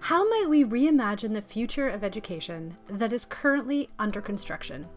How 0.00 0.26
might 0.28 0.48
we 0.48 0.64
reimagine 0.64 1.34
the 1.34 1.42
future 1.42 1.88
of 1.88 2.02
education 2.02 2.76
that 2.88 3.12
is 3.12 3.26
currently 3.26 3.88
under 3.98 4.22
construction? 4.22 4.88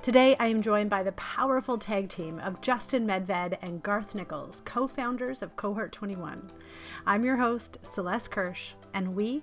Today, 0.00 0.34
I 0.40 0.46
am 0.46 0.62
joined 0.62 0.88
by 0.88 1.02
the 1.02 1.12
powerful 1.12 1.76
tag 1.76 2.08
team 2.08 2.38
of 2.40 2.60
Justin 2.62 3.06
Medved 3.06 3.58
and 3.60 3.82
Garth 3.82 4.14
Nichols, 4.14 4.62
co 4.64 4.88
founders 4.88 5.42
of 5.42 5.54
Cohort 5.56 5.92
21. 5.92 6.50
I'm 7.06 7.24
your 7.24 7.36
host, 7.36 7.78
Celeste 7.82 8.30
Kirsch, 8.30 8.72
and 8.94 9.14
we 9.14 9.42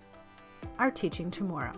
are 0.80 0.92
teaching 0.92 1.30
tomorrow. 1.30 1.74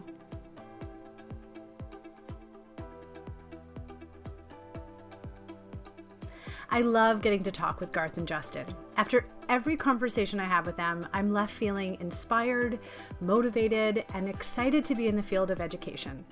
I 6.76 6.82
love 6.82 7.22
getting 7.22 7.42
to 7.44 7.54
talk 7.54 7.80
with 7.80 7.94
Garth 7.94 8.18
and 8.18 8.28
Justin. 8.28 8.66
After 8.98 9.26
every 9.48 9.78
conversation 9.78 10.42
I 10.42 10.44
have 10.44 10.66
with 10.66 10.76
them, 10.76 11.08
I'm 11.14 11.32
left 11.32 11.54
feeling 11.54 11.96
inspired, 12.02 12.80
motivated, 13.22 14.04
and 14.14 14.28
excited 14.28 14.84
to 14.84 14.94
be 14.94 15.08
in 15.08 15.16
the 15.16 15.24
field 15.24 15.52
of 15.52 15.62
education. 15.62 16.26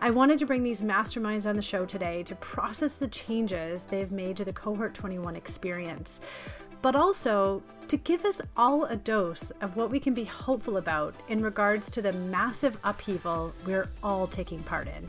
I 0.00 0.10
wanted 0.10 0.40
to 0.40 0.46
bring 0.46 0.64
these 0.64 0.82
masterminds 0.82 1.48
on 1.48 1.54
the 1.54 1.62
show 1.62 1.86
today 1.86 2.24
to 2.24 2.34
process 2.34 2.96
the 2.96 3.06
changes 3.06 3.84
they've 3.84 4.10
made 4.10 4.36
to 4.38 4.44
the 4.44 4.52
Cohort 4.52 4.94
21 4.94 5.36
experience, 5.36 6.22
but 6.82 6.96
also 6.96 7.62
to 7.86 7.96
give 7.98 8.24
us 8.24 8.40
all 8.56 8.84
a 8.86 8.96
dose 8.96 9.52
of 9.60 9.76
what 9.76 9.92
we 9.92 10.00
can 10.00 10.12
be 10.12 10.24
hopeful 10.24 10.78
about 10.78 11.14
in 11.28 11.40
regards 11.40 11.88
to 11.90 12.02
the 12.02 12.14
massive 12.14 12.76
upheaval 12.82 13.54
we're 13.64 13.88
all 14.02 14.26
taking 14.26 14.60
part 14.64 14.88
in. 14.88 15.08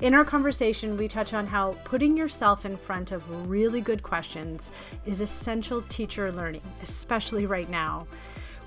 In 0.00 0.14
our 0.14 0.24
conversation, 0.24 0.96
we 0.96 1.08
touch 1.08 1.34
on 1.34 1.46
how 1.46 1.72
putting 1.84 2.16
yourself 2.16 2.64
in 2.64 2.76
front 2.76 3.10
of 3.10 3.48
really 3.48 3.80
good 3.80 4.02
questions 4.02 4.70
is 5.06 5.20
essential 5.20 5.82
teacher 5.88 6.30
learning, 6.30 6.62
especially 6.82 7.46
right 7.46 7.68
now, 7.68 8.06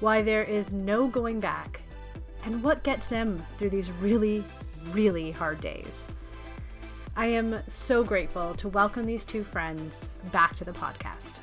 why 0.02 0.21
there 0.21 0.44
is 0.44 0.73
no 0.73 1.07
going 1.07 1.39
back, 1.39 1.81
and 2.44 2.61
what 2.61 2.84
gets 2.84 3.07
them 3.07 3.45
through 3.58 3.69
these 3.69 3.92
really, 3.92 4.44
really 4.92 5.31
hard 5.31 5.61
days. 5.61 6.08
I 7.16 7.27
am 7.27 7.59
so 7.67 8.03
grateful 8.03 8.53
to 8.55 8.67
welcome 8.67 9.05
these 9.05 9.23
two 9.23 9.44
friends 9.44 10.09
back 10.31 10.55
to 10.55 10.66
the 10.66 10.72
podcast. 10.72 11.39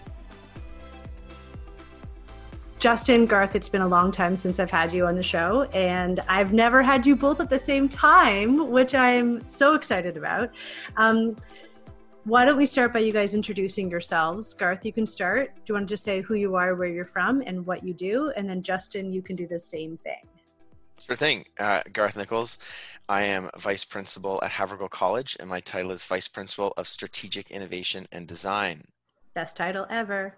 Justin, 2.79 3.27
Garth, 3.27 3.57
it's 3.57 3.69
been 3.69 3.83
a 3.83 3.89
long 3.89 4.13
time 4.13 4.37
since 4.37 4.61
I've 4.61 4.71
had 4.71 4.93
you 4.93 5.07
on 5.07 5.17
the 5.17 5.23
show, 5.23 5.63
and 5.73 6.21
I've 6.29 6.53
never 6.53 6.81
had 6.81 7.05
you 7.05 7.17
both 7.17 7.41
at 7.41 7.51
the 7.51 7.59
same 7.59 7.89
time, 7.89 8.71
which 8.71 8.95
I'm 8.95 9.45
so 9.45 9.75
excited 9.75 10.17
about. 10.17 10.51
Um, 10.97 11.35
why 12.23 12.45
don't 12.45 12.57
we 12.57 12.67
start 12.67 12.93
by 12.93 13.01
you 13.01 13.13
guys 13.13 13.35
introducing 13.35 13.91
yourselves? 13.91 14.55
Garth, 14.55 14.85
you 14.85 14.93
can 14.93 15.09
start. 15.09 15.57
Do 15.57 15.63
you 15.67 15.75
want 15.75 15.89
to 15.89 15.93
just 15.93 16.05
say 16.05 16.21
who 16.21 16.35
you 16.35 16.55
are, 16.55 16.77
where 16.77 16.87
you're 16.87 17.05
from, 17.05 17.43
and 17.47 17.67
what 17.67 17.83
you 17.83 17.93
do? 17.93 18.33
And 18.37 18.49
then 18.49 18.63
Justin, 18.63 19.13
you 19.13 19.23
can 19.23 19.35
do 19.35 19.49
the 19.49 19.59
same 19.59 19.97
thing. 19.97 20.23
Sure 21.01 21.17
thing. 21.17 21.47
Uh, 21.59 21.81
Garth 21.93 22.17
Nichols. 22.17 22.59
I 23.09 23.23
am 23.23 23.51
vice 23.59 23.85
principal 23.85 24.39
at 24.45 24.53
Havergal 24.53 24.91
College, 24.91 25.37
and 25.41 25.49
my 25.49 25.59
title 25.59 25.91
is 25.91 26.05
vice 26.05 26.29
principal 26.29 26.75
of 26.77 26.87
strategic 26.87 27.51
innovation 27.51 28.07
and 28.13 28.29
design. 28.29 28.85
Best 29.35 29.57
title 29.57 29.85
ever. 29.91 30.37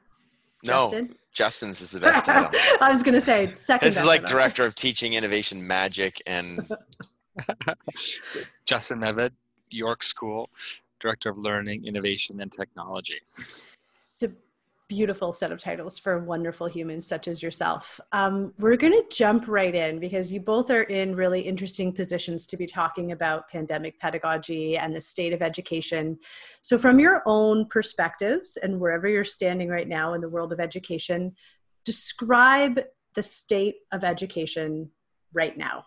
No, 0.62 0.90
Justin? 0.90 1.16
Justin's 1.32 1.80
is 1.80 1.90
the 1.90 2.00
best 2.06 2.24
title. 2.24 2.50
I 2.80 2.90
was 2.90 3.02
going 3.02 3.14
to 3.14 3.20
say 3.20 3.54
second. 3.54 3.86
This 3.86 3.98
is 3.98 4.04
like 4.04 4.24
director 4.24 4.64
of 4.64 4.74
teaching 4.74 5.14
innovation 5.14 5.66
magic 5.66 6.22
and. 6.26 6.70
Justin 8.66 8.98
Medved, 8.98 9.30
York 9.70 10.02
School, 10.02 10.50
director 10.98 11.30
of 11.30 11.38
learning, 11.38 11.86
innovation, 11.86 12.40
and 12.40 12.52
technology. 12.52 13.18
It's 13.38 14.22
a 14.22 14.30
beautiful 14.90 15.32
set 15.32 15.52
of 15.52 15.60
titles 15.60 16.00
for 16.00 16.18
wonderful 16.18 16.66
humans 16.66 17.06
such 17.06 17.28
as 17.28 17.40
yourself. 17.40 18.00
Um, 18.10 18.52
we're 18.58 18.76
going 18.76 18.92
to 18.92 19.04
jump 19.08 19.46
right 19.46 19.72
in 19.72 20.00
because 20.00 20.32
you 20.32 20.40
both 20.40 20.68
are 20.68 20.82
in 20.82 21.14
really 21.14 21.40
interesting 21.40 21.92
positions 21.92 22.44
to 22.48 22.56
be 22.56 22.66
talking 22.66 23.12
about 23.12 23.48
pandemic 23.48 24.00
pedagogy 24.00 24.76
and 24.76 24.92
the 24.92 25.00
state 25.00 25.32
of 25.32 25.42
education. 25.42 26.18
So, 26.62 26.76
from 26.76 26.98
your 26.98 27.22
own 27.24 27.66
perspectives 27.66 28.56
and 28.56 28.80
wherever 28.80 29.06
you're 29.06 29.24
standing 29.24 29.68
right 29.68 29.86
now 29.86 30.14
in 30.14 30.20
the 30.20 30.28
world 30.28 30.52
of 30.52 30.58
education, 30.58 31.36
describe 31.84 32.80
the 33.14 33.22
state 33.22 33.76
of 33.92 34.02
education 34.02 34.90
right 35.32 35.56
now. 35.56 35.84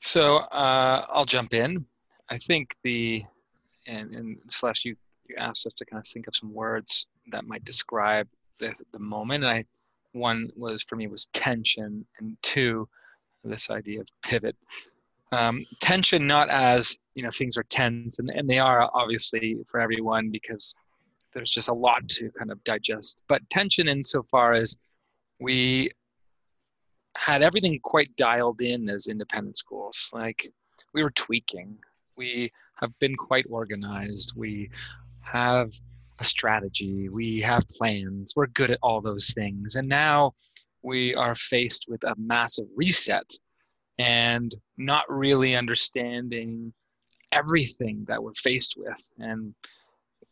So, 0.00 0.36
uh, 0.36 1.06
I'll 1.08 1.24
jump 1.24 1.54
in. 1.54 1.84
I 2.30 2.38
think 2.38 2.76
the 2.84 3.24
and, 3.86 4.14
and 4.14 4.38
Celeste, 4.48 4.86
you 4.86 4.96
you 5.28 5.36
asked 5.38 5.66
us 5.66 5.72
to 5.74 5.84
kind 5.84 6.00
of 6.00 6.06
think 6.06 6.26
of 6.26 6.36
some 6.36 6.52
words 6.52 7.06
that 7.30 7.46
might 7.46 7.64
describe 7.64 8.28
the, 8.58 8.74
the 8.92 8.98
moment. 8.98 9.44
And 9.44 9.52
I, 9.52 9.64
one 10.12 10.48
was 10.56 10.82
for 10.82 10.96
me 10.96 11.06
was 11.06 11.26
tension, 11.32 12.06
and 12.18 12.36
two, 12.42 12.88
this 13.42 13.70
idea 13.70 14.00
of 14.00 14.08
pivot. 14.22 14.56
Um, 15.32 15.64
tension, 15.80 16.26
not 16.26 16.48
as 16.50 16.96
you 17.14 17.22
know 17.22 17.30
things 17.30 17.56
are 17.56 17.64
tense, 17.64 18.18
and, 18.18 18.30
and 18.30 18.48
they 18.48 18.58
are 18.58 18.88
obviously 18.94 19.56
for 19.68 19.80
everyone 19.80 20.30
because 20.30 20.74
there's 21.32 21.50
just 21.50 21.68
a 21.68 21.74
lot 21.74 22.06
to 22.08 22.30
kind 22.38 22.52
of 22.52 22.62
digest. 22.64 23.20
But 23.28 23.48
tension, 23.50 23.88
insofar 23.88 24.52
as 24.52 24.76
we 25.40 25.90
had 27.16 27.42
everything 27.42 27.78
quite 27.82 28.14
dialed 28.16 28.60
in 28.60 28.88
as 28.88 29.08
independent 29.08 29.58
schools, 29.58 30.10
like 30.12 30.48
we 30.92 31.02
were 31.02 31.10
tweaking. 31.10 31.76
We 32.16 32.50
have 32.76 32.96
been 33.00 33.16
quite 33.16 33.46
organized. 33.50 34.34
We 34.36 34.70
have 35.24 35.70
a 36.18 36.24
strategy, 36.24 37.08
we 37.08 37.40
have 37.40 37.66
plans, 37.68 38.34
we're 38.36 38.46
good 38.48 38.70
at 38.70 38.78
all 38.82 39.00
those 39.00 39.32
things. 39.32 39.76
And 39.76 39.88
now 39.88 40.34
we 40.82 41.14
are 41.14 41.34
faced 41.34 41.86
with 41.88 42.04
a 42.04 42.14
massive 42.16 42.66
reset 42.76 43.30
and 43.98 44.54
not 44.76 45.04
really 45.08 45.56
understanding 45.56 46.72
everything 47.32 48.04
that 48.06 48.22
we're 48.22 48.32
faced 48.34 48.74
with. 48.76 49.08
And 49.18 49.54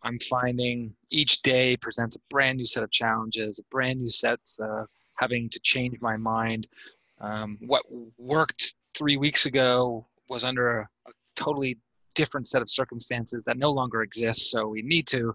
I'm 0.04 0.18
finding 0.18 0.94
each 1.10 1.42
day 1.42 1.76
presents 1.76 2.16
a 2.16 2.20
brand 2.30 2.58
new 2.58 2.66
set 2.66 2.82
of 2.82 2.90
challenges, 2.90 3.58
a 3.58 3.64
brand 3.70 4.00
new 4.00 4.10
sets, 4.10 4.60
uh, 4.60 4.84
having 5.16 5.48
to 5.50 5.60
change 5.60 6.00
my 6.00 6.16
mind. 6.16 6.68
Um, 7.20 7.58
what 7.60 7.84
worked 8.18 8.74
three 8.94 9.16
weeks 9.16 9.46
ago 9.46 10.06
was 10.28 10.44
under 10.44 10.80
a, 10.80 10.88
a 11.06 11.12
totally 11.36 11.78
different 12.14 12.48
set 12.48 12.62
of 12.62 12.70
circumstances 12.70 13.44
that 13.44 13.56
no 13.56 13.70
longer 13.70 14.02
exist. 14.02 14.50
So 14.50 14.68
we 14.68 14.82
need 14.82 15.06
to 15.08 15.34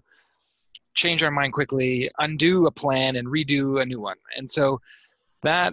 change 0.94 1.22
our 1.22 1.30
mind 1.30 1.52
quickly, 1.52 2.10
undo 2.18 2.66
a 2.66 2.70
plan, 2.70 3.16
and 3.16 3.28
redo 3.28 3.80
a 3.80 3.86
new 3.86 4.00
one. 4.00 4.16
And 4.36 4.50
so 4.50 4.80
that 5.42 5.72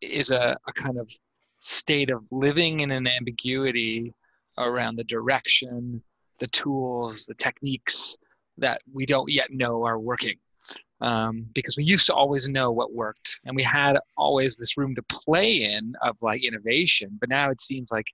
is 0.00 0.30
a, 0.30 0.56
a 0.68 0.72
kind 0.72 0.98
of 0.98 1.10
state 1.60 2.10
of 2.10 2.24
living 2.30 2.80
in 2.80 2.90
an 2.90 3.06
ambiguity 3.06 4.12
around 4.58 4.96
the 4.96 5.04
direction, 5.04 6.02
the 6.38 6.48
tools, 6.48 7.24
the 7.26 7.34
techniques 7.34 8.16
that 8.58 8.82
we 8.92 9.06
don't 9.06 9.30
yet 9.30 9.50
know 9.50 9.84
are 9.84 9.98
working. 9.98 10.36
Um, 11.00 11.46
because 11.52 11.76
we 11.76 11.82
used 11.82 12.06
to 12.06 12.14
always 12.14 12.48
know 12.48 12.70
what 12.70 12.92
worked 12.92 13.40
and 13.44 13.56
we 13.56 13.64
had 13.64 13.98
always 14.16 14.56
this 14.56 14.76
room 14.76 14.94
to 14.94 15.02
play 15.02 15.64
in 15.64 15.94
of 16.00 16.16
like 16.22 16.44
innovation 16.44 17.18
but 17.18 17.28
now 17.28 17.50
it 17.50 17.60
seems 17.60 17.90
like 17.90 18.06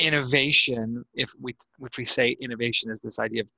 innovation, 0.00 1.04
if 1.14 1.30
we 1.40 1.54
if 1.80 1.96
we 1.96 2.04
say 2.04 2.36
innovation 2.40 2.90
is 2.90 3.00
this 3.00 3.18
idea 3.18 3.42
of 3.42 3.48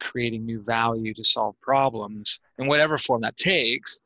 creating 0.00 0.44
new 0.44 0.60
value 0.60 1.14
to 1.14 1.24
solve 1.24 1.54
problems, 1.60 2.40
in 2.58 2.66
whatever 2.66 2.98
form 2.98 3.20
that 3.22 3.36
takes, 3.36 4.00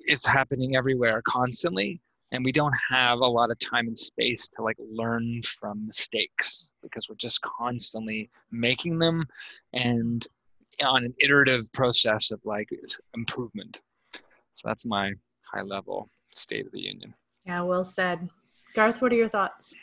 it's 0.00 0.26
happening 0.26 0.76
everywhere 0.76 1.22
constantly, 1.22 2.00
and 2.32 2.44
we 2.44 2.52
don't 2.52 2.74
have 2.90 3.18
a 3.20 3.26
lot 3.26 3.50
of 3.50 3.58
time 3.58 3.86
and 3.86 3.96
space 3.96 4.48
to 4.48 4.62
like 4.62 4.76
learn 4.78 5.40
from 5.42 5.86
mistakes 5.86 6.72
because 6.82 7.08
we're 7.08 7.14
just 7.16 7.40
constantly 7.42 8.30
making 8.50 8.98
them 8.98 9.24
and 9.72 10.26
on 10.84 11.04
an 11.04 11.14
iterative 11.20 11.70
process 11.72 12.30
of 12.30 12.40
like 12.44 12.68
improvement. 13.14 13.80
So 14.54 14.68
that's 14.68 14.84
my 14.84 15.12
high 15.52 15.62
level 15.62 16.08
state 16.30 16.66
of 16.66 16.72
the 16.72 16.80
union. 16.80 17.14
Yeah, 17.46 17.62
well 17.62 17.84
said. 17.84 18.28
Garth, 18.74 19.02
what 19.02 19.12
are 19.12 19.16
your 19.16 19.28
thoughts? 19.28 19.74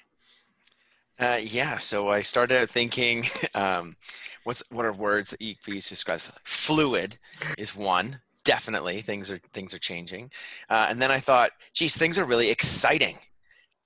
Uh, 1.19 1.39
yeah, 1.43 1.75
so 1.75 2.09
I 2.09 2.21
started 2.21 2.61
out 2.61 2.69
thinking, 2.69 3.27
um, 3.55 3.97
what's 4.45 4.63
what 4.71 4.85
are 4.85 4.93
words 4.93 5.31
that 5.31 5.41
you 5.41 5.55
could 5.55 5.73
use 5.73 5.85
to 5.85 5.95
describe? 5.95 6.21
Fluid 6.45 7.17
is 7.57 7.75
one, 7.75 8.21
definitely. 8.45 9.01
Things 9.01 9.29
are 9.29 9.39
things 9.53 9.73
are 9.73 9.79
changing, 9.79 10.31
uh, 10.69 10.87
and 10.89 11.01
then 11.01 11.11
I 11.11 11.19
thought, 11.19 11.51
geez, 11.73 11.97
things 11.97 12.17
are 12.17 12.25
really 12.25 12.49
exciting. 12.49 13.17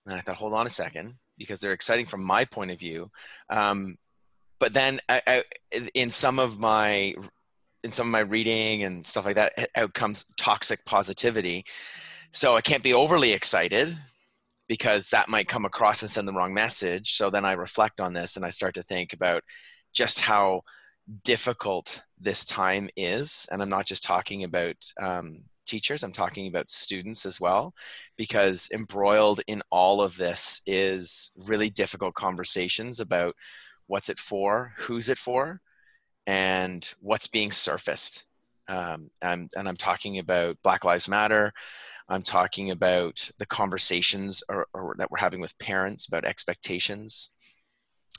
And 0.05 0.15
I 0.15 0.19
thought, 0.19 0.35
hold 0.35 0.53
on 0.53 0.67
a 0.67 0.69
second, 0.69 1.15
because 1.37 1.59
they're 1.59 1.73
exciting 1.73 2.05
from 2.05 2.23
my 2.23 2.45
point 2.45 2.69
of 2.69 2.79
view. 2.79 3.09
Um, 3.49 3.97
but 4.59 4.73
then, 4.73 4.99
I, 5.09 5.21
I, 5.25 5.43
in 5.95 6.11
some 6.11 6.37
of 6.37 6.59
my 6.59 7.15
in 7.83 7.91
some 7.91 8.07
of 8.07 8.11
my 8.11 8.19
reading 8.19 8.83
and 8.83 9.07
stuff 9.07 9.25
like 9.25 9.37
that, 9.37 9.53
out 9.75 9.93
comes 9.95 10.25
toxic 10.37 10.85
positivity. 10.85 11.65
So 12.31 12.55
I 12.55 12.61
can't 12.61 12.83
be 12.83 12.93
overly 12.93 13.33
excited 13.33 13.97
because 14.67 15.09
that 15.09 15.29
might 15.29 15.47
come 15.47 15.65
across 15.65 16.01
and 16.01 16.09
send 16.09 16.27
the 16.27 16.33
wrong 16.33 16.53
message. 16.53 17.13
So 17.13 17.29
then 17.29 17.45
I 17.45 17.53
reflect 17.53 17.99
on 17.99 18.13
this 18.13 18.35
and 18.35 18.45
I 18.45 18.49
start 18.49 18.75
to 18.75 18.83
think 18.83 19.13
about 19.13 19.43
just 19.93 20.19
how 20.19 20.61
difficult 21.23 22.01
this 22.19 22.45
time 22.45 22.89
is. 22.95 23.47
And 23.51 23.61
I'm 23.61 23.69
not 23.69 23.85
just 23.85 24.03
talking 24.03 24.43
about 24.43 24.75
um, 25.01 25.43
teachers, 25.65 26.03
I'm 26.03 26.11
talking 26.11 26.47
about 26.47 26.69
students 26.69 27.25
as 27.25 27.39
well, 27.39 27.73
because 28.17 28.69
embroiled 28.73 29.41
in 29.47 29.61
all 29.69 30.01
of 30.01 30.15
this 30.17 30.61
is 30.65 31.31
really 31.45 31.69
difficult 31.69 32.13
conversations 32.13 32.99
about 32.99 33.35
what's 33.87 34.09
it 34.09 34.17
for, 34.19 34.73
who's 34.77 35.09
it 35.09 35.17
for, 35.17 35.61
and 36.25 36.89
what's 36.99 37.27
being 37.27 37.51
surfaced. 37.51 38.23
Um, 38.69 39.09
and, 39.21 39.51
and 39.57 39.67
I'm 39.67 39.75
talking 39.75 40.19
about 40.19 40.57
Black 40.63 40.85
Lives 40.85 41.09
Matter. 41.09 41.51
I'm 42.09 42.21
talking 42.21 42.69
about 42.69 43.31
the 43.39 43.45
conversations 43.45 44.43
or, 44.49 44.67
or 44.73 44.95
that 44.97 45.09
we're 45.09 45.17
having 45.19 45.41
with 45.41 45.57
parents 45.59 46.05
about 46.05 46.25
expectations 46.25 47.31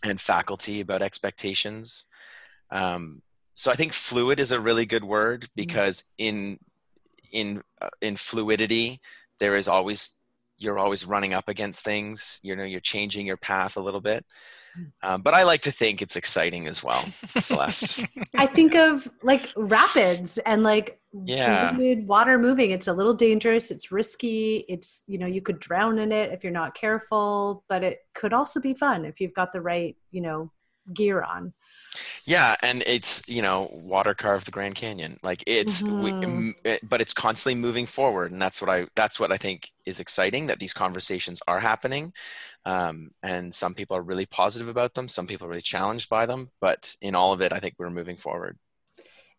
and 0.03 0.21
faculty 0.21 0.81
about 0.81 1.03
expectations. 1.03 2.07
Um, 2.71 3.23
so 3.55 3.71
I 3.71 3.75
think 3.75 3.93
fluid 3.93 4.41
is 4.41 4.53
a 4.53 4.61
really 4.61 4.87
good 4.87 5.05
word 5.05 5.43
mm-hmm. 5.43 5.53
because 5.55 6.05
in 6.19 6.59
in 7.33 7.63
uh, 7.81 7.89
in 8.01 8.17
fluidity 8.17 9.01
there 9.41 9.57
is 9.57 9.69
always 9.69 10.21
you're 10.57 10.79
always 10.79 11.05
running 11.05 11.35
up 11.35 11.49
against 11.49 11.85
things 11.85 12.39
you 12.43 12.55
know 12.55 12.63
you're 12.63 12.81
changing 12.81 13.27
your 13.27 13.37
path 13.37 13.77
a 13.77 13.81
little 13.81 14.01
bit. 14.01 14.25
Um, 15.03 15.23
but 15.23 15.35
i 15.35 15.43
like 15.43 15.61
to 15.61 15.71
think 15.71 16.03
it's 16.03 16.17
exciting 16.17 16.67
as 16.67 16.83
well. 16.83 17.05
Celeste 17.41 18.05
i 18.35 18.47
think 18.47 18.75
of 18.75 19.09
like 19.23 19.53
rapids 19.57 20.39
and 20.39 20.63
like 20.63 21.01
yeah. 21.25 21.77
water 22.07 22.39
moving. 22.39 22.73
It's 22.73 22.89
a 22.89 22.93
little 22.93 23.15
dangerous. 23.15 23.71
It's 23.71 23.93
risky. 23.93 24.65
It's 24.69 25.05
you 25.07 25.19
know 25.19 25.27
you 25.27 25.41
could 25.41 25.61
drown 25.61 25.99
in 25.99 26.11
it 26.11 26.33
if 26.33 26.43
you're 26.43 26.53
not 26.53 26.75
careful 26.75 27.65
but 27.69 27.85
it 27.85 28.01
could 28.15 28.33
also 28.33 28.61
be 28.61 28.75
fun 28.75 29.05
if 29.05 29.21
you've 29.21 29.35
got 29.35 29.53
the 29.53 29.61
right 29.61 29.97
you 30.11 30.21
know 30.21 30.51
gear 30.93 31.23
on 31.23 31.53
yeah, 32.27 32.57
and 32.63 32.83
it's 32.87 33.23
you 33.29 33.43
know 33.43 33.69
water 33.73 34.15
carved 34.15 34.47
the 34.47 34.51
Grand 34.51 34.75
Canyon. 34.75 35.19
Like 35.23 35.45
it's, 35.47 35.83
mm-hmm. 35.83 36.53
we, 36.65 36.79
but 36.83 37.01
it's 37.01 37.13
constantly 37.13 37.61
moving 37.61 37.87
forward, 37.87 38.33
and 38.33 38.41
that's 38.41 38.61
what 38.61 38.71
I 38.71 38.87
that's 38.95 39.21
what 39.21 39.33
I 39.33 39.37
think 39.37 39.71
is 39.85 40.01
exciting 40.01 40.47
that 40.47 40.59
these 40.59 40.73
conversations 40.73 41.43
are 41.47 41.61
happening, 41.61 42.13
um, 42.65 43.11
and 43.23 43.55
some 43.55 43.75
people 43.75 43.97
are 43.97 44.03
really 44.03 44.27
positive 44.27 44.69
about 44.69 44.95
them, 44.95 45.09
some 45.09 45.27
people 45.27 45.47
are 45.47 45.51
really 45.51 45.61
challenged 45.61 46.09
by 46.09 46.27
them, 46.27 46.51
but 46.61 46.95
in 47.03 47.15
all 47.15 47.33
of 47.33 47.43
it, 47.43 47.53
I 47.53 47.61
think 47.61 47.75
we're 47.79 47.91
moving 47.91 48.17
forward. 48.17 48.59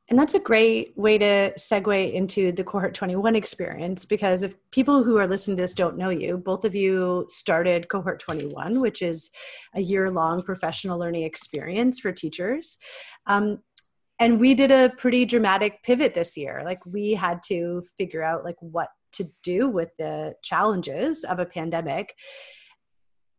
And 0.07 0.19
that's 0.19 0.35
a 0.35 0.39
great 0.39 0.95
way 0.95 1.17
to 1.17 1.51
segue 1.57 2.13
into 2.13 2.51
the 2.51 2.63
cohort 2.63 2.93
21 2.93 3.35
experience 3.35 4.05
because 4.05 4.43
if 4.43 4.55
people 4.69 5.03
who 5.03 5.17
are 5.17 5.25
listening 5.25 5.57
to 5.57 5.63
this 5.63 5.73
don't 5.73 5.97
know 5.97 6.09
you, 6.09 6.37
both 6.37 6.63
of 6.63 6.75
you 6.75 7.25
started 7.27 7.89
cohort 7.89 8.19
21, 8.19 8.81
which 8.81 9.01
is 9.01 9.31
a 9.73 9.81
year 9.81 10.11
long 10.11 10.43
professional 10.43 10.99
learning 10.99 11.23
experience 11.23 11.99
for 11.99 12.11
teachers. 12.11 12.77
Um, 13.25 13.63
and 14.19 14.39
we 14.39 14.53
did 14.53 14.71
a 14.71 14.93
pretty 14.97 15.25
dramatic 15.25 15.81
pivot 15.81 16.13
this 16.13 16.37
year. 16.37 16.61
Like 16.63 16.85
we 16.85 17.13
had 17.13 17.41
to 17.47 17.83
figure 17.97 18.21
out 18.21 18.43
like 18.43 18.57
what 18.59 18.89
to 19.13 19.25
do 19.41 19.67
with 19.67 19.89
the 19.97 20.35
challenges 20.43 21.23
of 21.23 21.39
a 21.39 21.45
pandemic. 21.45 22.13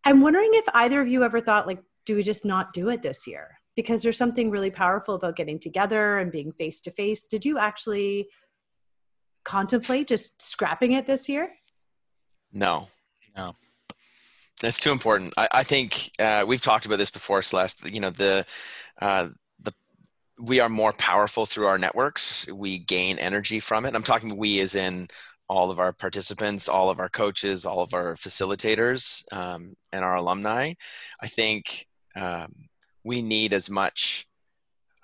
I'm 0.04 0.20
wondering 0.20 0.50
if 0.52 0.64
either 0.74 1.00
of 1.00 1.08
you 1.08 1.22
ever 1.22 1.40
thought 1.40 1.66
like, 1.66 1.82
do 2.04 2.16
we 2.16 2.24
just 2.24 2.44
not 2.44 2.72
do 2.72 2.88
it 2.88 3.02
this 3.02 3.26
year? 3.26 3.58
Because 3.76 4.02
there's 4.02 4.16
something 4.16 4.50
really 4.50 4.70
powerful 4.70 5.14
about 5.14 5.36
getting 5.36 5.58
together 5.58 6.18
and 6.18 6.32
being 6.32 6.50
face 6.52 6.80
to 6.80 6.90
face. 6.90 7.26
Did 7.26 7.44
you 7.44 7.58
actually 7.58 8.28
contemplate 9.44 10.08
just 10.08 10.42
scrapping 10.42 10.92
it 10.92 11.06
this 11.06 11.28
year? 11.28 11.50
No. 12.52 12.88
No. 13.36 13.54
That's 14.60 14.78
too 14.78 14.90
important. 14.90 15.34
I, 15.36 15.48
I 15.52 15.62
think 15.62 16.10
uh, 16.18 16.44
we've 16.46 16.62
talked 16.62 16.86
about 16.86 16.98
this 16.98 17.10
before, 17.10 17.42
Celeste. 17.42 17.90
You 17.92 18.00
know, 18.00 18.10
the 18.10 18.46
uh, 19.00 19.28
the 19.60 19.74
we 20.40 20.60
are 20.60 20.70
more 20.70 20.94
powerful 20.94 21.44
through 21.44 21.66
our 21.66 21.76
networks. 21.76 22.50
We 22.50 22.78
gain 22.78 23.18
energy 23.18 23.60
from 23.60 23.84
it. 23.84 23.94
I'm 23.94 24.02
talking 24.02 24.36
we 24.36 24.60
as 24.60 24.74
in 24.74 25.08
all 25.48 25.70
of 25.70 25.78
our 25.78 25.92
participants, 25.92 26.68
all 26.68 26.88
of 26.88 26.98
our 26.98 27.10
coaches, 27.10 27.66
all 27.66 27.80
of 27.80 27.92
our 27.92 28.14
facilitators, 28.14 29.30
um, 29.32 29.76
and 29.92 30.04
our 30.04 30.16
alumni. 30.16 30.72
I 31.20 31.28
think 31.28 31.86
um, 32.16 32.52
we 33.06 33.22
need 33.22 33.52
as 33.52 33.70
much 33.70 34.26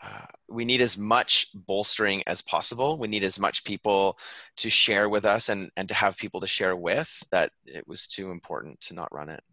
uh, 0.04 0.26
we 0.48 0.64
need 0.64 0.80
as 0.80 0.98
much 0.98 1.46
bolstering 1.54 2.24
as 2.26 2.42
possible. 2.42 2.98
We 2.98 3.06
need 3.06 3.22
as 3.22 3.38
much 3.38 3.62
people 3.62 4.18
to 4.56 4.68
share 4.68 5.08
with 5.08 5.24
us 5.24 5.48
and, 5.48 5.70
and 5.76 5.86
to 5.86 5.94
have 5.94 6.18
people 6.18 6.40
to 6.40 6.46
share 6.48 6.74
with 6.74 7.22
that 7.30 7.52
it 7.64 7.86
was 7.86 8.08
too 8.08 8.32
important 8.32 8.80
to 8.80 8.94
not 8.94 9.14
run 9.14 9.28
it. 9.28 9.44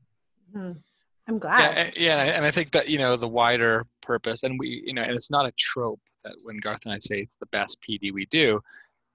Mm-hmm. 0.56 0.80
I'm 1.28 1.38
glad. 1.38 1.94
Yeah, 1.96 2.24
yeah, 2.25 2.36
and 2.36 2.44
I 2.44 2.50
think 2.50 2.72
that 2.72 2.90
you 2.90 2.98
know 2.98 3.16
the 3.16 3.28
wider 3.28 3.86
purpose, 4.01 4.42
and 4.42 4.57
we, 4.57 4.81
you 4.88 4.94
know, 4.94 5.04
and 5.04 5.12
it's 5.12 5.30
not 5.30 5.45
a 5.45 5.52
trope 5.52 6.02
that 6.24 6.34
when 6.42 6.57
Garth 6.57 6.86
and 6.86 6.95
I 6.95 6.98
say 6.98 7.19
it's 7.19 7.38
the 7.38 7.45
best 7.48 7.78
PD 7.88 8.12
we 8.12 8.25
do, 8.25 8.60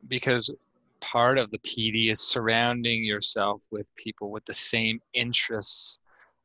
because 0.07 0.55
part 1.01 1.39
of 1.39 1.51
the 1.51 1.59
PD 1.59 2.13
is 2.13 2.21
surrounding 2.21 3.03
yourself 3.03 3.61
with 3.73 3.91
people 3.97 4.31
with 4.31 4.45
the 4.45 4.55
same 4.55 5.01
interests, 5.15 5.99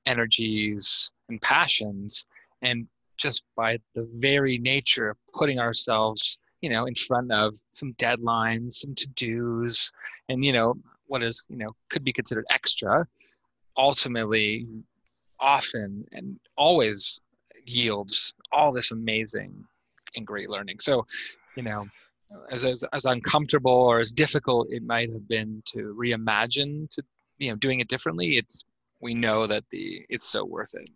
energies, 0.08 1.12
and 1.30 1.40
passions 1.44 2.26
and 2.62 2.88
just 3.18 3.44
by 3.56 3.78
the 3.96 4.08
very 4.20 4.58
nature 4.58 5.10
of 5.10 5.18
putting 5.34 5.60
ourselves 5.60 6.40
you 6.62 6.70
know 6.70 6.86
in 6.86 6.96
front 6.96 7.32
of 7.32 7.56
some 7.72 7.94
deadlines 7.94 8.74
some 8.74 8.94
to-dos 8.96 9.92
and 10.30 10.44
you 10.44 10.54
know 10.54 10.76
what 11.08 11.24
is 11.24 11.46
you 11.50 11.58
know 11.58 11.72
could 11.90 12.04
be 12.04 12.14
considered 12.14 12.46
extra 12.52 13.06
ultimately 13.78 14.68
often 15.40 16.06
and 16.12 16.40
always 16.58 17.22
yields 17.66 18.34
all 18.52 18.74
this 18.74 18.92
amazing 18.92 19.54
and 20.16 20.26
great 20.26 20.50
learning. 20.50 20.80
So 20.80 21.06
you 21.56 21.64
know 21.64 21.88
as, 22.52 22.64
as, 22.64 22.84
as 22.94 23.06
uncomfortable 23.06 23.72
or 23.72 24.00
as 24.00 24.12
difficult 24.12 24.68
it 24.72 24.84
might 24.84 25.12
have 25.12 25.28
been 25.28 25.64
to 25.66 25.96
reimagine 26.00 26.88
to 26.92 27.02
you 27.40 27.50
know 27.50 27.56
doing 27.56 27.80
it 27.80 27.88
differently 27.88 28.38
it's 28.38 28.64
we 29.02 29.16
know 29.16 29.48
that 29.48 29.64
the 29.72 30.06
it's 30.10 30.28
so 30.28 30.46
worth 30.46 30.76
it 30.76 30.88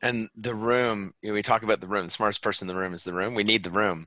and 0.00 0.28
the 0.36 0.54
room 0.54 1.12
you 1.22 1.28
know, 1.28 1.34
we 1.34 1.42
talk 1.42 1.62
about 1.62 1.80
the 1.80 1.88
room. 1.88 2.06
The 2.06 2.10
smartest 2.10 2.42
person 2.42 2.68
in 2.68 2.74
the 2.74 2.80
room 2.80 2.94
is 2.94 3.04
the 3.04 3.12
room. 3.12 3.34
We 3.34 3.44
need 3.44 3.64
the 3.64 3.70
room. 3.70 4.06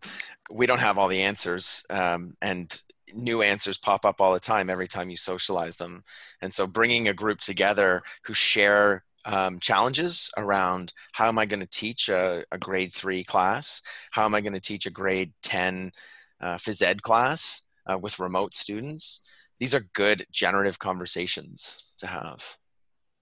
We 0.51 0.65
don't 0.65 0.79
have 0.79 0.97
all 0.97 1.07
the 1.07 1.21
answers 1.21 1.85
um, 1.89 2.35
and 2.41 2.81
new 3.13 3.41
answers 3.41 3.77
pop 3.77 4.05
up 4.05 4.21
all 4.21 4.33
the 4.33 4.39
time 4.39 4.69
every 4.69 4.87
time 4.87 5.09
you 5.09 5.17
socialize 5.17 5.77
them. 5.77 6.03
And 6.41 6.53
so 6.53 6.65
bringing 6.65 7.07
a 7.07 7.13
group 7.13 7.39
together 7.39 8.03
who 8.23 8.33
share 8.33 9.03
um, 9.25 9.59
challenges 9.59 10.31
around 10.35 10.93
how 11.11 11.27
am 11.27 11.37
i 11.37 11.45
going 11.45 11.59
to 11.59 11.67
teach 11.67 12.09
a, 12.09 12.43
a, 12.51 12.57
grade 12.57 12.91
three 12.91 13.23
class? 13.23 13.81
How 14.09 14.25
am 14.25 14.33
i 14.33 14.41
going 14.41 14.53
to 14.53 14.59
teach 14.59 14.87
a 14.87 14.91
grade 14.91 15.31
10 15.43 15.91
uh, 16.39 16.55
phys 16.55 16.81
ed 16.81 17.03
class 17.03 17.61
uh, 17.85 17.99
with 17.99 18.17
remote 18.17 18.55
students? 18.55 19.21
These 19.59 19.75
are 19.75 19.87
good 19.93 20.25
generative 20.31 20.79
conversations 20.79 21.93
to 21.99 22.07
have 22.07 22.57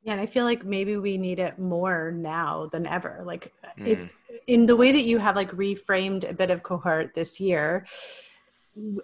yeah, 0.04 0.14
and 0.14 0.22
I 0.22 0.26
feel 0.26 0.46
like 0.46 0.66
maybe 0.66 0.98
we 0.98 1.18
need 1.18 1.40
it 1.40 1.60
more 1.60 2.12
now 2.12 2.70
than 2.72 2.86
ever. 2.86 3.22
Like 3.26 3.52
mm. 3.78 3.88
it, 3.88 4.10
in 4.48 4.66
the 4.66 4.76
way 4.76 4.92
that 4.92 5.04
you 5.04 5.18
have 5.18 5.36
like 5.36 5.52
reframed 5.52 6.30
a 6.30 6.34
bit 6.34 6.52
of 6.52 6.64
cohort 6.64 7.14
this 7.14 7.40
year, 7.40 7.86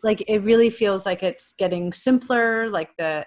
like 0.04 0.24
it 0.28 0.40
really 0.40 0.70
feels 0.70 1.06
like 1.06 1.22
it's 1.22 1.54
getting 1.54 1.92
simpler. 1.92 2.70
Like 2.70 2.96
the 2.98 3.26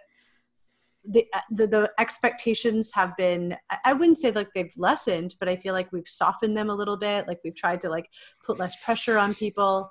the, 1.10 1.26
the, 1.50 1.66
the 1.66 1.92
expectations 1.98 2.92
have 2.92 3.16
been 3.16 3.56
i 3.84 3.94
wouldn't 3.94 4.18
say 4.18 4.30
like 4.30 4.48
they've 4.54 4.74
lessened 4.76 5.36
but 5.40 5.48
i 5.48 5.56
feel 5.56 5.72
like 5.72 5.90
we've 5.90 6.08
softened 6.08 6.54
them 6.54 6.68
a 6.68 6.74
little 6.74 6.98
bit 6.98 7.26
like 7.26 7.38
we've 7.42 7.54
tried 7.54 7.80
to 7.80 7.88
like 7.88 8.10
put 8.44 8.58
less 8.58 8.76
pressure 8.84 9.16
on 9.16 9.34
people 9.34 9.88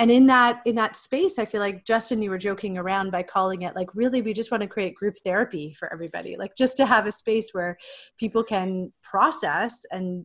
and 0.00 0.10
in 0.10 0.26
that 0.26 0.62
in 0.64 0.74
that 0.74 0.96
space 0.96 1.38
i 1.38 1.44
feel 1.44 1.60
like 1.60 1.84
justin 1.84 2.20
you 2.22 2.30
were 2.30 2.38
joking 2.38 2.78
around 2.78 3.12
by 3.12 3.22
calling 3.22 3.62
it 3.62 3.76
like 3.76 3.88
really 3.94 4.22
we 4.22 4.32
just 4.32 4.50
want 4.50 4.62
to 4.62 4.66
create 4.66 4.94
group 4.94 5.14
therapy 5.24 5.76
for 5.78 5.92
everybody 5.92 6.36
like 6.36 6.56
just 6.56 6.76
to 6.76 6.86
have 6.86 7.06
a 7.06 7.12
space 7.12 7.50
where 7.52 7.76
people 8.18 8.42
can 8.42 8.90
process 9.02 9.84
and 9.92 10.24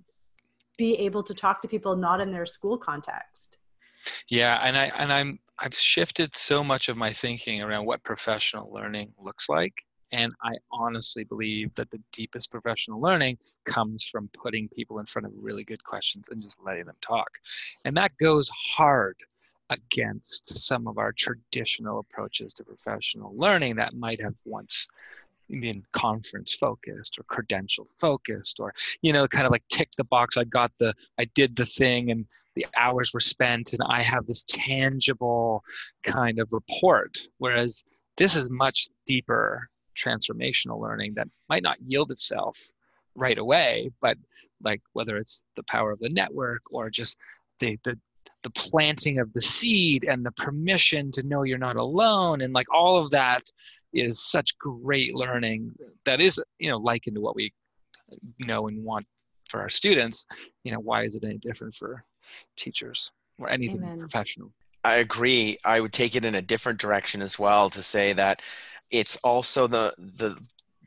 be 0.77 0.95
able 0.95 1.21
to 1.21 1.33
talk 1.33 1.61
to 1.61 1.67
people 1.67 1.95
not 1.95 2.21
in 2.21 2.31
their 2.31 2.45
school 2.45 2.77
context 2.77 3.57
yeah 4.29 4.59
and 4.63 4.77
i 4.77 4.85
and 4.97 5.11
i'm 5.11 5.37
i've 5.59 5.75
shifted 5.75 6.33
so 6.35 6.63
much 6.63 6.89
of 6.89 6.97
my 6.97 7.11
thinking 7.11 7.61
around 7.61 7.85
what 7.85 8.01
professional 8.03 8.71
learning 8.73 9.11
looks 9.21 9.49
like 9.49 9.73
and 10.11 10.31
I 10.43 10.53
honestly 10.71 11.23
believe 11.23 11.73
that 11.75 11.89
the 11.89 11.99
deepest 12.13 12.51
professional 12.51 13.01
learning 13.01 13.37
comes 13.65 14.07
from 14.09 14.29
putting 14.29 14.69
people 14.69 14.99
in 14.99 15.05
front 15.05 15.25
of 15.25 15.33
really 15.35 15.63
good 15.63 15.83
questions 15.83 16.29
and 16.29 16.41
just 16.41 16.57
letting 16.63 16.85
them 16.85 16.95
talk. 17.01 17.27
And 17.83 17.97
that 17.97 18.11
goes 18.17 18.49
hard 18.77 19.17
against 19.69 20.67
some 20.67 20.87
of 20.87 20.97
our 20.97 21.11
traditional 21.11 21.99
approaches 21.99 22.53
to 22.53 22.63
professional 22.63 23.35
learning 23.35 23.75
that 23.75 23.93
might 23.93 24.21
have 24.21 24.35
once 24.45 24.87
been 25.49 25.83
conference 25.91 26.53
focused 26.53 27.19
or 27.19 27.23
credential 27.23 27.87
focused 27.99 28.59
or 28.59 28.73
you 29.01 29.13
know 29.13 29.27
kind 29.27 29.45
of 29.45 29.51
like 29.51 29.63
tick 29.69 29.89
the 29.97 30.03
box 30.05 30.37
i 30.37 30.43
got 30.43 30.71
the 30.79 30.93
i 31.19 31.25
did 31.35 31.55
the 31.55 31.65
thing 31.65 32.09
and 32.09 32.25
the 32.55 32.65
hours 32.77 33.13
were 33.13 33.19
spent 33.19 33.73
and 33.73 33.81
i 33.87 34.01
have 34.01 34.25
this 34.25 34.43
tangible 34.47 35.63
kind 36.03 36.39
of 36.39 36.51
report. 36.51 37.17
Whereas 37.37 37.85
this 38.17 38.35
is 38.35 38.49
much 38.49 38.87
deeper 39.05 39.69
transformational 39.95 40.79
learning 40.79 41.13
that 41.15 41.27
might 41.49 41.63
not 41.63 41.79
yield 41.81 42.11
itself 42.11 42.59
right 43.15 43.37
away 43.37 43.89
but 44.01 44.17
like 44.61 44.81
whether 44.93 45.15
it's 45.15 45.41
the 45.55 45.63
power 45.63 45.91
of 45.91 45.99
the 45.99 46.09
network 46.09 46.61
or 46.71 46.89
just 46.89 47.17
the 47.59 47.77
the 47.83 47.97
the 48.45 48.51
planting 48.51 49.17
of 49.17 49.33
the 49.33 49.41
seed 49.41 50.03
and 50.03 50.23
the 50.23 50.31
permission 50.33 51.11
to 51.11 51.23
know 51.23 51.41
you're 51.41 51.57
not 51.57 51.75
alone 51.75 52.41
and 52.41 52.53
like 52.53 52.67
all 52.71 52.95
of 52.97 53.09
that 53.09 53.41
is 53.91 54.21
such 54.21 54.55
great 54.59 55.15
learning 55.15 55.73
that 56.03 56.21
is 56.21 56.39
you 56.59 56.69
know 56.69 56.77
likened 56.77 57.15
to 57.15 57.21
what 57.21 57.35
we 57.35 57.51
know 58.39 58.67
and 58.67 58.83
want 58.83 59.07
for 59.49 59.61
our 59.61 59.69
students. 59.69 60.27
You 60.63 60.73
know 60.73 60.79
why 60.79 61.03
is 61.03 61.15
it 61.15 61.25
any 61.25 61.37
different 61.37 61.73
for 61.73 62.03
teachers 62.55 63.11
or 63.39 63.49
anything 63.49 63.83
Amen. 63.83 63.99
professional? 63.99 64.51
I 64.83 64.97
agree. 64.97 65.57
I 65.65 65.79
would 65.79 65.93
take 65.93 66.15
it 66.15 66.25
in 66.25 66.35
a 66.35 66.41
different 66.41 66.79
direction 66.79 67.23
as 67.23 67.39
well 67.39 67.71
to 67.71 67.81
say 67.81 68.13
that 68.13 68.43
it's 68.91 69.17
also 69.17 69.65
the 69.65 69.93
the 69.97 70.37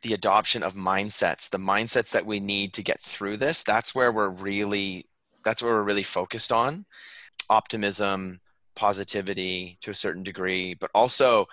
the 0.03 0.13
adoption 0.15 0.63
of 0.63 0.75
mindsets 0.75 1.51
the 1.51 1.59
mindsets 1.59 2.13
that 2.13 2.25
we 2.25 2.39
need 2.39 2.73
to 2.75 2.83
get 2.83 3.01
through 3.01 3.39
this. 3.39 3.63
That's 3.63 3.95
where 3.95 4.13
we're 4.13 4.29
really 4.29 5.07
that's 5.45 5.63
where 5.63 5.73
we're 5.73 5.83
really 5.83 6.03
focused 6.03 6.53
on 6.53 6.85
optimism 7.51 8.41
positivity 8.75 9.77
to 9.81 9.91
a 9.91 9.95
certain 9.95 10.23
degree 10.23 10.75
but 10.75 10.91
also 10.95 11.47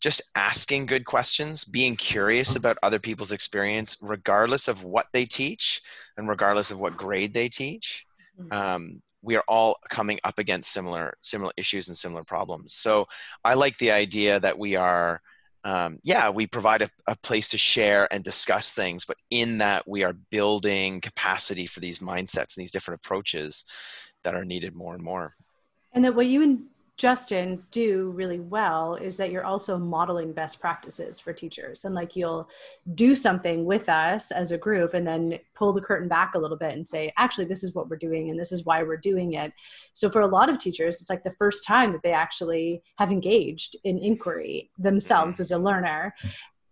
just 0.00 0.20
asking 0.34 0.84
good 0.84 1.04
questions 1.04 1.64
being 1.64 1.94
curious 1.94 2.56
about 2.56 2.76
other 2.82 2.98
people's 2.98 3.30
experience 3.30 3.96
regardless 4.02 4.66
of 4.66 4.82
what 4.82 5.06
they 5.12 5.24
teach 5.24 5.80
and 6.16 6.28
regardless 6.28 6.72
of 6.72 6.80
what 6.80 6.96
grade 6.96 7.32
they 7.32 7.48
teach. 7.48 8.04
Mm-hmm. 8.38 8.52
um, 8.52 9.02
we 9.24 9.36
are 9.36 9.44
all 9.46 9.76
coming 9.88 10.18
up 10.24 10.38
against 10.38 10.72
similar 10.72 11.14
similar 11.20 11.52
issues 11.56 11.88
and 11.88 11.96
similar 11.96 12.24
problems. 12.24 12.72
So 12.74 13.06
i 13.44 13.54
like 13.54 13.76
the 13.78 13.92
idea 13.92 14.40
that 14.40 14.58
we 14.58 14.74
are 14.74 15.20
um, 15.64 16.00
yeah, 16.02 16.28
we 16.28 16.48
provide 16.48 16.82
a, 16.82 16.90
a, 17.06 17.16
place 17.16 17.48
to 17.50 17.58
share 17.58 18.12
and 18.12 18.24
discuss 18.24 18.74
things, 18.74 19.04
but 19.04 19.16
in 19.30 19.58
that 19.58 19.86
we 19.86 20.02
are 20.02 20.12
building 20.12 21.00
capacity 21.00 21.66
for 21.66 21.78
these 21.78 22.00
mindsets 22.00 22.56
and 22.56 22.62
these 22.62 22.72
different 22.72 23.00
approaches 23.00 23.64
that 24.22 24.34
are 24.34 24.44
needed 24.44 24.74
more 24.74 24.94
and 24.94 25.02
more. 25.02 25.34
And 25.92 26.04
that 26.04 26.14
what 26.14 26.26
you 26.26 26.42
and 26.42 26.64
Justin 26.98 27.62
do 27.70 28.12
really 28.14 28.38
well 28.38 28.94
is 28.94 29.16
that 29.16 29.30
you're 29.30 29.44
also 29.44 29.78
modeling 29.78 30.32
best 30.32 30.60
practices 30.60 31.18
for 31.18 31.32
teachers. 31.32 31.84
And 31.84 31.94
like 31.94 32.14
you'll 32.14 32.48
do 32.94 33.14
something 33.14 33.64
with 33.64 33.88
us 33.88 34.30
as 34.30 34.52
a 34.52 34.58
group 34.58 34.94
and 34.94 35.06
then 35.06 35.38
pull 35.54 35.72
the 35.72 35.80
curtain 35.80 36.06
back 36.06 36.34
a 36.34 36.38
little 36.38 36.56
bit 36.56 36.74
and 36.74 36.86
say, 36.86 37.12
actually, 37.16 37.46
this 37.46 37.64
is 37.64 37.74
what 37.74 37.88
we're 37.88 37.96
doing 37.96 38.30
and 38.30 38.38
this 38.38 38.52
is 38.52 38.64
why 38.64 38.82
we're 38.82 38.98
doing 38.98 39.34
it. 39.34 39.52
So 39.94 40.10
for 40.10 40.20
a 40.20 40.26
lot 40.26 40.50
of 40.50 40.58
teachers, 40.58 41.00
it's 41.00 41.10
like 41.10 41.24
the 41.24 41.34
first 41.38 41.64
time 41.64 41.92
that 41.92 42.02
they 42.02 42.12
actually 42.12 42.82
have 42.98 43.10
engaged 43.10 43.76
in 43.84 43.98
inquiry 43.98 44.70
themselves 44.78 45.36
mm-hmm. 45.36 45.42
as 45.42 45.50
a 45.50 45.58
learner 45.58 46.14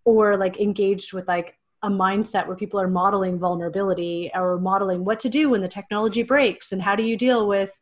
or 0.05 0.37
like 0.37 0.61
engaged 0.61 1.13
with 1.13 1.27
like 1.29 1.57
a 1.83 1.89
mindset 1.89 2.47
where 2.47 2.57
people 2.57 2.81
are 2.81 2.89
modeling 2.89 3.39
vulnerability 3.39 4.31
or 4.35 4.59
modeling 4.59 5.05
what 5.05 5.21
to 5.21 5.29
do 5.29 5.49
when 5.49 5.61
the 5.61 5.69
technology 5.69 6.23
breaks 6.23 6.73
and 6.73 6.83
how 6.83 6.95
do 6.95 7.03
you 7.03 7.17
deal 7.17 7.49
with 7.49 7.73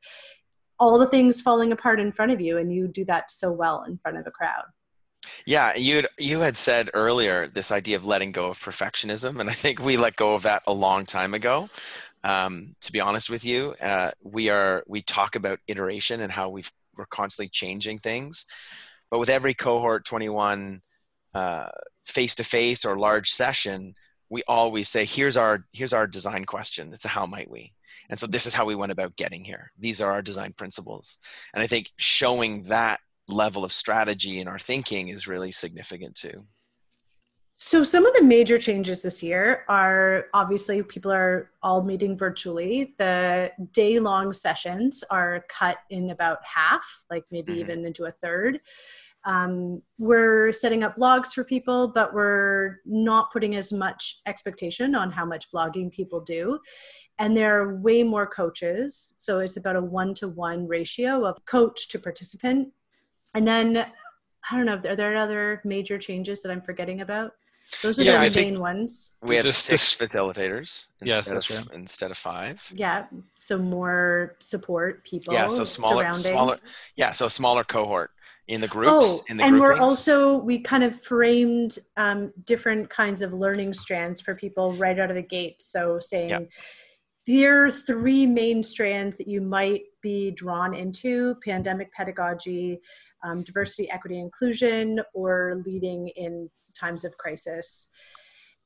all 0.78 0.98
the 0.98 1.08
things 1.08 1.40
falling 1.40 1.72
apart 1.72 1.98
in 1.98 2.12
front 2.12 2.30
of 2.30 2.40
you 2.40 2.58
and 2.58 2.72
you 2.72 2.86
do 2.86 3.04
that 3.04 3.30
so 3.30 3.50
well 3.50 3.84
in 3.88 3.98
front 3.98 4.16
of 4.16 4.26
a 4.26 4.30
crowd. 4.30 4.64
Yeah 5.46 5.76
you 5.76 6.04
you 6.18 6.40
had 6.40 6.56
said 6.56 6.90
earlier 6.94 7.48
this 7.48 7.72
idea 7.72 7.96
of 7.96 8.06
letting 8.06 8.32
go 8.32 8.46
of 8.46 8.58
perfectionism 8.58 9.40
and 9.40 9.50
i 9.50 9.52
think 9.52 9.80
we 9.80 9.96
let 9.96 10.16
go 10.16 10.34
of 10.34 10.42
that 10.42 10.62
a 10.66 10.72
long 10.72 11.04
time 11.04 11.34
ago. 11.34 11.68
Um, 12.24 12.74
to 12.80 12.90
be 12.90 13.00
honest 13.00 13.30
with 13.30 13.44
you 13.44 13.74
uh, 13.80 14.10
we 14.22 14.48
are 14.48 14.84
we 14.86 15.02
talk 15.02 15.36
about 15.36 15.58
iteration 15.68 16.20
and 16.20 16.32
how 16.32 16.48
we've 16.48 16.70
we're 16.98 17.06
constantly 17.06 17.48
changing 17.48 18.00
things. 18.00 18.44
But 19.10 19.20
with 19.20 19.30
every 19.30 19.54
cohort 19.54 20.04
21 20.04 20.82
face 22.08 22.34
to 22.34 22.44
face 22.44 22.84
or 22.84 22.98
large 22.98 23.30
session 23.30 23.94
we 24.30 24.42
always 24.48 24.88
say 24.88 25.04
here's 25.04 25.36
our 25.36 25.64
here's 25.72 25.92
our 25.92 26.06
design 26.06 26.44
question 26.44 26.92
it's 26.92 27.04
a 27.04 27.08
how 27.08 27.26
might 27.26 27.50
we 27.50 27.72
and 28.08 28.18
so 28.18 28.26
this 28.26 28.46
is 28.46 28.54
how 28.54 28.64
we 28.64 28.74
went 28.74 28.92
about 28.92 29.16
getting 29.16 29.44
here. 29.44 29.72
These 29.78 30.00
are 30.00 30.12
our 30.12 30.22
design 30.22 30.52
principles. 30.52 31.18
And 31.54 31.62
I 31.62 31.66
think 31.66 31.90
showing 31.96 32.62
that 32.62 33.00
level 33.28 33.64
of 33.64 33.72
strategy 33.72 34.40
in 34.40 34.48
our 34.48 34.58
thinking 34.58 35.08
is 35.08 35.28
really 35.28 35.52
significant 35.52 36.14
too. 36.14 36.46
So, 37.60 37.82
some 37.82 38.06
of 38.06 38.14
the 38.14 38.22
major 38.22 38.56
changes 38.56 39.02
this 39.02 39.20
year 39.20 39.64
are 39.68 40.26
obviously 40.32 40.80
people 40.84 41.10
are 41.10 41.50
all 41.60 41.82
meeting 41.82 42.16
virtually. 42.16 42.94
The 42.98 43.50
day 43.72 43.98
long 43.98 44.32
sessions 44.32 45.02
are 45.10 45.44
cut 45.48 45.78
in 45.90 46.10
about 46.10 46.38
half, 46.44 46.84
like 47.10 47.24
maybe 47.32 47.54
mm-hmm. 47.54 47.60
even 47.62 47.84
into 47.84 48.04
a 48.04 48.12
third. 48.12 48.60
Um, 49.28 49.82
we're 49.98 50.52
setting 50.52 50.82
up 50.82 50.96
blogs 50.96 51.34
for 51.34 51.44
people, 51.44 51.92
but 51.94 52.14
we're 52.14 52.78
not 52.86 53.30
putting 53.30 53.56
as 53.56 53.72
much 53.74 54.22
expectation 54.26 54.94
on 54.94 55.12
how 55.12 55.26
much 55.26 55.50
blogging 55.52 55.92
people 55.92 56.20
do. 56.20 56.58
And 57.18 57.36
there 57.36 57.60
are 57.60 57.76
way 57.76 58.02
more 58.02 58.26
coaches 58.26 59.14
so 59.18 59.40
it's 59.40 59.58
about 59.58 59.76
a 59.76 59.82
one 59.82 60.14
to 60.14 60.28
one 60.28 60.66
ratio 60.66 61.26
of 61.26 61.44
coach 61.44 61.88
to 61.88 61.98
participant. 61.98 62.72
And 63.34 63.46
then 63.46 63.86
i 64.50 64.56
don't 64.56 64.64
know 64.64 64.80
are 64.90 64.96
there 64.96 65.14
other 65.14 65.60
major 65.62 65.98
changes 65.98 66.40
that 66.42 66.50
i'm 66.50 66.62
forgetting 66.62 67.02
about? 67.02 67.32
Those 67.82 68.00
are 68.00 68.04
yeah, 68.04 68.26
the 68.26 68.40
main 68.40 68.58
ones. 68.58 69.16
we 69.20 69.36
have 69.36 69.46
six 69.48 69.94
facilitators 69.94 70.86
yes, 71.02 71.30
instead, 71.30 71.58
of, 71.58 71.66
right. 71.66 71.76
instead 71.76 72.10
of 72.10 72.16
five. 72.16 72.72
Yeah 72.74 73.04
so 73.36 73.58
more 73.58 74.36
support 74.38 75.04
people 75.04 75.34
yeah 75.34 75.48
so 75.48 75.64
smaller 75.64 76.04
surrounding. 76.04 76.22
smaller 76.22 76.58
yeah 76.96 77.12
so 77.12 77.28
smaller 77.28 77.64
cohort 77.64 78.10
in 78.48 78.60
the 78.60 78.68
groups 78.68 78.90
oh, 78.92 79.22
in 79.28 79.36
the 79.36 79.44
and 79.44 79.60
we're 79.60 79.76
also 79.76 80.36
we 80.36 80.58
kind 80.58 80.82
of 80.82 81.00
framed 81.02 81.78
um, 81.96 82.32
different 82.44 82.88
kinds 82.90 83.22
of 83.22 83.32
learning 83.32 83.72
strands 83.74 84.20
for 84.20 84.34
people 84.34 84.72
right 84.74 84.98
out 84.98 85.10
of 85.10 85.16
the 85.16 85.22
gate 85.22 85.62
so 85.62 85.98
saying 86.00 86.48
there 87.28 87.66
are 87.66 87.70
three 87.70 88.24
main 88.24 88.62
strands 88.62 89.18
that 89.18 89.28
you 89.28 89.42
might 89.42 89.82
be 90.00 90.30
drawn 90.30 90.72
into 90.72 91.34
pandemic 91.44 91.92
pedagogy, 91.92 92.80
um, 93.22 93.42
diversity, 93.42 93.90
equity, 93.90 94.18
inclusion, 94.18 95.02
or 95.12 95.60
leading 95.66 96.08
in 96.16 96.48
times 96.74 97.04
of 97.04 97.18
crisis. 97.18 97.88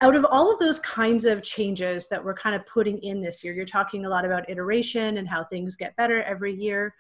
Out 0.01 0.15
of 0.15 0.25
all 0.31 0.53
of 0.53 0.61
those 0.61 0.79
kinds 0.79 1.25
of 1.25 1.43
changes 1.43 2.07
that 2.07 2.25
we're 2.25 2.35
kind 2.35 2.55
of 2.55 2.65
putting 2.67 2.99
in 2.99 3.21
this 3.21 3.43
year, 3.43 3.53
you're 3.53 3.65
talking 3.65 4.05
a 4.05 4.09
lot 4.09 4.25
about 4.25 4.49
iteration 4.49 5.17
and 5.17 5.29
how 5.29 5.43
things 5.43 5.75
get 5.75 5.97
better 5.97 6.23
every 6.23 6.55
year. 6.55 6.95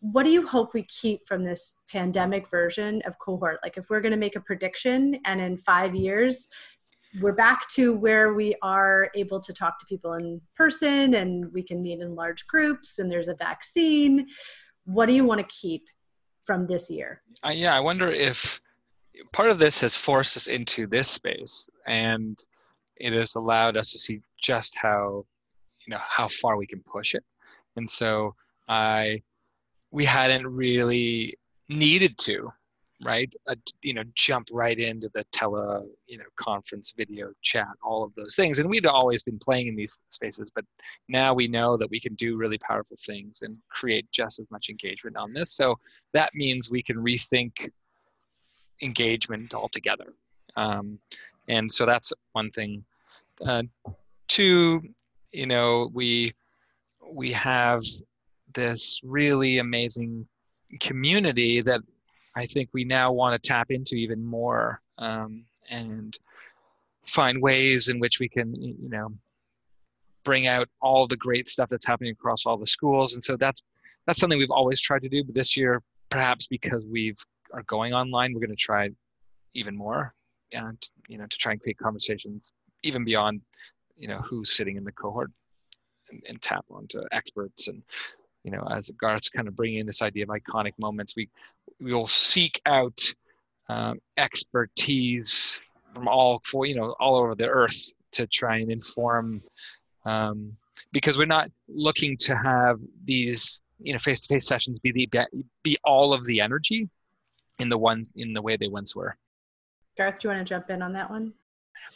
What 0.00 0.24
do 0.24 0.30
you 0.30 0.46
hope 0.46 0.74
we 0.74 0.84
keep 0.84 1.26
from 1.26 1.44
this 1.44 1.78
pandemic 1.90 2.48
version 2.50 3.02
of 3.04 3.18
cohort? 3.18 3.58
Like, 3.62 3.76
if 3.76 3.90
we're 3.90 4.00
going 4.00 4.12
to 4.12 4.18
make 4.18 4.36
a 4.36 4.40
prediction 4.40 5.20
and 5.24 5.40
in 5.40 5.56
five 5.58 5.94
years, 5.94 6.48
we're 7.20 7.32
back 7.32 7.68
to 7.68 7.94
where 7.94 8.34
we 8.34 8.54
are 8.62 9.10
able 9.14 9.40
to 9.40 9.52
talk 9.52 9.78
to 9.78 9.86
people 9.86 10.14
in 10.14 10.40
person 10.56 11.14
and 11.14 11.52
we 11.52 11.62
can 11.62 11.82
meet 11.82 12.00
in 12.00 12.14
large 12.14 12.46
groups 12.46 12.98
and 12.98 13.10
there's 13.10 13.28
a 13.28 13.34
vaccine 13.34 14.26
what 14.84 15.06
do 15.06 15.12
you 15.12 15.24
want 15.24 15.40
to 15.40 15.46
keep 15.46 15.84
from 16.44 16.66
this 16.66 16.90
year 16.90 17.22
uh, 17.44 17.50
yeah 17.50 17.74
i 17.74 17.80
wonder 17.80 18.10
if 18.10 18.60
part 19.32 19.50
of 19.50 19.58
this 19.58 19.80
has 19.80 19.94
forced 19.94 20.36
us 20.36 20.46
into 20.46 20.86
this 20.86 21.08
space 21.08 21.68
and 21.86 22.44
it 22.96 23.12
has 23.12 23.36
allowed 23.36 23.76
us 23.76 23.92
to 23.92 23.98
see 23.98 24.20
just 24.40 24.76
how 24.76 25.24
you 25.86 25.90
know 25.90 26.00
how 26.08 26.28
far 26.28 26.56
we 26.56 26.66
can 26.66 26.82
push 26.82 27.14
it 27.14 27.24
and 27.76 27.88
so 27.88 28.34
i 28.68 29.20
we 29.90 30.04
hadn't 30.04 30.46
really 30.46 31.32
needed 31.68 32.16
to 32.18 32.52
right? 33.04 33.32
You 33.82 33.94
know 33.94 34.02
jump 34.14 34.48
right 34.52 34.78
into 34.78 35.08
the 35.14 35.24
tele 35.32 35.86
you 36.06 36.18
know 36.18 36.24
conference 36.36 36.92
video 36.96 37.32
chat 37.42 37.68
all 37.82 38.04
of 38.04 38.14
those 38.14 38.34
things. 38.34 38.58
And 38.58 38.68
we'd 38.68 38.86
always 38.86 39.22
been 39.22 39.38
playing 39.38 39.68
in 39.68 39.76
these 39.76 40.00
spaces 40.08 40.50
but 40.54 40.64
now 41.08 41.34
we 41.34 41.48
know 41.48 41.76
that 41.76 41.90
we 41.90 42.00
can 42.00 42.14
do 42.14 42.36
really 42.36 42.58
powerful 42.58 42.96
things 42.98 43.42
and 43.42 43.58
create 43.68 44.10
just 44.10 44.38
as 44.38 44.50
much 44.50 44.68
engagement 44.68 45.16
on 45.16 45.32
this. 45.32 45.52
So 45.52 45.76
that 46.12 46.34
means 46.34 46.70
we 46.70 46.82
can 46.82 46.96
rethink 46.96 47.70
engagement 48.82 49.54
altogether. 49.54 50.14
Um, 50.56 50.98
and 51.48 51.70
so 51.70 51.86
that's 51.86 52.12
one 52.32 52.50
thing. 52.50 52.84
Uh, 53.44 53.62
two 54.26 54.82
you 55.32 55.46
know 55.46 55.90
we 55.94 56.34
we 57.12 57.30
have 57.30 57.80
this 58.54 59.00
really 59.04 59.58
amazing 59.58 60.26
community 60.80 61.60
that 61.62 61.80
I 62.36 62.46
think 62.46 62.70
we 62.72 62.84
now 62.84 63.12
want 63.12 63.40
to 63.40 63.48
tap 63.48 63.70
into 63.70 63.96
even 63.96 64.24
more 64.24 64.80
um, 64.98 65.44
and 65.70 66.16
find 67.04 67.42
ways 67.42 67.88
in 67.88 67.98
which 67.98 68.20
we 68.20 68.28
can, 68.28 68.54
you 68.54 68.88
know, 68.88 69.10
bring 70.24 70.46
out 70.46 70.68
all 70.82 71.06
the 71.06 71.16
great 71.16 71.48
stuff 71.48 71.68
that's 71.68 71.86
happening 71.86 72.12
across 72.12 72.46
all 72.46 72.56
the 72.56 72.66
schools. 72.66 73.14
And 73.14 73.24
so 73.24 73.36
that's 73.36 73.62
that's 74.06 74.20
something 74.20 74.38
we've 74.38 74.50
always 74.50 74.80
tried 74.80 75.02
to 75.02 75.08
do. 75.08 75.24
But 75.24 75.34
this 75.34 75.56
year, 75.56 75.82
perhaps 76.10 76.46
because 76.46 76.86
we've 76.86 77.18
are 77.52 77.62
going 77.62 77.94
online, 77.94 78.32
we're 78.32 78.40
going 78.40 78.50
to 78.50 78.56
try 78.56 78.90
even 79.54 79.76
more, 79.76 80.14
and 80.52 80.80
you 81.08 81.18
know, 81.18 81.26
to 81.26 81.36
try 81.38 81.52
and 81.52 81.60
create 81.60 81.78
conversations 81.78 82.52
even 82.82 83.04
beyond, 83.04 83.40
you 83.96 84.06
know, 84.06 84.18
who's 84.18 84.54
sitting 84.54 84.76
in 84.76 84.84
the 84.84 84.92
cohort, 84.92 85.30
and, 86.10 86.22
and 86.28 86.42
tap 86.42 86.64
onto 86.70 87.00
experts 87.12 87.68
and 87.68 87.82
you 88.48 88.56
know, 88.56 88.66
as 88.70 88.90
Garth's 88.98 89.28
kind 89.28 89.46
of 89.46 89.54
bringing 89.54 89.80
in 89.80 89.86
this 89.86 90.00
idea 90.00 90.24
of 90.24 90.30
iconic 90.30 90.72
moments, 90.78 91.14
we 91.14 91.28
we 91.80 91.92
will 91.92 92.06
seek 92.06 92.62
out 92.64 92.98
um, 93.68 93.98
expertise 94.16 95.60
from 95.92 96.08
all 96.08 96.40
for 96.44 96.64
you 96.64 96.74
know 96.74 96.94
all 96.98 97.16
over 97.16 97.34
the 97.34 97.46
earth 97.46 97.92
to 98.12 98.26
try 98.26 98.56
and 98.56 98.72
inform, 98.72 99.42
um, 100.06 100.56
because 100.92 101.18
we're 101.18 101.26
not 101.26 101.50
looking 101.68 102.16
to 102.20 102.34
have 102.34 102.78
these 103.04 103.60
you 103.80 103.92
know 103.92 103.98
face-to-face 103.98 104.46
sessions 104.46 104.78
be 104.78 104.92
the 104.92 105.26
be 105.62 105.76
all 105.84 106.14
of 106.14 106.24
the 106.24 106.40
energy 106.40 106.88
in 107.58 107.68
the 107.68 107.76
one 107.76 108.06
in 108.16 108.32
the 108.32 108.40
way 108.40 108.56
they 108.56 108.68
once 108.68 108.96
were 108.96 109.14
garth 109.96 110.18
do 110.18 110.26
you 110.26 110.34
want 110.34 110.44
to 110.44 110.48
jump 110.48 110.68
in 110.68 110.82
on 110.82 110.92
that 110.92 111.08
one 111.08 111.32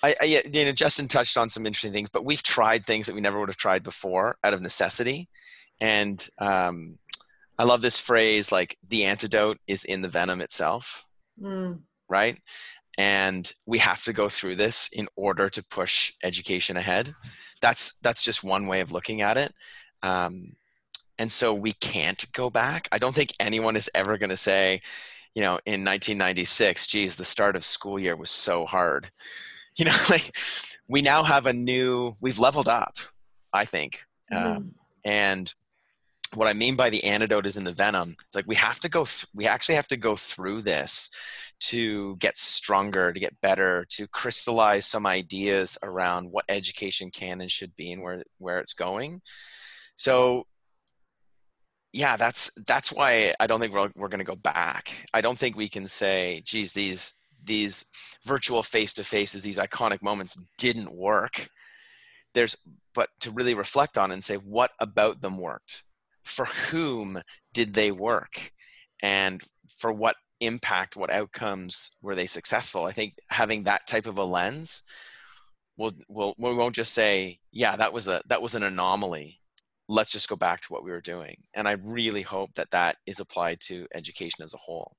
I, 0.03 0.15
I, 0.21 0.25
you 0.25 0.65
know, 0.65 0.73
Justin 0.73 1.09
touched 1.09 1.37
on 1.37 1.49
some 1.49 1.67
interesting 1.67 1.93
things, 1.93 2.09
but 2.09 2.25
we've 2.25 2.43
tried 2.43 2.87
things 2.87 3.07
that 3.07 3.15
we 3.15 3.21
never 3.21 3.39
would 3.39 3.49
have 3.49 3.57
tried 3.57 3.83
before 3.83 4.37
out 4.43 4.55
of 4.55 4.63
necessity. 4.63 5.29
And 5.83 6.25
um, 6.39 6.97
I 7.59 7.65
love 7.65 7.83
this 7.83 7.99
phrase, 7.99 8.53
like 8.53 8.79
the 8.89 9.05
antidote 9.05 9.59
is 9.67 9.85
in 9.85 10.01
the 10.01 10.09
venom 10.09 10.41
itself, 10.41 11.05
mm. 11.43 11.81
right? 12.09 12.39
And 12.97 13.53
we 13.67 13.79
have 13.79 14.05
to 14.05 14.13
go 14.13 14.29
through 14.29 14.57
this 14.57 14.89
in 14.93 15.09
order 15.17 15.49
to 15.51 15.65
push 15.65 16.13
education 16.23 16.77
ahead. 16.77 17.17
That's 17.61 17.95
that's 17.99 18.23
just 18.23 18.45
one 18.45 18.69
way 18.69 18.81
of 18.81 18.93
looking 18.93 19.23
at 19.23 19.37
it. 19.37 19.53
Um, 20.05 20.53
and 21.19 21.33
so 21.33 21.53
we 21.53 21.73
can't 21.73 22.31
go 22.33 22.49
back. 22.49 22.89
I 22.93 22.99
don't 22.99 23.15
think 23.15 23.35
anyone 23.41 23.75
is 23.75 23.91
ever 23.93 24.19
going 24.19 24.31
to 24.31 24.37
say, 24.37 24.83
you 25.35 25.43
know, 25.43 25.59
in 25.67 25.85
1996, 25.85 26.87
geez, 26.87 27.17
the 27.17 27.25
start 27.25 27.57
of 27.57 27.65
school 27.65 27.99
year 27.99 28.15
was 28.15 28.31
so 28.31 28.67
hard. 28.67 29.11
You 29.75 29.87
know, 29.87 29.97
like 30.11 30.37
we 30.87 31.01
now 31.01 31.23
have 31.23 31.47
a 31.47 31.53
new, 31.55 32.15
we've 32.21 32.39
leveled 32.39 32.69
up, 32.69 32.97
I 33.55 33.65
think. 33.65 34.05
Um, 34.31 34.75
and 35.03 35.55
what 36.35 36.49
I 36.49 36.53
mean 36.53 36.77
by 36.77 36.91
the 36.91 37.05
antidote 37.05 37.47
is 37.47 37.57
in 37.57 37.65
the 37.65 37.73
venom. 37.73 38.17
It's 38.27 38.37
like 38.37 38.47
we 38.47 38.55
have 38.57 38.81
to 38.81 38.89
go, 38.89 39.05
th- 39.05 39.27
we 39.35 39.47
actually 39.47 39.75
have 39.77 39.89
to 39.89 39.97
go 39.97 40.17
through 40.17 40.63
this 40.63 41.11
to 41.61 42.17
get 42.17 42.37
stronger, 42.37 43.13
to 43.13 43.21
get 43.21 43.41
better, 43.41 43.87
to 43.91 44.07
crystallize 44.09 44.87
some 44.87 45.07
ideas 45.07 45.79
around 45.83 46.31
what 46.31 46.45
education 46.49 47.11
can 47.11 47.41
and 47.41 47.51
should 47.51 47.77
be 47.77 47.93
and 47.93 48.03
where, 48.03 48.23
where 48.39 48.59
it's 48.59 48.75
going. 48.75 49.21
So 49.97 50.47
yeah, 51.93 52.17
that's 52.17 52.51
that's 52.67 52.91
why 52.91 53.35
I 53.39 53.47
don't 53.47 53.61
think 53.61 53.73
we're 53.73 53.91
we're 53.95 54.09
going 54.09 54.19
to 54.19 54.25
go 54.25 54.35
back. 54.35 55.07
I 55.13 55.21
don't 55.21 55.39
think 55.39 55.57
we 55.57 55.69
can 55.69 55.87
say, 55.87 56.43
geez, 56.45 56.73
these 56.73 57.13
these 57.45 57.85
virtual 58.25 58.63
face 58.63 58.95
to 58.95 59.05
faces, 59.05 59.43
these 59.43 59.59
iconic 59.59 60.03
moments 60.03 60.39
didn't 60.59 60.95
work. 60.95 61.49
There's 62.35 62.57
but 62.95 63.11
to 63.21 63.31
really 63.31 63.55
reflect 63.55 63.99
on 63.99 64.11
and 64.11 64.25
say 64.25 64.37
what 64.37 64.71
about 64.81 65.21
them 65.21 65.39
worked? 65.39 65.85
For 66.25 66.47
whom 66.47 67.21
did 67.53 67.75
they 67.75 67.91
work? 67.91 68.53
And 69.03 69.43
for 69.79 69.93
what 69.93 70.17
impact, 70.41 70.97
what 70.97 71.13
outcomes 71.13 71.91
were 72.03 72.15
they 72.15 72.27
successful? 72.27 72.85
I 72.85 72.93
think 72.93 73.15
having 73.29 73.65
that 73.65 73.87
type 73.87 74.07
of 74.07 74.19
a 74.19 74.25
lens 74.25 74.83
will 75.77 75.93
will 76.09 76.35
we 76.39 76.55
won't 76.55 76.75
just 76.75 76.95
say, 76.95 77.39
yeah, 77.51 77.77
that 77.77 77.93
was 77.93 78.09
a 78.09 78.23
that 78.29 78.43
was 78.43 78.55
an 78.55 78.63
anomaly 78.63 79.41
let's 79.89 80.13
just 80.13 80.29
go 80.29 80.37
back 80.37 80.61
to 80.63 80.73
what 80.73 80.85
we 80.85 80.91
were 80.91 81.01
doing. 81.01 81.37
And 81.55 81.69
I 81.69 81.73
really 81.73 82.23
hope 82.23 82.55
that 82.55 82.71
that 82.71 82.97
is 83.07 83.21
applied 83.21 83.61
to 83.63 83.87
education 83.95 84.43
as 84.43 84.55
a 84.55 84.59
whole. 84.59 84.97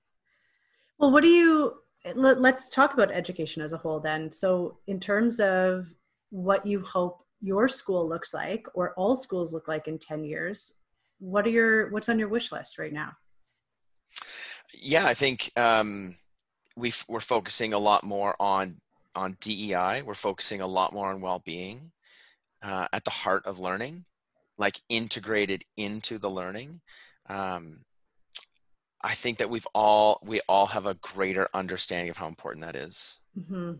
Well, 1.00 1.12
what 1.12 1.24
do 1.24 1.30
you, 1.30 1.74
let, 2.14 2.38
us 2.38 2.70
talk 2.70 2.94
about 2.94 3.12
education 3.12 3.62
as 3.62 3.74
a 3.74 3.78
whole 3.78 4.00
then. 4.00 4.32
So, 4.32 4.78
in 4.88 5.00
terms 5.00 5.40
of 5.40 5.88
what 6.30 6.66
you 6.66 6.82
hope 6.82 7.26
your 7.42 7.68
school 7.68 8.08
looks 8.08 8.34
like 8.34 8.66
or 8.74 8.94
all 8.96 9.16
schools 9.16 9.54
look 9.54 9.68
like 9.68 9.88
in 9.88 9.98
10 9.98 10.24
years, 10.24 10.74
what 11.20 11.46
are 11.46 11.50
your, 11.50 11.90
what's 11.92 12.10
on 12.10 12.20
your 12.20 12.30
wish 12.30 12.52
list 12.52 12.78
right 12.78 12.94
now? 12.94 13.12
Yeah, 14.74 15.06
I 15.06 15.14
think 15.14 15.52
um, 15.56 16.16
we 16.76 16.94
we're 17.08 17.20
focusing 17.20 17.74
a 17.74 17.80
lot 17.80 18.04
more 18.04 18.36
on 18.40 18.82
on 19.16 19.38
DEI. 19.40 20.02
We're 20.02 20.16
focusing 20.16 20.62
a 20.62 20.68
lot 20.68 20.94
more 20.94 21.10
on 21.10 21.22
well-being 21.22 21.92
uh, 22.64 22.88
at 22.92 23.04
the 23.04 23.12
heart 23.12 23.46
of 23.46 23.60
learning 23.60 24.06
like 24.58 24.82
integrated 24.90 25.64
into 25.78 26.18
the 26.18 26.30
learning 26.30 26.82
um, 27.30 27.80
i 29.02 29.14
think 29.14 29.38
that 29.38 29.50
we've 29.50 29.68
all 29.74 30.20
we 30.24 30.40
all 30.48 30.68
have 30.68 30.86
a 30.86 30.94
greater 30.96 31.50
understanding 31.54 32.10
of 32.10 32.18
how 32.18 32.28
important 32.28 32.64
that 32.64 32.76
is. 32.76 33.20
Mm-hmm. 33.38 33.74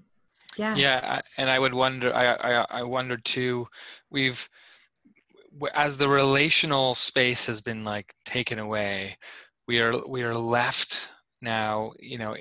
yeah 0.58 0.76
yeah 0.76 1.22
and 1.38 1.50
i 1.50 1.60
would 1.60 1.74
wonder 1.74 2.14
I, 2.14 2.34
I 2.34 2.66
i 2.70 2.84
wonder 2.84 3.18
too 3.18 3.68
we've 4.10 4.50
as 5.74 5.98
the 5.98 6.10
relational 6.10 6.96
space 6.96 7.46
has 7.46 7.62
been 7.62 7.84
like 7.84 8.14
taken 8.26 8.60
away 8.60 9.18
we 9.68 9.80
are 9.80 9.94
we 10.08 10.24
are 10.24 10.36
left 10.36 11.12
now 11.42 11.92
you 12.00 12.18
know 12.18 12.36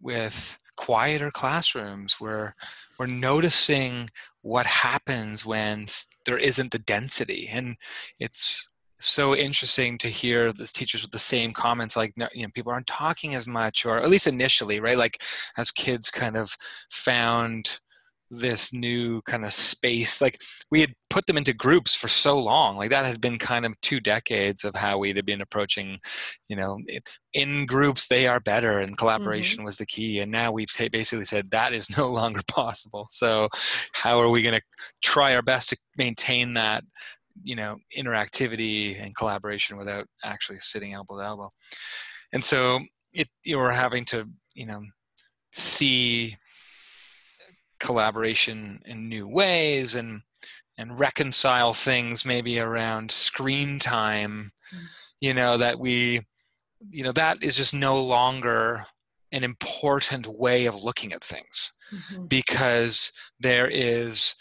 with 0.00 0.58
quieter 0.80 1.30
classrooms. 1.30 2.16
Where 2.18 2.54
we're 2.98 3.06
noticing 3.06 4.08
what 4.42 4.66
happens 4.66 5.44
when 5.44 5.86
there 6.24 6.38
isn't 6.38 6.72
the 6.72 6.78
density. 6.78 7.48
And 7.52 7.76
it's 8.18 8.70
so 8.98 9.36
interesting 9.36 9.98
to 9.98 10.08
hear 10.08 10.52
the 10.52 10.66
teachers 10.66 11.02
with 11.02 11.10
the 11.10 11.18
same 11.18 11.54
comments 11.54 11.96
like 11.96 12.12
you 12.34 12.42
know 12.42 12.50
people 12.54 12.70
aren't 12.70 12.86
talking 12.86 13.34
as 13.34 13.46
much 13.46 13.86
or 13.86 13.98
at 13.98 14.10
least 14.10 14.26
initially 14.26 14.80
right? 14.80 14.98
Like 14.98 15.22
as 15.56 15.70
kids 15.70 16.10
kind 16.10 16.36
of 16.36 16.56
found 16.90 17.80
this 18.30 18.72
new 18.72 19.20
kind 19.22 19.44
of 19.44 19.52
space 19.52 20.20
like 20.20 20.38
we 20.70 20.80
had 20.80 20.94
put 21.08 21.26
them 21.26 21.36
into 21.36 21.52
groups 21.52 21.94
for 21.94 22.06
so 22.06 22.38
long 22.38 22.76
like 22.76 22.90
that 22.90 23.04
had 23.04 23.20
been 23.20 23.38
kind 23.38 23.66
of 23.66 23.80
two 23.80 23.98
decades 23.98 24.64
of 24.64 24.74
how 24.76 24.98
we'd 24.98 25.16
have 25.16 25.26
been 25.26 25.40
approaching 25.40 25.98
you 26.48 26.54
know 26.54 26.78
in 27.32 27.66
groups 27.66 28.06
they 28.06 28.28
are 28.28 28.38
better 28.38 28.78
and 28.78 28.96
collaboration 28.96 29.58
mm-hmm. 29.58 29.64
was 29.64 29.76
the 29.76 29.86
key 29.86 30.20
and 30.20 30.30
now 30.30 30.52
we've 30.52 30.70
basically 30.92 31.24
said 31.24 31.50
that 31.50 31.72
is 31.72 31.90
no 31.98 32.08
longer 32.08 32.40
possible 32.48 33.06
so 33.10 33.48
how 33.92 34.20
are 34.20 34.30
we 34.30 34.42
going 34.42 34.54
to 34.54 34.62
try 35.02 35.34
our 35.34 35.42
best 35.42 35.70
to 35.70 35.76
maintain 35.98 36.54
that 36.54 36.84
you 37.42 37.56
know 37.56 37.76
interactivity 37.96 39.02
and 39.02 39.16
collaboration 39.16 39.76
without 39.76 40.06
actually 40.24 40.58
sitting 40.58 40.92
elbow 40.92 41.18
to 41.18 41.24
elbow 41.24 41.48
and 42.32 42.44
so 42.44 42.78
it 43.12 43.28
you're 43.42 43.70
having 43.70 44.04
to 44.04 44.28
you 44.54 44.66
know 44.66 44.80
see 45.52 46.36
collaboration 47.80 48.80
in 48.84 49.08
new 49.08 49.26
ways 49.28 49.94
and 49.94 50.22
and 50.78 50.98
reconcile 50.98 51.72
things 51.72 52.24
maybe 52.24 52.58
around 52.58 53.10
screen 53.10 53.78
time 53.78 54.52
mm-hmm. 54.74 54.84
you 55.20 55.34
know 55.34 55.56
that 55.56 55.78
we 55.78 56.20
you 56.90 57.02
know 57.02 57.12
that 57.12 57.42
is 57.42 57.56
just 57.56 57.74
no 57.74 58.02
longer 58.02 58.84
an 59.32 59.44
important 59.44 60.26
way 60.26 60.66
of 60.66 60.82
looking 60.82 61.12
at 61.12 61.22
things 61.22 61.72
mm-hmm. 61.94 62.26
because 62.26 63.12
there 63.38 63.68
is 63.68 64.34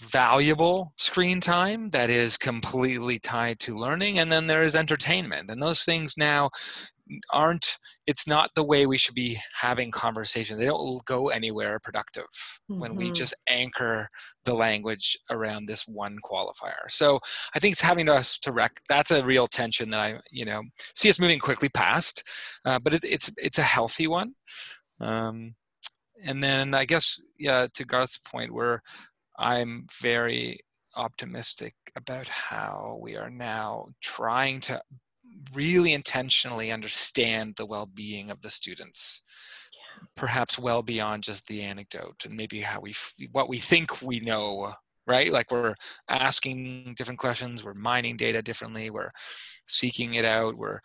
valuable 0.00 0.92
screen 0.96 1.40
time 1.40 1.90
that 1.90 2.08
is 2.08 2.36
completely 2.36 3.18
tied 3.18 3.58
to 3.58 3.76
learning 3.76 4.18
and 4.20 4.30
then 4.30 4.46
there 4.46 4.62
is 4.62 4.76
entertainment 4.76 5.50
and 5.50 5.60
those 5.60 5.82
things 5.82 6.16
now 6.16 6.48
aren't 7.32 7.78
it's 8.06 8.26
not 8.26 8.50
the 8.54 8.64
way 8.64 8.86
we 8.86 8.98
should 8.98 9.14
be 9.14 9.38
having 9.54 9.90
conversations 9.90 10.58
they 10.58 10.66
don't 10.66 11.04
go 11.04 11.28
anywhere 11.28 11.78
productive 11.78 12.26
mm-hmm. 12.70 12.80
when 12.80 12.96
we 12.96 13.06
mm-hmm. 13.06 13.14
just 13.14 13.34
anchor 13.48 14.08
the 14.44 14.54
language 14.54 15.16
around 15.30 15.66
this 15.66 15.86
one 15.86 16.16
qualifier 16.24 16.88
so 16.88 17.18
i 17.54 17.58
think 17.58 17.72
it's 17.72 17.80
having 17.80 18.08
us 18.08 18.38
to 18.38 18.52
rec 18.52 18.80
that's 18.88 19.10
a 19.10 19.24
real 19.24 19.46
tension 19.46 19.90
that 19.90 20.00
i 20.00 20.18
you 20.30 20.44
know 20.44 20.62
see 20.94 21.08
us 21.10 21.20
moving 21.20 21.38
quickly 21.38 21.68
past 21.68 22.22
uh, 22.64 22.78
but 22.78 22.94
it, 22.94 23.04
it's 23.04 23.30
it's 23.36 23.58
a 23.58 23.62
healthy 23.62 24.06
one 24.06 24.34
um, 25.00 25.54
and 26.24 26.42
then 26.42 26.74
i 26.74 26.84
guess 26.84 27.20
yeah 27.38 27.66
to 27.74 27.84
garth's 27.84 28.18
point 28.18 28.52
where 28.52 28.82
i'm 29.38 29.86
very 30.00 30.60
optimistic 30.96 31.74
about 31.96 32.28
how 32.28 32.98
we 33.00 33.16
are 33.16 33.30
now 33.30 33.86
trying 34.02 34.60
to 34.60 34.80
really 35.54 35.92
intentionally 35.92 36.72
understand 36.72 37.54
the 37.56 37.66
well-being 37.66 38.30
of 38.30 38.40
the 38.42 38.50
students 38.50 39.22
yeah. 39.72 40.06
perhaps 40.16 40.58
well 40.58 40.82
beyond 40.82 41.22
just 41.22 41.46
the 41.46 41.62
anecdote 41.62 42.24
and 42.24 42.36
maybe 42.36 42.60
how 42.60 42.80
we 42.80 42.94
what 43.32 43.48
we 43.48 43.58
think 43.58 44.02
we 44.02 44.20
know 44.20 44.72
right 45.06 45.32
like 45.32 45.50
we're 45.50 45.74
asking 46.08 46.94
different 46.96 47.18
questions 47.18 47.64
we're 47.64 47.74
mining 47.74 48.16
data 48.16 48.42
differently 48.42 48.90
we're 48.90 49.10
seeking 49.66 50.14
it 50.14 50.24
out 50.24 50.56
we're 50.56 50.78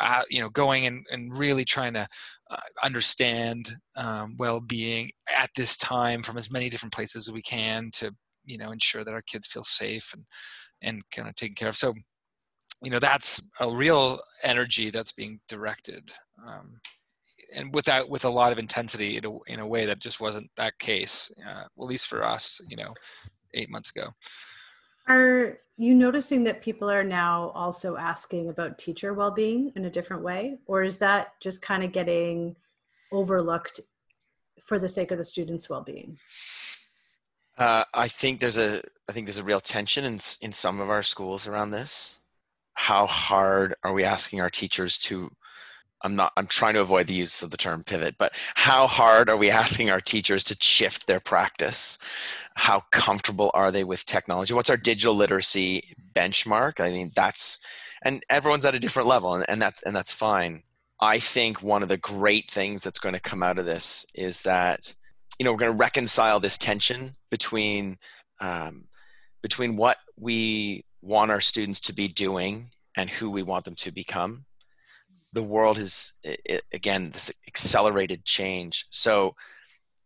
uh, 0.00 0.22
you 0.30 0.40
know 0.40 0.48
going 0.50 0.86
and, 0.86 1.04
and 1.10 1.36
really 1.36 1.64
trying 1.64 1.92
to 1.92 2.06
uh, 2.50 2.56
understand 2.82 3.76
um, 3.96 4.34
well-being 4.38 5.10
at 5.36 5.50
this 5.56 5.76
time 5.76 6.22
from 6.22 6.36
as 6.36 6.50
many 6.50 6.70
different 6.70 6.92
places 6.92 7.28
as 7.28 7.32
we 7.32 7.42
can 7.42 7.90
to 7.92 8.14
you 8.44 8.56
know 8.56 8.70
ensure 8.70 9.04
that 9.04 9.14
our 9.14 9.22
kids 9.22 9.46
feel 9.46 9.64
safe 9.64 10.12
and 10.14 10.24
and 10.82 11.02
kind 11.10 11.28
of 11.28 11.34
taken 11.34 11.54
care 11.54 11.68
of 11.68 11.76
so 11.76 11.92
you 12.84 12.90
know 12.90 12.98
that's 12.98 13.40
a 13.60 13.74
real 13.74 14.20
energy 14.42 14.90
that's 14.90 15.12
being 15.12 15.40
directed 15.48 16.10
um, 16.46 16.80
and 17.54 17.74
without 17.74 18.08
with 18.08 18.24
a 18.24 18.30
lot 18.30 18.52
of 18.52 18.58
intensity 18.58 19.16
in 19.16 19.24
a, 19.24 19.38
in 19.46 19.60
a 19.60 19.66
way 19.66 19.86
that 19.86 19.98
just 19.98 20.20
wasn't 20.20 20.48
that 20.56 20.78
case 20.78 21.32
uh, 21.48 21.62
at 21.62 21.68
least 21.76 22.06
for 22.06 22.22
us 22.22 22.60
you 22.68 22.76
know 22.76 22.92
eight 23.54 23.70
months 23.70 23.90
ago. 23.90 24.08
Are 25.06 25.58
you 25.76 25.94
noticing 25.94 26.44
that 26.44 26.62
people 26.62 26.90
are 26.90 27.04
now 27.04 27.50
also 27.54 27.96
asking 27.96 28.48
about 28.48 28.78
teacher 28.78 29.12
well-being 29.12 29.72
in 29.76 29.84
a 29.84 29.90
different 29.90 30.22
way? 30.22 30.58
Or 30.66 30.82
is 30.82 30.96
that 30.98 31.32
just 31.40 31.60
kind 31.62 31.84
of 31.84 31.92
getting 31.92 32.56
overlooked 33.12 33.80
for 34.62 34.78
the 34.78 34.88
sake 34.88 35.10
of 35.10 35.18
the 35.18 35.24
students 35.24 35.68
well-being? 35.68 36.18
Uh, 37.56 37.84
i 37.94 38.08
think 38.08 38.40
there's 38.40 38.58
a 38.58 38.82
i 39.08 39.12
think 39.12 39.26
there's 39.26 39.38
a 39.38 39.44
real 39.44 39.60
tension 39.60 40.04
in 40.04 40.18
in 40.40 40.50
some 40.50 40.80
of 40.80 40.90
our 40.90 41.04
schools 41.04 41.46
around 41.46 41.70
this 41.70 42.16
how 42.74 43.06
hard 43.06 43.74
are 43.82 43.92
we 43.92 44.04
asking 44.04 44.40
our 44.40 44.50
teachers 44.50 44.98
to 44.98 45.30
I'm 46.02 46.16
not 46.16 46.32
I'm 46.36 46.46
trying 46.46 46.74
to 46.74 46.82
avoid 46.82 47.06
the 47.06 47.14
use 47.14 47.42
of 47.42 47.50
the 47.50 47.56
term 47.56 47.82
pivot, 47.82 48.16
but 48.18 48.32
how 48.54 48.86
hard 48.86 49.30
are 49.30 49.38
we 49.38 49.50
asking 49.50 49.88
our 49.90 50.00
teachers 50.00 50.44
to 50.44 50.56
shift 50.60 51.06
their 51.06 51.20
practice? 51.20 51.98
How 52.56 52.84
comfortable 52.92 53.50
are 53.54 53.72
they 53.72 53.84
with 53.84 54.04
technology? 54.04 54.52
What's 54.52 54.70
our 54.70 54.76
digital 54.76 55.14
literacy 55.14 55.96
benchmark? 56.14 56.78
I 56.78 56.90
mean, 56.90 57.10
that's 57.16 57.58
and 58.02 58.22
everyone's 58.28 58.66
at 58.66 58.74
a 58.74 58.80
different 58.80 59.08
level 59.08 59.34
and, 59.34 59.46
and 59.48 59.62
that's 59.62 59.82
and 59.82 59.96
that's 59.96 60.12
fine. 60.12 60.62
I 61.00 61.18
think 61.18 61.62
one 61.62 61.82
of 61.82 61.88
the 61.88 61.96
great 61.96 62.50
things 62.50 62.84
that's 62.84 63.00
going 63.00 63.14
to 63.14 63.20
come 63.20 63.42
out 63.42 63.58
of 63.58 63.64
this 63.64 64.04
is 64.14 64.42
that 64.42 64.94
you 65.38 65.44
know 65.44 65.52
we're 65.52 65.58
going 65.58 65.72
to 65.72 65.78
reconcile 65.78 66.38
this 66.38 66.58
tension 66.58 67.16
between 67.30 67.96
um, 68.40 68.84
between 69.42 69.76
what 69.76 69.96
we 70.18 70.84
want 71.04 71.30
our 71.30 71.40
students 71.40 71.80
to 71.80 71.92
be 71.92 72.08
doing 72.08 72.70
and 72.96 73.10
who 73.10 73.30
we 73.30 73.42
want 73.42 73.64
them 73.64 73.74
to 73.74 73.92
become 73.92 74.44
the 75.32 75.42
world 75.42 75.78
it, 76.22 76.62
again 76.72 77.10
this 77.10 77.30
accelerated 77.46 78.24
change. 78.24 78.86
So 78.90 79.34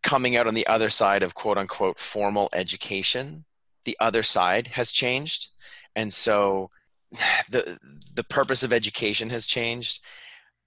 coming 0.03 0.37
out 0.37 0.47
on 0.47 0.55
the 0.55 0.67
other 0.67 0.89
side 0.89 1.23
of 1.23 1.35
quote 1.35 1.59
unquote 1.59 1.99
formal 1.99 2.49
education 2.53 3.45
the 3.85 3.97
other 4.01 4.23
side 4.23 4.67
has 4.69 4.93
changed. 4.93 5.49
And 5.97 6.13
so 6.13 6.71
the 7.51 7.79
the 8.13 8.25
purpose 8.25 8.63
of 8.63 8.73
education 8.73 9.31
has 9.31 9.47
changed. 9.47 10.03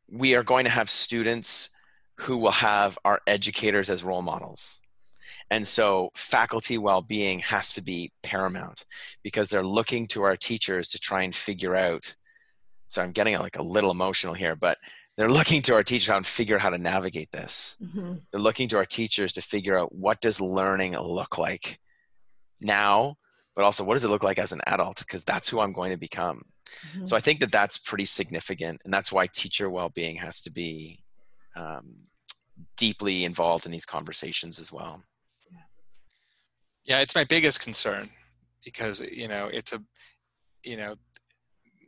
We 0.10 0.36
are 0.36 0.44
going 0.44 0.66
to 0.66 0.72
have 0.72 0.90
students 0.90 1.70
who 2.16 2.38
will 2.38 2.52
have 2.52 2.98
our 3.06 3.22
educators 3.28 3.90
as 3.90 4.04
role 4.04 4.22
models 4.22 4.81
and 5.52 5.68
so 5.68 6.10
faculty 6.16 6.78
well-being 6.78 7.40
has 7.40 7.74
to 7.74 7.82
be 7.82 8.12
paramount 8.24 8.86
because 9.22 9.50
they're 9.50 9.64
looking 9.64 10.08
to 10.08 10.24
our 10.24 10.38
teachers 10.38 10.88
to 10.90 10.98
try 10.98 11.22
and 11.22 11.36
figure 11.36 11.76
out 11.76 12.16
so 12.88 13.02
i'm 13.02 13.12
getting 13.12 13.38
like 13.38 13.58
a 13.58 13.64
little 13.64 13.92
emotional 13.92 14.34
here 14.34 14.56
but 14.56 14.80
they're 15.18 15.30
looking 15.30 15.62
to 15.62 15.76
our 15.76 15.84
teachers 15.84 16.08
to 16.08 16.24
figure 16.24 16.56
out 16.56 16.62
how 16.62 16.70
to 16.70 16.78
navigate 16.80 17.32
this 17.32 17.76
mm-hmm. 17.84 18.16
they're 18.32 18.42
looking 18.42 18.68
to 18.68 18.78
our 18.78 18.86
teachers 18.86 19.34
to 19.34 19.42
figure 19.42 19.78
out 19.78 19.94
what 19.94 20.22
does 20.22 20.42
learning 20.42 20.98
look 20.98 21.38
like 21.38 21.80
now 22.60 23.16
but 23.56 23.66
also 23.66 23.84
what 23.84 23.94
does 23.94 24.06
it 24.06 24.10
look 24.10 24.24
like 24.24 24.40
as 24.40 24.54
an 24.54 24.62
adult 24.66 25.00
because 25.00 25.24
that's 25.24 25.50
who 25.50 25.60
i'm 25.60 25.74
going 25.74 25.92
to 25.92 25.98
become 25.98 26.42
mm-hmm. 26.88 27.06
so 27.06 27.16
i 27.16 27.20
think 27.20 27.40
that 27.42 27.52
that's 27.52 27.78
pretty 27.78 28.06
significant 28.06 28.82
and 28.86 28.94
that's 28.94 29.12
why 29.12 29.28
teacher 29.28 29.70
well-being 29.70 30.16
has 30.16 30.42
to 30.42 30.50
be 30.50 31.04
um, 31.54 31.96
deeply 32.78 33.26
involved 33.26 33.66
in 33.66 33.74
these 33.74 33.86
conversations 33.86 34.58
as 34.58 34.72
well 34.72 35.04
yeah 36.86 37.00
it's 37.00 37.16
my 37.16 37.24
biggest 37.24 37.62
concern 37.62 38.10
because 38.64 39.02
you 39.02 39.28
know 39.28 39.48
it's 39.48 39.74
a 39.74 39.82
you 40.64 40.78
know 40.78 40.96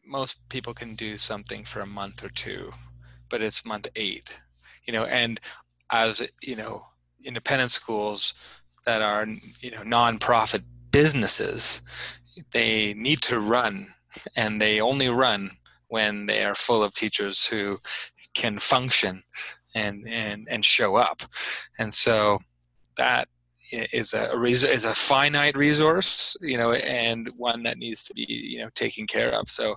most 0.06 0.38
people 0.50 0.74
can 0.74 0.96
do 0.96 1.18
something 1.18 1.64
for 1.64 1.82
a 1.82 1.86
month 1.86 2.24
or 2.24 2.30
two, 2.30 2.72
but 3.30 3.42
it's 3.42 3.66
month 3.66 3.88
eight, 3.96 4.40
you 4.86 4.94
know, 4.94 5.06
and 5.06 5.40
as 5.92 6.22
you 6.42 6.56
know, 6.56 6.86
independent 7.24 7.72
schools 7.72 8.34
that 8.86 9.02
are 9.02 9.26
you 9.62 9.72
know 9.72 9.82
nonprofit 9.82 10.64
businesses, 10.92 11.82
they 12.52 12.94
need 12.96 13.22
to 13.22 13.40
run, 13.40 13.88
and 14.36 14.62
they 14.62 14.82
only 14.82 15.10
run 15.10 15.52
when 15.88 16.26
they 16.26 16.44
are 16.44 16.56
full 16.56 16.84
of 16.84 16.94
teachers 16.94 17.46
who 17.46 17.78
can 18.34 18.60
function 18.60 19.24
and 19.76 20.08
and 20.08 20.48
and 20.50 20.66
show 20.66 20.96
up, 20.96 21.22
and 21.80 21.94
so 21.94 22.40
that 22.98 23.28
is 23.74 24.14
a 24.14 24.42
is 24.44 24.86
a 24.86 24.94
finite 24.94 25.58
resource, 25.58 26.36
you 26.42 26.58
know, 26.58 26.74
and 26.74 27.30
one 27.36 27.64
that 27.64 27.78
needs 27.78 28.04
to 28.06 28.14
be 28.14 28.26
you 28.28 28.60
know 28.60 28.70
taken 28.76 29.08
care 29.08 29.32
of. 29.32 29.50
So, 29.50 29.76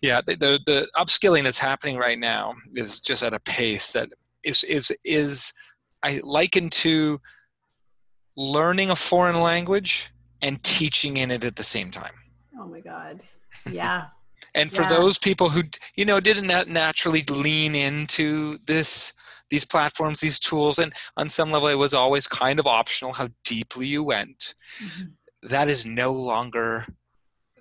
yeah, 0.00 0.20
the, 0.26 0.36
the, 0.36 0.60
the 0.66 0.88
upskilling 0.96 1.44
that's 1.44 1.58
happening 1.58 1.96
right 1.96 2.18
now 2.18 2.54
is 2.74 3.00
just 3.00 3.22
at 3.22 3.34
a 3.34 3.40
pace 3.40 3.92
that 3.92 4.08
is 4.44 4.64
is 4.64 4.92
is 5.04 5.52
I 6.02 6.20
liken 6.22 6.70
to 6.70 7.20
learning 8.36 8.90
a 8.90 8.96
foreign 8.96 9.40
language 9.40 10.10
and 10.42 10.62
teaching 10.62 11.16
in 11.16 11.30
it 11.30 11.44
at 11.44 11.56
the 11.56 11.64
same 11.64 11.90
time. 11.90 12.14
Oh 12.58 12.66
my 12.66 12.80
God! 12.80 13.22
Yeah. 13.70 14.06
and 14.54 14.72
for 14.72 14.82
yeah. 14.82 14.88
those 14.88 15.18
people 15.18 15.48
who 15.48 15.62
you 15.94 16.04
know 16.04 16.20
didn't 16.20 16.46
naturally 16.68 17.24
lean 17.28 17.74
into 17.74 18.58
this 18.66 19.12
these 19.50 19.64
platforms, 19.64 20.20
these 20.20 20.38
tools, 20.38 20.78
and 20.78 20.92
on 21.16 21.28
some 21.28 21.50
level, 21.50 21.68
it 21.68 21.74
was 21.74 21.94
always 21.94 22.26
kind 22.26 22.58
of 22.58 22.66
optional 22.66 23.12
how 23.12 23.28
deeply 23.44 23.86
you 23.86 24.02
went. 24.02 24.54
Mm-hmm. 24.82 25.48
That 25.48 25.68
is 25.68 25.86
no 25.86 26.12
longer 26.12 26.84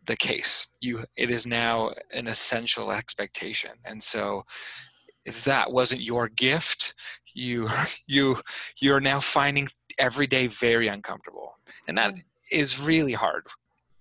the 0.06 0.18
case. 0.18 0.68
You, 0.82 1.04
it 1.16 1.32
is 1.32 1.46
now 1.46 1.92
an 2.12 2.28
essential 2.28 2.92
expectation, 2.92 3.72
and 3.86 4.02
so 4.02 4.44
if 5.26 5.44
that 5.44 5.72
wasn't 5.72 6.02
your 6.02 6.30
gift, 6.30 6.94
you 7.34 7.68
you 8.08 8.38
you're 8.80 9.02
now 9.02 9.20
finding 9.20 9.68
every 10.00 10.28
day 10.28 10.48
very 10.48 10.88
uncomfortable, 10.88 11.58
and 11.88 11.98
that 11.98 12.14
is 12.52 12.80
really 12.80 13.14
hard. 13.14 13.44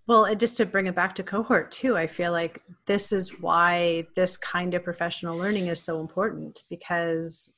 Well, 0.07 0.33
just 0.37 0.57
to 0.59 0.67
bring 0.67 0.87
it 0.87 0.95
back 0.95 1.17
to 1.17 1.25
cohort 1.25 1.73
too, 1.73 1.97
I 1.97 2.07
feel 2.07 2.31
like 2.31 2.63
this 2.87 3.11
is 3.11 3.41
why 3.41 4.07
this 4.15 4.37
kind 4.37 4.75
of 4.75 4.85
professional 4.85 5.37
learning 5.37 5.67
is 5.67 5.83
so 5.83 6.01
important 6.01 6.63
because 6.71 7.57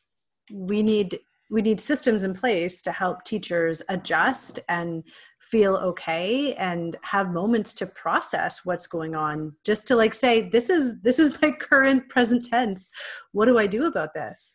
we 0.53 0.83
need 0.83 1.19
we 1.51 1.63
need 1.63 1.81
systems 1.81 2.25
in 2.25 2.35
place 2.35 2.83
to 2.83 2.93
help 2.93 3.25
teachers 3.25 3.83
adjust 3.89 4.61
and 4.69 5.03
feel 5.41 5.77
okay 5.77 6.55
and 6.57 6.99
have 7.03 7.31
moments 7.33 7.73
to 7.73 7.87
process 7.87 8.67
what's 8.67 8.87
going 8.87 9.15
on. 9.15 9.55
Just 9.65 9.89
to 9.89 9.97
like 9.97 10.13
say 10.13 10.49
this 10.51 10.69
is 10.69 11.01
this 11.01 11.19
is 11.19 11.39
my 11.43 11.51
current 11.53 12.09
present 12.11 12.45
tense. 12.45 12.91
What 13.33 13.47
do 13.47 13.59
i 13.59 13.67
do 13.67 13.87
about 13.87 14.15
this? 14.15 14.55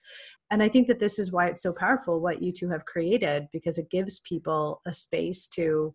And 0.52 0.62
i 0.62 0.70
think 0.70 0.88
that 0.88 1.00
this 1.00 1.18
is 1.18 1.32
why 1.32 1.48
it's 1.48 1.64
so 1.64 1.74
powerful 1.74 2.22
what 2.22 2.44
you 2.44 2.52
two 2.52 2.70
have 2.70 2.86
created 2.86 3.48
because 3.52 3.78
it 3.78 3.90
gives 3.90 4.20
people 4.20 4.82
a 4.86 4.94
space 4.94 5.48
to 5.56 5.94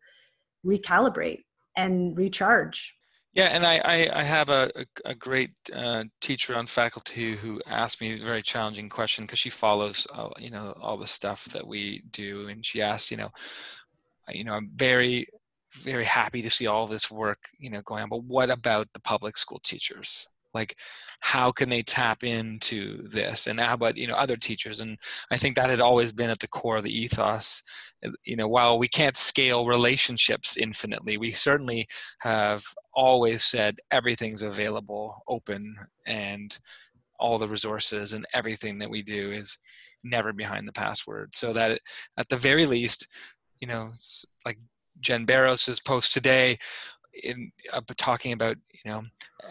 recalibrate 0.67 1.43
and 1.77 2.17
recharge 2.19 2.98
yeah, 3.35 3.47
and 3.47 3.67
I, 3.67 3.79
I, 3.85 4.21
I 4.21 4.23
have 4.23 4.49
a, 4.49 4.71
a, 5.05 5.15
great 5.15 5.51
uh, 5.73 6.05
teacher 6.21 6.57
on 6.57 6.67
faculty 6.67 7.37
who 7.37 7.61
asked 7.67 8.01
me 8.01 8.15
a 8.15 8.25
very 8.25 8.43
challenging 8.43 8.89
question 8.89 9.25
because 9.25 9.39
she 9.39 9.51
follows, 9.51 10.07
uh, 10.15 10.31
you 10.39 10.51
know, 10.51 10.75
all 10.81 10.97
the 10.97 11.07
stuff 11.07 11.45
that 11.47 11.67
we 11.67 12.03
do, 12.11 12.49
and 12.49 12.65
she 12.65 12.81
asked, 12.81 13.11
you 13.11 13.17
know, 13.17 13.31
you 14.31 14.45
know, 14.45 14.55
I'm 14.55 14.71
very, 14.75 15.29
very 15.73 16.05
happy 16.05 16.43
to 16.43 16.51
see 16.51 16.67
all 16.67 16.87
this 16.87 17.11
work, 17.11 17.39
you 17.59 17.71
know, 17.71 17.83
going 17.83 18.03
on, 18.03 18.09
but 18.09 18.25
what 18.25 18.51
about 18.51 18.89
the 18.95 19.01
public 19.01 19.37
school 19.37 19.61
teachers? 19.63 20.27
Like, 20.55 20.77
how 21.21 21.53
can 21.53 21.69
they 21.69 21.83
tap 21.83 22.25
into 22.25 23.07
this? 23.09 23.47
And 23.47 23.61
how 23.61 23.75
about 23.75 23.97
you 23.97 24.07
know 24.07 24.15
other 24.15 24.37
teachers? 24.37 24.81
And 24.81 24.99
I 25.31 25.37
think 25.37 25.57
that 25.57 25.71
had 25.71 25.81
always 25.81 26.13
been 26.13 26.31
at 26.31 26.39
the 26.39 26.49
core 26.49 26.79
of 26.79 26.85
the 26.85 26.99
ethos 26.99 27.63
you 28.25 28.37
know 28.37 28.47
while 28.47 28.79
we 28.79 28.89
can't 28.89 29.17
scale 29.17 29.67
relationships 29.67 30.57
infinitely 30.57 31.17
we 31.17 31.33
certainly 31.33 31.87
have 32.21 32.63
always 32.95 33.43
said 33.43 33.79
everything's 33.91 34.43
available 34.43 35.23
open 35.29 35.77
and 36.07 36.59
all 37.19 37.39
the 37.39 37.49
resources 37.49 38.13
and 38.13 38.27
everything 38.33 38.79
that 38.79 38.91
we 38.91 39.03
do 39.03 39.31
is 39.31 39.59
never 40.05 40.33
behind 40.33 40.67
the 40.67 40.73
password. 40.73 41.35
So 41.35 41.53
that 41.53 41.81
at 42.17 42.29
the 42.29 42.37
very 42.37 42.67
least 42.67 43.09
you 43.61 43.67
know 43.67 43.91
like 44.47 44.59
jen 45.01 45.25
barros's 45.25 45.81
post 45.81 46.15
today 46.15 46.59
in 47.25 47.51
uh, 47.73 47.81
talking 47.97 48.33
about 48.33 48.57
you 48.73 48.91
know 48.91 49.03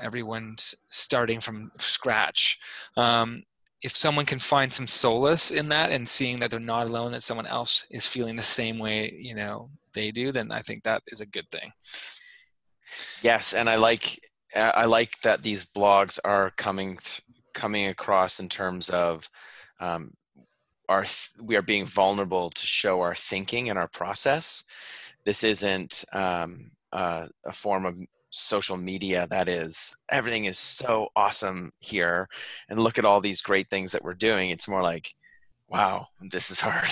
everyone's 0.02 0.76
starting 0.90 1.40
from 1.40 1.72
scratch. 1.78 2.58
Um, 2.96 3.44
if 3.84 3.96
someone 3.96 4.26
can 4.26 4.40
find 4.40 4.74
some 4.74 4.88
solace 4.88 5.52
in 5.52 5.70
that 5.70 5.92
and 5.92 6.08
seeing 6.08 6.40
that 6.40 6.50
they're 6.50 6.60
not 6.60 6.88
alone 6.88 7.12
that 7.12 7.24
someone 7.24 7.46
else 7.46 7.86
is 7.92 8.08
feeling 8.08 8.36
the 8.36 8.44
same 8.44 8.80
way 8.80 9.16
you 9.20 9.36
know 9.36 9.70
they 9.94 10.12
do 10.12 10.32
then 10.32 10.52
i 10.52 10.60
think 10.60 10.84
that 10.84 11.02
is 11.08 11.22
a 11.22 11.26
good 11.26 11.50
thing. 11.52 11.72
Yes 13.22 13.54
and 13.54 13.70
i 13.70 13.76
like 13.76 14.20
i 14.56 14.86
like 14.86 15.20
that 15.22 15.44
these 15.44 15.66
blogs 15.66 16.20
are 16.24 16.52
coming 16.58 16.98
coming 17.54 17.88
across 17.88 18.40
in 18.40 18.48
terms 18.48 18.90
of 18.90 19.30
um, 19.80 20.14
our 20.88 21.06
we 21.42 21.56
are 21.56 21.62
being 21.62 21.86
vulnerable 21.86 22.50
to 22.52 22.66
show 22.66 23.02
our 23.02 23.16
thinking 23.16 23.70
and 23.70 23.78
our 23.78 23.88
process. 23.88 24.64
This 25.26 25.44
isn't 25.44 26.06
um, 26.14 26.72
uh, 26.94 27.28
a 27.46 27.52
form 27.52 27.86
of 27.86 27.98
social 28.30 28.78
media 28.78 29.28
that 29.30 29.48
is 29.48 29.96
everything 30.12 30.46
is 30.46 30.58
so 30.60 31.08
awesome 31.16 31.72
here 31.80 32.28
and 32.70 32.80
look 32.80 32.98
at 32.98 33.06
all 33.06 33.22
these 33.22 33.42
great 33.42 33.70
things 33.70 33.92
that 33.92 34.04
we're 34.04 34.14
doing 34.14 34.50
it's 34.50 34.68
more 34.68 34.84
like 34.84 35.14
wow 35.70 36.06
this 36.32 36.52
is 36.52 36.60
hard. 36.62 36.92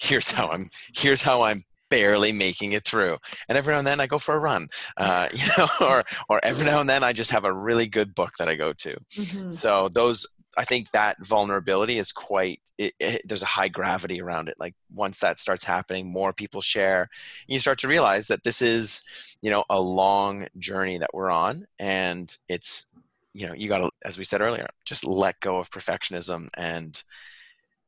Here's 0.00 0.30
how 0.30 0.48
i'm 0.48 0.68
here's 0.94 1.22
how 1.22 1.42
i'm 1.42 1.64
barely 1.90 2.32
making 2.32 2.72
it 2.72 2.84
through. 2.84 3.16
And 3.48 3.56
every 3.56 3.72
now 3.72 3.78
and 3.78 3.86
then 3.86 4.00
i 4.00 4.06
go 4.06 4.18
for 4.18 4.34
a 4.34 4.38
run 4.38 4.68
uh, 4.96 5.28
you 5.32 5.46
know 5.56 5.66
or 5.80 6.04
or 6.28 6.40
every 6.44 6.66
now 6.66 6.80
and 6.80 6.88
then 6.88 7.02
i 7.02 7.12
just 7.12 7.30
have 7.30 7.44
a 7.44 7.52
really 7.52 7.86
good 7.86 8.14
book 8.14 8.32
that 8.38 8.48
i 8.48 8.54
go 8.54 8.72
to. 8.72 8.96
Mm-hmm. 9.16 9.52
so 9.52 9.88
those 9.88 10.26
I 10.56 10.64
think 10.64 10.90
that 10.90 11.24
vulnerability 11.24 11.98
is 11.98 12.12
quite. 12.12 12.60
It, 12.78 12.94
it, 12.98 13.22
there's 13.24 13.42
a 13.42 13.46
high 13.46 13.68
gravity 13.68 14.20
around 14.20 14.48
it. 14.48 14.56
Like 14.58 14.74
once 14.92 15.20
that 15.20 15.38
starts 15.38 15.64
happening, 15.64 16.10
more 16.10 16.32
people 16.32 16.60
share. 16.60 17.08
You 17.46 17.60
start 17.60 17.78
to 17.80 17.88
realize 17.88 18.28
that 18.28 18.44
this 18.44 18.62
is, 18.62 19.02
you 19.42 19.50
know, 19.50 19.64
a 19.70 19.80
long 19.80 20.46
journey 20.58 20.98
that 20.98 21.14
we're 21.14 21.30
on, 21.30 21.66
and 21.78 22.36
it's, 22.48 22.86
you 23.32 23.46
know, 23.46 23.54
you 23.54 23.68
got 23.68 23.78
to, 23.78 23.90
as 24.04 24.18
we 24.18 24.24
said 24.24 24.40
earlier, 24.40 24.66
just 24.84 25.04
let 25.04 25.40
go 25.40 25.56
of 25.56 25.70
perfectionism 25.70 26.48
and 26.54 27.02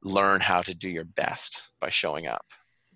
learn 0.02 0.40
how 0.40 0.60
to 0.62 0.74
do 0.74 0.88
your 0.88 1.04
best 1.04 1.68
by 1.80 1.90
showing 1.90 2.26
up. 2.26 2.46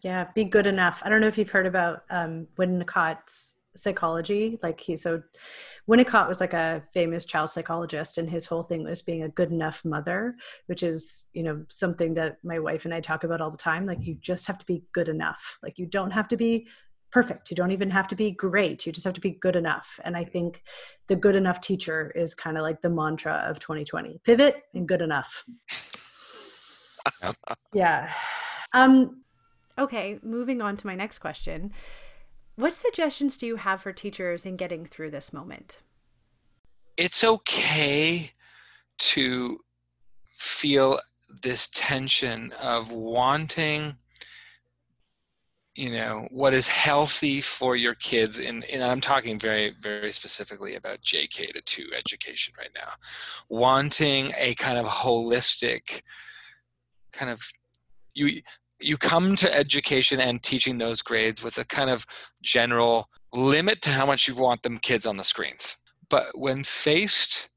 Yeah, 0.03 0.27
be 0.35 0.45
good 0.45 0.67
enough. 0.67 1.03
I 1.05 1.09
don't 1.09 1.21
know 1.21 1.27
if 1.29 1.37
you've 1.37 1.51
heard 1.51 1.67
about 1.67 2.05
um, 2.11 2.47
Winnicott's 2.57 3.60
psychology. 3.77 4.59
Like 4.63 4.81
he 4.81 4.97
so 4.97 5.23
Winnicott 5.89 6.29
was 6.29 6.41
like 6.41 6.53
a 6.55 6.83
famous 6.93 7.25
child 7.25 7.51
psychologist, 7.51 8.19
and 8.19 8.29
his 8.29 8.47
whole 8.47 8.63
thing 8.63 8.85
was 8.85 9.03
being 9.03 9.23
a 9.23 9.29
good 9.29 9.51
enough 9.51 9.85
mother, 9.85 10.37
which 10.67 10.83
is 10.83 11.31
you 11.33 11.43
know 11.43 11.65
something 11.69 12.15
that 12.15 12.39
my 12.43 12.59
wife 12.59 12.85
and 12.85 12.95
I 12.95 13.01
talk 13.01 13.25
about 13.25 13.41
all 13.41 13.51
the 13.51 13.57
time. 13.57 13.87
Like 13.87 14.05
you 14.07 14.15
just 14.21 14.47
have 14.47 14.59
to 14.59 14.67
be 14.67 14.85
good 14.93 15.09
enough. 15.09 15.59
Like 15.63 15.79
you 15.79 15.87
don't 15.87 16.11
have 16.11 16.29
to 16.29 16.37
be 16.37 16.67
perfect. 17.11 17.51
You 17.51 17.57
don't 17.57 17.73
even 17.73 17.91
have 17.91 18.09
to 18.09 18.15
be 18.15 18.31
great. 18.31 18.87
You 18.87 18.93
just 18.93 19.05
have 19.05 19.15
to 19.15 19.21
be 19.21 19.33
good 19.33 19.57
enough. 19.57 19.99
And 20.05 20.17
I 20.17 20.25
think 20.25 20.63
the 21.09 21.17
good 21.17 21.37
enough 21.37 21.61
teacher 21.61 22.13
is 22.15 22.35
kind 22.35 22.57
of 22.57 22.63
like 22.63 22.81
the 22.83 22.91
mantra 22.91 23.45
of 23.49 23.59
2020. 23.59 24.21
Pivot 24.25 24.63
and 24.75 24.87
good 24.87 25.03
enough. 25.03 25.45
yeah. 27.75 28.13
Um 28.73 29.23
okay, 29.79 30.19
moving 30.23 30.61
on 30.63 30.77
to 30.77 30.87
my 30.87 30.95
next 30.95 31.19
question. 31.19 31.73
What 32.57 32.75
suggestions 32.75 33.37
do 33.37 33.47
you 33.47 33.57
have 33.57 33.83
for 33.83 33.93
teachers 33.93 34.45
in 34.45 34.57
getting 34.57 34.85
through 34.85 35.11
this 35.11 35.33
moment? 35.33 35.81
It's 36.97 37.25
okay 37.25 38.31
to 38.99 39.61
feel 40.37 41.01
this 41.43 41.69
tension 41.69 42.53
of 42.61 42.93
wanting 42.93 43.97
you 45.75 45.91
know 45.91 46.27
what 46.31 46.53
is 46.53 46.67
healthy 46.67 47.41
for 47.41 47.77
your 47.77 47.95
kids 47.95 48.39
and, 48.39 48.65
and 48.65 48.83
i'm 48.83 49.01
talking 49.01 49.39
very 49.39 49.73
very 49.81 50.11
specifically 50.11 50.75
about 50.75 51.01
jk 51.03 51.53
to 51.53 51.63
2 51.63 51.91
education 51.97 52.53
right 52.59 52.71
now 52.75 52.91
wanting 53.49 54.33
a 54.37 54.55
kind 54.57 54.79
of 54.79 54.87
holistic 54.87 56.03
kind 57.13 57.31
of 57.31 57.41
you 58.15 58.43
you 58.81 58.97
come 58.97 59.37
to 59.37 59.55
education 59.55 60.21
and 60.21 60.43
teaching 60.43 60.79
those 60.79 61.03
grades 61.03 61.43
with 61.43 61.59
a 61.59 61.65
kind 61.65 61.91
of 61.91 62.07
general 62.43 63.09
limit 63.33 63.83
to 63.83 63.91
how 63.91 64.07
much 64.07 64.27
you 64.27 64.35
want 64.35 64.63
them 64.63 64.79
kids 64.79 65.07
on 65.07 65.17
the 65.17 65.25
screens. 65.25 65.77
But 66.09 66.27
when 66.35 66.65
faced 66.65 67.51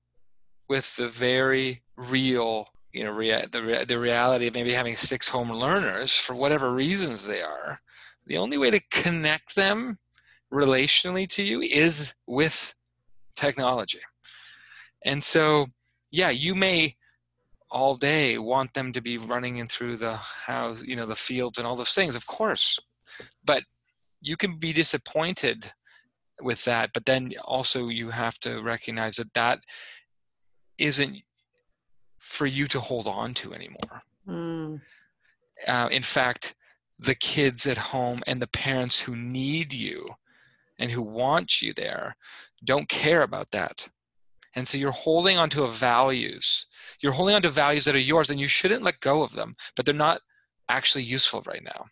with 0.69 0.95
the 0.95 1.07
very 1.07 1.81
real, 1.97 2.67
you 2.91 3.03
know, 3.03 3.11
rea- 3.11 3.45
the, 3.51 3.85
the 3.87 3.99
reality 3.99 4.47
of 4.47 4.53
maybe 4.53 4.73
having 4.73 4.95
six 4.95 5.27
home 5.27 5.51
learners 5.51 6.13
for 6.15 6.35
whatever 6.35 6.71
reasons 6.73 7.25
they 7.25 7.41
are, 7.41 7.79
the 8.25 8.37
only 8.37 8.57
way 8.57 8.69
to 8.69 8.81
connect 8.91 9.55
them 9.55 9.97
relationally 10.53 11.27
to 11.29 11.43
you 11.43 11.61
is 11.61 12.13
with 12.27 12.75
technology. 13.35 13.99
And 15.03 15.23
so, 15.23 15.67
yeah, 16.11 16.29
you 16.29 16.55
may 16.55 16.95
all 17.73 17.95
day 17.95 18.37
want 18.37 18.73
them 18.73 18.93
to 18.93 19.01
be 19.01 19.17
running 19.17 19.57
in 19.57 19.67
through 19.67 19.97
the 19.97 20.13
house 20.13 20.83
you 20.83 20.95
know 20.95 21.07
the 21.07 21.15
fields 21.15 21.57
and 21.57 21.67
all 21.67 21.75
those 21.75 21.93
things 21.93 22.15
of 22.15 22.25
course. 22.27 22.79
But 23.43 23.63
you 24.21 24.37
can 24.37 24.57
be 24.57 24.71
disappointed 24.71 25.73
with 26.41 26.63
that 26.65 26.91
but 26.93 27.05
then 27.05 27.31
also 27.43 27.89
you 27.89 28.09
have 28.09 28.39
to 28.39 28.61
recognize 28.61 29.15
that 29.17 29.33
that 29.33 29.59
isn't 30.77 31.17
for 32.19 32.45
you 32.45 32.65
to 32.67 32.79
hold 32.79 33.07
on 33.07 33.33
to 33.33 33.53
anymore. 33.53 34.01
Mm. 34.27 34.79
uh, 35.67 35.89
in 35.91 36.03
fact 36.03 36.55
the 36.97 37.15
kids 37.15 37.67
at 37.67 37.77
home 37.77 38.23
and 38.25 38.41
the 38.41 38.47
parents 38.47 39.01
who 39.01 39.15
need 39.15 39.73
you 39.73 40.07
and 40.79 40.91
who 40.91 41.01
want 41.01 41.61
you 41.61 41.73
there 41.73 42.15
don't 42.63 42.87
care 42.87 43.23
about 43.23 43.51
that 43.51 43.89
and 44.55 44.67
so 44.67 44.77
you're 44.77 44.91
holding 44.91 45.37
onto 45.37 45.63
a 45.63 45.67
values. 45.67 46.67
You're 47.01 47.11
holding 47.11 47.35
onto 47.35 47.49
values 47.49 47.85
that 47.85 47.95
are 47.95 47.99
yours 47.99 48.29
and 48.29 48.39
you 48.39 48.47
shouldn't 48.47 48.83
let 48.83 48.99
go 48.99 49.21
of 49.23 49.33
them, 49.33 49.53
but 49.75 49.85
they're 49.85 49.95
not 49.95 50.21
actually 50.69 51.03
useful 51.03 51.43
right 51.45 51.63
now. 51.63 51.85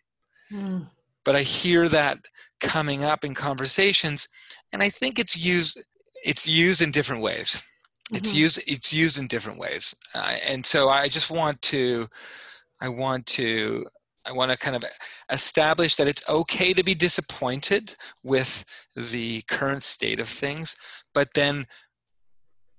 Mm. 0.52 0.90
But 1.24 1.36
I 1.36 1.42
hear 1.42 1.88
that 1.88 2.18
coming 2.60 3.04
up 3.04 3.24
in 3.24 3.34
conversations 3.34 4.28
and 4.72 4.82
I 4.82 4.90
think 4.90 5.18
it's 5.18 5.36
used 5.36 5.82
it's 6.24 6.48
used 6.48 6.82
in 6.82 6.92
different 6.92 7.22
ways. 7.22 7.54
Mm-hmm. 7.56 8.16
It's 8.16 8.34
used 8.34 8.62
it's 8.66 8.92
used 8.92 9.18
in 9.18 9.26
different 9.26 9.58
ways. 9.58 9.94
Uh, 10.14 10.36
and 10.46 10.64
so 10.64 10.88
I 10.88 11.08
just 11.08 11.30
want 11.30 11.60
to 11.62 12.08
I 12.80 12.88
want 12.88 13.26
to 13.26 13.86
I 14.24 14.32
want 14.32 14.52
to 14.52 14.58
kind 14.58 14.76
of 14.76 14.84
establish 15.30 15.96
that 15.96 16.06
it's 16.06 16.28
okay 16.28 16.72
to 16.72 16.84
be 16.84 16.94
disappointed 16.94 17.96
with 18.22 18.64
the 18.96 19.42
current 19.48 19.82
state 19.82 20.20
of 20.20 20.28
things, 20.28 20.76
but 21.12 21.30
then 21.34 21.66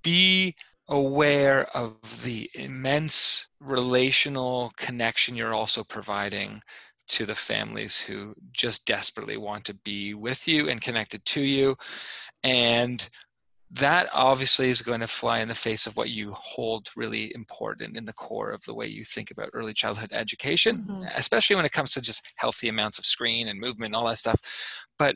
be 0.04 0.56
aware 0.90 1.66
of 1.76 2.24
the 2.24 2.50
immense 2.54 3.48
relational 3.60 4.72
connection 4.78 5.36
you're 5.36 5.54
also 5.54 5.84
providing 5.84 6.62
to 7.08 7.26
the 7.26 7.36
families 7.36 8.00
who 8.00 8.34
just 8.52 8.86
desperately 8.86 9.38
want 9.38 9.66
to 9.66 9.74
be 9.74 10.14
with 10.14 10.48
you 10.48 10.70
and 10.70 10.82
connected 10.82 11.24
to 11.26 11.42
you. 11.42 11.76
And 12.44 13.10
that 13.72 14.08
obviously 14.14 14.70
is 14.70 14.82
going 14.82 15.00
to 15.00 15.08
fly 15.08 15.40
in 15.40 15.48
the 15.48 15.56
face 15.56 15.88
of 15.88 15.98
what 15.98 16.12
you 16.12 16.32
hold 16.34 16.90
really 16.96 17.34
important 17.34 17.98
in 17.98 18.06
the 18.06 18.14
core 18.14 18.52
of 18.52 18.64
the 18.66 18.74
way 18.74 18.86
you 18.86 19.04
think 19.04 19.32
about 19.32 19.50
early 19.54 19.74
childhood 19.74 20.12
education, 20.14 20.78
mm-hmm. 20.78 21.04
especially 21.16 21.56
when 21.56 21.66
it 21.66 21.72
comes 21.72 21.92
to 21.92 22.02
just 22.02 22.34
healthy 22.38 22.70
amounts 22.70 23.00
of 23.00 23.06
screen 23.06 23.48
and 23.48 23.60
movement 23.60 23.90
and 23.90 23.96
all 23.96 24.08
that 24.08 24.20
stuff. 24.20 24.88
But 25.00 25.16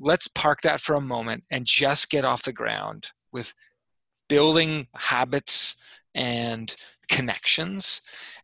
let's 0.00 0.26
park 0.26 0.62
that 0.62 0.80
for 0.80 0.96
a 0.96 1.00
moment 1.00 1.44
and 1.50 1.64
just 1.64 2.10
get 2.10 2.24
off 2.24 2.42
the 2.42 2.52
ground 2.52 3.08
with 3.32 3.54
building 4.32 4.86
habits 4.94 5.76
and 6.14 6.74
connections. 7.10 8.00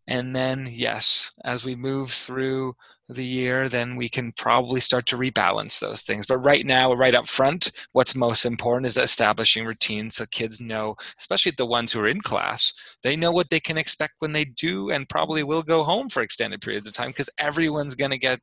And 0.07 0.37
then, 0.37 0.68
yes, 0.70 1.31
as 1.46 1.64
we 1.64 1.74
move 1.74 2.11
through 2.11 2.74
the 3.09 3.24
year, 3.24 3.70
then 3.70 3.96
we 3.96 4.11
can 4.11 4.33
probably 4.33 4.81
start 4.81 5.07
to 5.07 5.16
rebalance 5.16 5.81
those 5.81 6.03
things. 6.03 6.27
But 6.27 6.44
right 6.44 6.66
now, 6.66 6.92
right 6.92 7.14
up 7.14 7.27
front, 7.27 7.72
what's 7.92 8.14
most 8.14 8.44
important 8.44 8.85
is 8.85 8.98
establishing 8.98 9.64
routines 9.64 10.16
so 10.16 10.27
kids 10.27 10.61
know, 10.61 10.94
especially 11.18 11.55
the 11.57 11.64
ones 11.64 11.90
who 11.90 12.01
are 12.01 12.07
in 12.07 12.20
class, 12.20 12.74
they 13.03 13.16
know 13.16 13.33
what 13.33 13.48
they 13.48 13.61
can 13.61 13.79
expect 13.79 14.12
when 14.18 14.33
they 14.33 14.44
do 14.44 14.90
and 14.90 15.09
probably 15.09 15.42
will 15.42 15.62
go 15.62 15.85
home 15.85 16.11
for 16.11 16.20
extended 16.20 16.61
periods 16.61 16.87
of 16.87 16.92
time 16.92 17.09
because 17.09 17.31
everyone's 17.38 17.94
going 17.94 18.11
to 18.11 18.18
get 18.18 18.40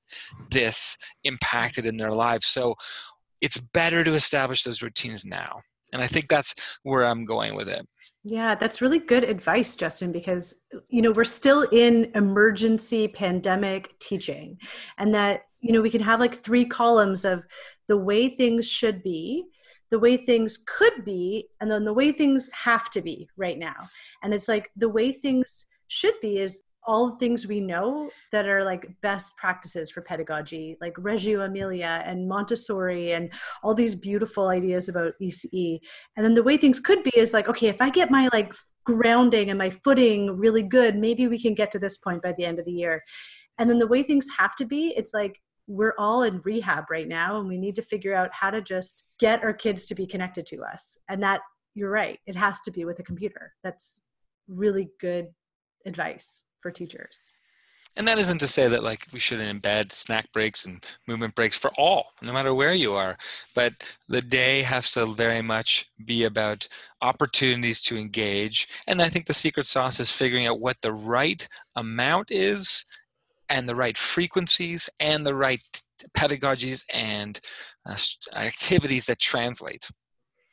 this 0.49 0.97
impacted 1.23 1.85
in 1.85 1.97
their 1.97 2.11
lives. 2.11 2.47
So 2.47 2.73
it's 3.39 3.59
better 3.59 4.03
to 4.03 4.13
establish 4.13 4.63
those 4.63 4.81
routines 4.81 5.25
now. 5.25 5.61
And 5.95 6.03
I 6.03 6.07
think 6.07 6.27
that's 6.27 6.77
where 6.83 7.05
I'm 7.05 7.25
going 7.25 7.55
with 7.55 7.67
it. 7.69 7.87
Yeah, 8.23 8.55
that's 8.55 8.81
really 8.81 8.99
good 8.99 9.23
advice, 9.23 9.75
Justin, 9.75 10.11
because 10.11 10.55
you 10.89 11.01
know, 11.01 11.11
we're 11.11 11.23
still 11.23 11.61
in 11.71 12.11
emergency 12.15 13.07
pandemic 13.07 13.97
teaching. 13.99 14.59
And 14.97 15.13
that, 15.13 15.43
you 15.61 15.71
know, 15.73 15.81
we 15.81 15.89
can 15.89 16.01
have 16.01 16.19
like 16.19 16.43
three 16.43 16.65
columns 16.65 17.23
of 17.23 17.43
the 17.87 17.97
way 17.97 18.29
things 18.29 18.69
should 18.69 19.03
be, 19.03 19.45
the 19.89 19.99
way 19.99 20.17
things 20.17 20.59
could 20.67 21.05
be, 21.05 21.47
and 21.61 21.71
then 21.71 21.85
the 21.85 21.93
way 21.93 22.11
things 22.11 22.49
have 22.51 22.89
to 22.91 23.01
be 23.01 23.29
right 23.37 23.57
now. 23.57 23.75
And 24.23 24.33
it's 24.33 24.47
like 24.47 24.69
the 24.75 24.89
way 24.89 25.11
things 25.11 25.67
should 25.87 26.15
be 26.21 26.39
is 26.39 26.63
all 26.85 27.11
the 27.11 27.17
things 27.17 27.47
we 27.47 27.59
know 27.59 28.09
that 28.31 28.47
are 28.47 28.63
like 28.63 28.89
best 29.01 29.35
practices 29.37 29.89
for 29.89 30.01
pedagogy, 30.01 30.77
like 30.81 30.93
Reggio 30.97 31.41
Emilia 31.41 32.03
and 32.05 32.27
Montessori 32.27 33.13
and 33.13 33.31
all 33.63 33.73
these 33.73 33.95
beautiful 33.95 34.47
ideas 34.47 34.89
about 34.89 35.13
ECE. 35.21 35.79
And 36.15 36.25
then 36.25 36.35
the 36.35 36.43
way 36.43 36.57
things 36.57 36.79
could 36.79 37.03
be 37.03 37.11
is 37.15 37.33
like, 37.33 37.49
okay, 37.49 37.67
if 37.67 37.81
I 37.81 37.89
get 37.89 38.11
my 38.11 38.29
like 38.31 38.53
grounding 38.85 39.49
and 39.49 39.57
my 39.57 39.69
footing 39.69 40.37
really 40.37 40.63
good, 40.63 40.95
maybe 40.95 41.27
we 41.27 41.41
can 41.41 41.55
get 41.55 41.71
to 41.71 41.79
this 41.79 41.97
point 41.97 42.21
by 42.21 42.33
the 42.33 42.45
end 42.45 42.59
of 42.59 42.65
the 42.65 42.71
year. 42.71 43.03
And 43.57 43.69
then 43.69 43.79
the 43.79 43.87
way 43.87 44.03
things 44.03 44.27
have 44.37 44.55
to 44.57 44.65
be, 44.65 44.93
it's 44.95 45.13
like 45.13 45.39
we're 45.67 45.95
all 45.97 46.23
in 46.23 46.41
rehab 46.43 46.85
right 46.91 47.07
now 47.07 47.39
and 47.39 47.47
we 47.47 47.57
need 47.57 47.75
to 47.75 47.81
figure 47.81 48.13
out 48.13 48.31
how 48.31 48.51
to 48.51 48.61
just 48.61 49.03
get 49.19 49.43
our 49.43 49.53
kids 49.53 49.85
to 49.87 49.95
be 49.95 50.05
connected 50.05 50.45
to 50.47 50.61
us. 50.61 50.97
And 51.09 51.23
that 51.23 51.41
you're 51.73 51.89
right, 51.89 52.19
it 52.27 52.35
has 52.35 52.61
to 52.61 52.71
be 52.71 52.85
with 52.85 52.99
a 52.99 53.03
computer. 53.03 53.53
That's 53.63 54.01
really 54.47 54.89
good 54.99 55.27
advice 55.85 56.43
for 56.65 56.71
teachers. 56.71 57.31
And 57.95 58.07
that 58.07 58.17
isn't 58.17 58.39
to 58.39 58.47
say 58.47 58.67
that 58.67 58.83
like 58.83 59.05
we 59.13 59.19
shouldn't 59.19 59.61
embed 59.61 59.91
snack 59.91 60.31
breaks 60.33 60.65
and 60.65 60.83
movement 61.05 61.35
breaks 61.35 61.55
for 61.55 61.69
all, 61.77 62.07
no 62.23 62.33
matter 62.33 62.55
where 62.55 62.73
you 62.73 62.93
are. 62.93 63.17
But 63.53 63.73
the 64.09 64.23
day 64.23 64.63
has 64.63 64.89
to 64.93 65.05
very 65.05 65.43
much 65.43 65.85
be 66.03 66.23
about 66.23 66.67
opportunities 67.03 67.81
to 67.83 67.97
engage. 67.97 68.67
And 68.87 68.99
I 68.99 69.09
think 69.09 69.27
the 69.27 69.33
secret 69.35 69.67
sauce 69.67 69.99
is 69.99 70.09
figuring 70.09 70.47
out 70.47 70.59
what 70.59 70.77
the 70.81 70.91
right 70.91 71.47
amount 71.75 72.31
is 72.31 72.83
and 73.47 73.69
the 73.69 73.75
right 73.75 73.97
frequencies 73.97 74.89
and 74.99 75.23
the 75.23 75.35
right 75.35 75.61
pedagogies 76.17 76.83
and 76.91 77.39
uh, 77.85 77.95
activities 78.35 79.05
that 79.05 79.19
translate 79.19 79.87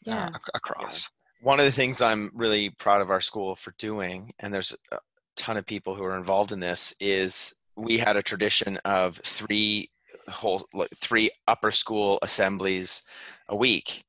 uh, 0.07 0.11
yeah. 0.11 0.27
uh, 0.27 0.38
across. 0.53 1.09
one 1.40 1.59
of 1.59 1.64
the 1.64 1.72
things 1.72 2.03
I'm 2.03 2.31
really 2.35 2.68
proud 2.68 3.01
of 3.01 3.11
our 3.11 3.22
school 3.22 3.57
for 3.57 3.72
doing, 3.79 4.33
and 4.40 4.53
there's 4.53 4.77
a 4.92 4.98
ton 5.37 5.57
of 5.57 5.66
people 5.66 5.95
who 5.95 6.05
are 6.05 6.16
involved 6.16 6.53
in 6.53 6.61
this, 6.61 6.95
is 7.01 7.55
we 7.77 7.99
had 7.99 8.16
a 8.16 8.23
tradition 8.23 8.79
of 8.85 9.16
three 9.16 9.90
whole 10.29 10.66
three 10.97 11.31
upper 11.49 11.71
school 11.71 12.18
assemblies 12.23 13.03
a 13.49 13.57
week, 13.57 14.05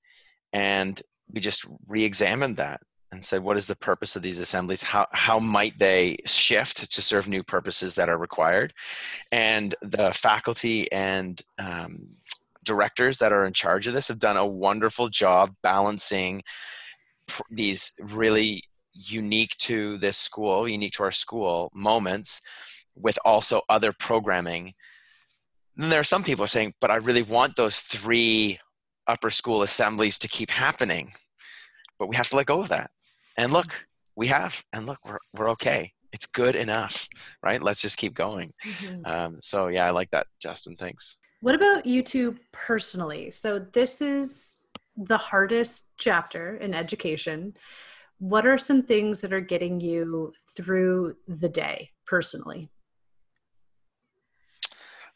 and 0.51 1.01
we 1.31 1.39
just 1.39 1.65
re-examined 1.87 2.57
that 2.57 2.81
and 3.11 3.23
said, 3.23 3.43
what 3.43 3.57
is 3.57 3.67
the 3.67 3.75
purpose 3.75 4.15
of 4.15 4.21
these 4.21 4.39
assemblies? 4.39 4.83
How 4.83 5.07
how 5.11 5.39
might 5.39 5.77
they 5.79 6.17
shift 6.25 6.91
to 6.91 7.01
serve 7.01 7.27
new 7.27 7.43
purposes 7.43 7.95
that 7.95 8.09
are 8.09 8.17
required? 8.17 8.73
And 9.31 9.75
the 9.81 10.11
faculty 10.13 10.91
and 10.91 11.41
um, 11.57 12.09
directors 12.63 13.19
that 13.19 13.31
are 13.31 13.45
in 13.45 13.53
charge 13.53 13.87
of 13.87 13.93
this 13.93 14.07
have 14.07 14.19
done 14.19 14.37
a 14.37 14.45
wonderful 14.45 15.07
job 15.07 15.55
balancing 15.61 16.43
these 17.49 17.93
really 18.01 18.63
unique 18.93 19.55
to 19.57 19.97
this 19.97 20.17
school, 20.17 20.67
unique 20.67 20.93
to 20.93 21.03
our 21.03 21.11
school 21.11 21.71
moments 21.73 22.41
with 22.95 23.17
also 23.25 23.61
other 23.69 23.93
programming. 23.93 24.73
Then 25.75 25.89
there 25.89 25.99
are 25.99 26.03
some 26.05 26.23
people 26.23 26.45
are 26.45 26.47
saying, 26.47 26.73
but 26.79 26.91
I 26.91 26.95
really 26.95 27.23
want 27.23 27.55
those 27.55 27.79
three 27.79 28.59
upper 29.07 29.29
school 29.29 29.63
assemblies 29.63 30.19
to 30.19 30.27
keep 30.27 30.51
happening. 30.51 31.13
But 31.97 32.07
we 32.07 32.15
have 32.15 32.29
to 32.29 32.35
let 32.35 32.45
go 32.45 32.59
of 32.59 32.69
that. 32.69 32.91
And 33.37 33.51
look, 33.51 33.87
we 34.15 34.27
have, 34.27 34.63
and 34.73 34.85
look, 34.85 34.99
we're, 35.05 35.19
we're 35.33 35.49
okay. 35.51 35.91
It's 36.11 36.27
good 36.27 36.55
enough, 36.55 37.07
right? 37.41 37.61
Let's 37.61 37.81
just 37.81 37.97
keep 37.97 38.13
going. 38.13 38.53
Mm-hmm. 38.63 39.05
Um, 39.05 39.35
so, 39.39 39.67
yeah, 39.67 39.87
I 39.87 39.89
like 39.89 40.11
that, 40.11 40.27
Justin. 40.39 40.75
Thanks. 40.75 41.17
What 41.41 41.55
about 41.55 41.87
you 41.87 42.03
two 42.03 42.35
personally? 42.51 43.31
So, 43.31 43.59
this 43.59 43.99
is 43.99 44.65
the 44.95 45.17
hardest 45.17 45.85
chapter 45.97 46.57
in 46.57 46.75
education, 46.75 47.55
what 48.23 48.47
are 48.47 48.57
some 48.57 48.81
things 48.81 49.19
that 49.19 49.33
are 49.33 49.41
getting 49.41 49.81
you 49.81 50.31
through 50.55 51.13
the 51.27 51.49
day 51.49 51.89
personally? 52.05 52.69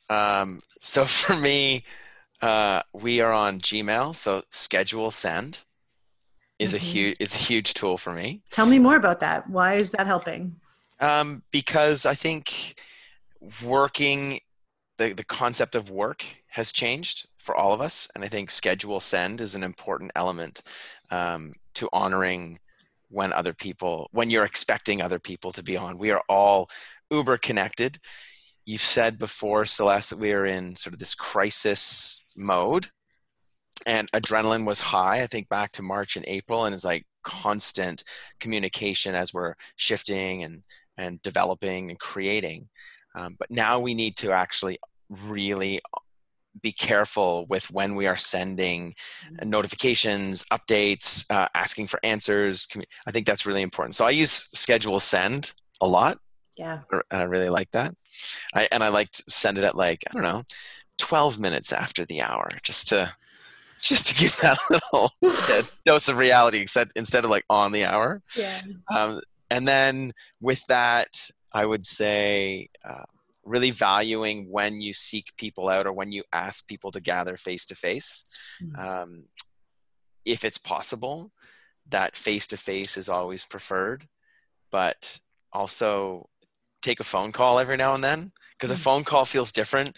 Um, 0.09 0.59
so 0.81 1.05
for 1.21 1.37
me, 1.37 1.85
uh, 2.41 2.81
we 2.93 3.21
are 3.21 3.31
on 3.31 3.61
Gmail, 3.61 4.13
so 4.13 4.43
schedule 4.49 5.09
send 5.09 5.59
is 6.59 6.73
mm-hmm. 6.73 6.77
a 6.77 6.79
huge 6.79 7.17
is 7.21 7.33
a 7.33 7.39
huge 7.39 7.73
tool 7.73 7.97
for 7.97 8.13
me. 8.13 8.41
Tell 8.51 8.65
me 8.65 8.77
more 8.77 8.97
about 8.97 9.21
that. 9.21 9.49
Why 9.49 9.75
is 9.75 9.91
that 9.91 10.05
helping? 10.05 10.57
Um, 10.99 11.43
because 11.51 12.05
I 12.05 12.13
think 12.13 12.75
working 13.63 14.41
the, 14.97 15.13
the 15.13 15.23
concept 15.23 15.75
of 15.75 15.89
work 15.89 16.25
has 16.49 16.73
changed 16.73 17.29
for 17.37 17.55
all 17.55 17.71
of 17.71 17.79
us. 17.79 18.09
And 18.15 18.25
I 18.25 18.27
think 18.27 18.49
schedule 18.49 18.99
send 18.99 19.39
is 19.39 19.55
an 19.55 19.63
important 19.63 20.11
element 20.15 20.63
um, 21.11 21.53
to 21.75 21.87
honoring 21.93 22.59
when 23.09 23.33
other 23.33 23.53
people, 23.53 24.09
when 24.11 24.29
you're 24.29 24.45
expecting 24.45 25.01
other 25.01 25.19
people 25.19 25.51
to 25.53 25.63
be 25.63 25.77
on. 25.77 25.97
We 25.97 26.11
are 26.11 26.23
all 26.27 26.69
uber 27.09 27.37
connected. 27.37 27.97
You've 28.65 28.81
said 28.81 29.17
before, 29.17 29.65
Celeste, 29.65 30.11
that 30.11 30.19
we 30.19 30.33
are 30.33 30.45
in 30.45 30.75
sort 30.75 30.93
of 30.93 30.99
this 30.99 31.15
crisis 31.15 32.25
mode. 32.35 32.87
And 33.85 34.11
adrenaline 34.11 34.65
was 34.65 34.81
high, 34.81 35.21
I 35.21 35.27
think, 35.27 35.47
back 35.49 35.71
to 35.73 35.83
March 35.83 36.17
and 36.17 36.25
April, 36.27 36.65
and 36.65 36.75
it's 36.75 36.83
like 36.83 37.05
constant 37.23 38.03
communication 38.39 39.15
as 39.15 39.33
we're 39.33 39.53
shifting 39.75 40.43
and, 40.43 40.63
and 40.97 41.21
developing 41.21 41.89
and 41.89 41.99
creating. 41.99 42.67
Um, 43.15 43.35
but 43.39 43.49
now 43.49 43.79
we 43.79 43.93
need 43.93 44.17
to 44.17 44.31
actually 44.31 44.79
really 45.09 45.79
be 46.61 46.71
careful 46.71 47.45
with 47.47 47.69
when 47.71 47.95
we 47.95 48.07
are 48.07 48.17
sending 48.17 48.93
mm-hmm. 49.25 49.49
notifications, 49.49 50.43
updates, 50.45 51.29
uh, 51.31 51.47
asking 51.53 51.87
for 51.87 51.99
answers. 52.03 52.67
I 53.05 53.11
think 53.11 53.25
that's 53.25 53.45
really 53.45 53.61
important. 53.61 53.95
So 53.95 54.05
I 54.05 54.11
use 54.11 54.49
schedule 54.53 54.99
send 54.99 55.53
a 55.81 55.87
lot. 55.87 56.19
Yeah. 56.55 56.79
And 56.91 57.21
I 57.21 57.23
really 57.23 57.49
like 57.49 57.71
that. 57.71 57.95
I, 58.53 58.67
and 58.71 58.83
I 58.83 58.87
like 58.87 59.11
to 59.11 59.23
send 59.27 59.57
it 59.57 59.63
at 59.63 59.75
like, 59.75 60.03
I 60.09 60.13
don't 60.13 60.23
know, 60.23 60.43
12 60.97 61.39
minutes 61.39 61.71
after 61.71 62.05
the 62.05 62.21
hour 62.21 62.49
just 62.63 62.87
to 62.89 63.13
just 63.81 64.07
to 64.07 64.15
give 64.15 64.35
that 64.41 64.57
little 64.69 65.11
dose 65.85 66.07
of 66.07 66.17
reality 66.17 66.57
except 66.59 66.91
instead 66.95 67.23
of 67.23 67.29
like 67.29 67.45
on 67.49 67.71
the 67.71 67.85
hour. 67.85 68.21
Yeah. 68.35 68.61
Um, 68.93 69.21
and 69.49 69.67
then 69.67 70.13
with 70.41 70.65
that, 70.67 71.29
I 71.53 71.65
would 71.65 71.85
say 71.85 72.69
uh, 72.83 73.03
really 73.47 73.71
valuing 73.71 74.51
when 74.51 74.81
you 74.81 74.93
seek 74.93 75.35
people 75.37 75.69
out 75.69 75.87
or 75.87 75.93
when 75.93 76.11
you 76.11 76.23
ask 76.33 76.67
people 76.67 76.91
to 76.91 76.99
gather 76.99 77.37
face 77.37 77.65
to 77.67 77.75
face. 77.75 78.25
If 80.25 80.43
it's 80.43 80.57
possible, 80.57 81.31
that 81.89 82.17
face 82.17 82.47
to 82.47 82.57
face 82.57 82.97
is 82.97 83.07
always 83.07 83.45
preferred, 83.45 84.07
but 84.71 85.19
also 85.53 86.27
take 86.81 86.99
a 86.99 87.03
phone 87.05 87.31
call 87.31 87.59
every 87.59 87.77
now 87.77 87.93
and 87.93 88.03
then 88.03 88.31
because 88.51 88.71
a 88.71 88.77
phone 88.77 89.03
call 89.03 89.25
feels 89.25 89.51
different. 89.51 89.95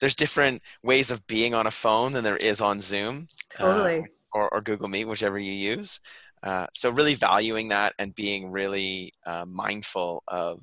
There's 0.00 0.14
different 0.14 0.62
ways 0.82 1.10
of 1.10 1.26
being 1.26 1.54
on 1.54 1.66
a 1.66 1.70
phone 1.70 2.12
than 2.12 2.24
there 2.24 2.36
is 2.36 2.60
on 2.60 2.80
Zoom. 2.80 3.28
Totally. 3.50 4.00
Uh, 4.00 4.04
or, 4.34 4.54
or 4.54 4.60
Google 4.60 4.88
Meet, 4.88 5.06
whichever 5.06 5.38
you 5.38 5.52
use. 5.52 6.00
Uh, 6.42 6.66
so 6.72 6.90
really 6.90 7.14
valuing 7.14 7.68
that 7.68 7.94
and 7.98 8.14
being 8.14 8.50
really 8.50 9.12
uh, 9.26 9.44
mindful 9.46 10.22
of 10.26 10.60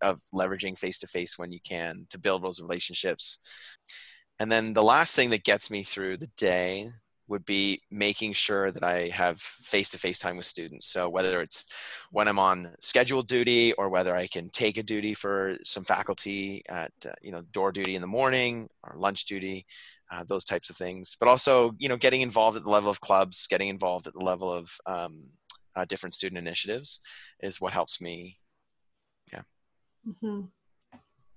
of 0.00 0.20
leveraging 0.34 0.78
face 0.78 0.98
to 1.00 1.06
face 1.06 1.38
when 1.38 1.52
you 1.52 1.60
can 1.64 2.06
to 2.10 2.18
build 2.18 2.42
those 2.42 2.60
relationships. 2.60 3.38
And 4.38 4.50
then 4.52 4.72
the 4.72 4.82
last 4.82 5.16
thing 5.16 5.30
that 5.30 5.44
gets 5.44 5.70
me 5.70 5.82
through 5.82 6.18
the 6.18 6.30
day 6.36 6.90
would 7.28 7.44
be 7.44 7.82
making 7.90 8.32
sure 8.32 8.70
that 8.70 8.84
I 8.84 9.08
have 9.08 9.40
face 9.40 9.90
to 9.90 9.98
face 9.98 10.18
time 10.18 10.36
with 10.36 10.46
students. 10.46 10.86
So 10.86 11.08
whether 11.08 11.40
it's 11.40 11.64
when 12.10 12.28
I'm 12.28 12.38
on 12.38 12.72
scheduled 12.78 13.26
duty 13.26 13.72
or 13.72 13.88
whether 13.88 14.14
I 14.14 14.26
can 14.26 14.48
take 14.50 14.78
a 14.78 14.82
duty 14.82 15.14
for 15.14 15.56
some 15.64 15.84
faculty 15.84 16.62
at 16.68 16.92
uh, 17.04 17.12
you 17.22 17.32
know 17.32 17.42
door 17.52 17.72
duty 17.72 17.96
in 17.96 18.00
the 18.00 18.06
morning 18.06 18.68
or 18.84 18.96
lunch 18.96 19.24
duty, 19.24 19.66
uh, 20.12 20.22
those 20.26 20.44
types 20.44 20.70
of 20.70 20.76
things. 20.76 21.16
But 21.18 21.28
also 21.28 21.72
you 21.78 21.88
know 21.88 21.96
getting 21.96 22.20
involved 22.20 22.56
at 22.56 22.62
the 22.62 22.70
level 22.70 22.90
of 22.90 23.00
clubs, 23.00 23.46
getting 23.48 23.68
involved 23.68 24.06
at 24.06 24.12
the 24.12 24.24
level 24.24 24.52
of 24.52 24.70
um, 24.86 25.24
uh, 25.74 25.84
different 25.84 26.14
student 26.14 26.38
initiatives 26.38 27.00
is 27.40 27.60
what 27.60 27.72
helps 27.72 28.00
me 28.00 28.38
Mm-hmm. 30.06 30.42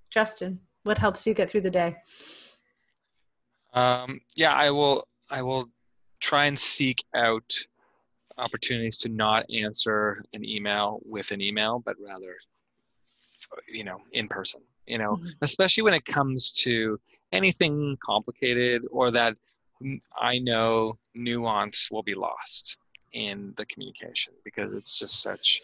Justin, 0.10 0.60
what 0.84 0.98
helps 0.98 1.26
you 1.26 1.34
get 1.34 1.50
through 1.50 1.62
the 1.62 1.70
day? 1.70 1.98
Um, 3.74 4.20
yeah, 4.36 4.54
I 4.54 4.72
will. 4.72 5.08
I 5.30 5.42
will 5.44 5.70
try 6.20 6.46
and 6.46 6.58
seek 6.58 7.04
out 7.16 7.54
opportunities 8.38 8.98
to 8.98 9.10
not 9.10 9.46
answer 9.52 10.24
an 10.34 10.44
email 10.44 11.00
with 11.06 11.32
an 11.32 11.42
email, 11.42 11.82
but 11.86 11.96
rather, 12.04 12.38
you 13.68 13.84
know, 13.84 14.00
in 14.14 14.28
person. 14.28 14.62
You 14.88 14.98
know, 14.98 15.18
mm-hmm. 15.18 15.30
especially 15.42 15.84
when 15.84 15.94
it 15.94 16.06
comes 16.06 16.52
to 16.64 17.00
anything 17.32 17.96
complicated 18.04 18.84
or 18.92 19.12
that 19.12 19.38
I 20.20 20.40
know 20.40 20.98
nuance 21.14 21.90
will 21.92 22.02
be 22.02 22.16
lost 22.16 22.78
in 23.14 23.54
the 23.56 23.66
communication 23.68 24.34
because 24.44 24.74
it's 24.74 24.98
just 24.98 25.22
such 25.22 25.62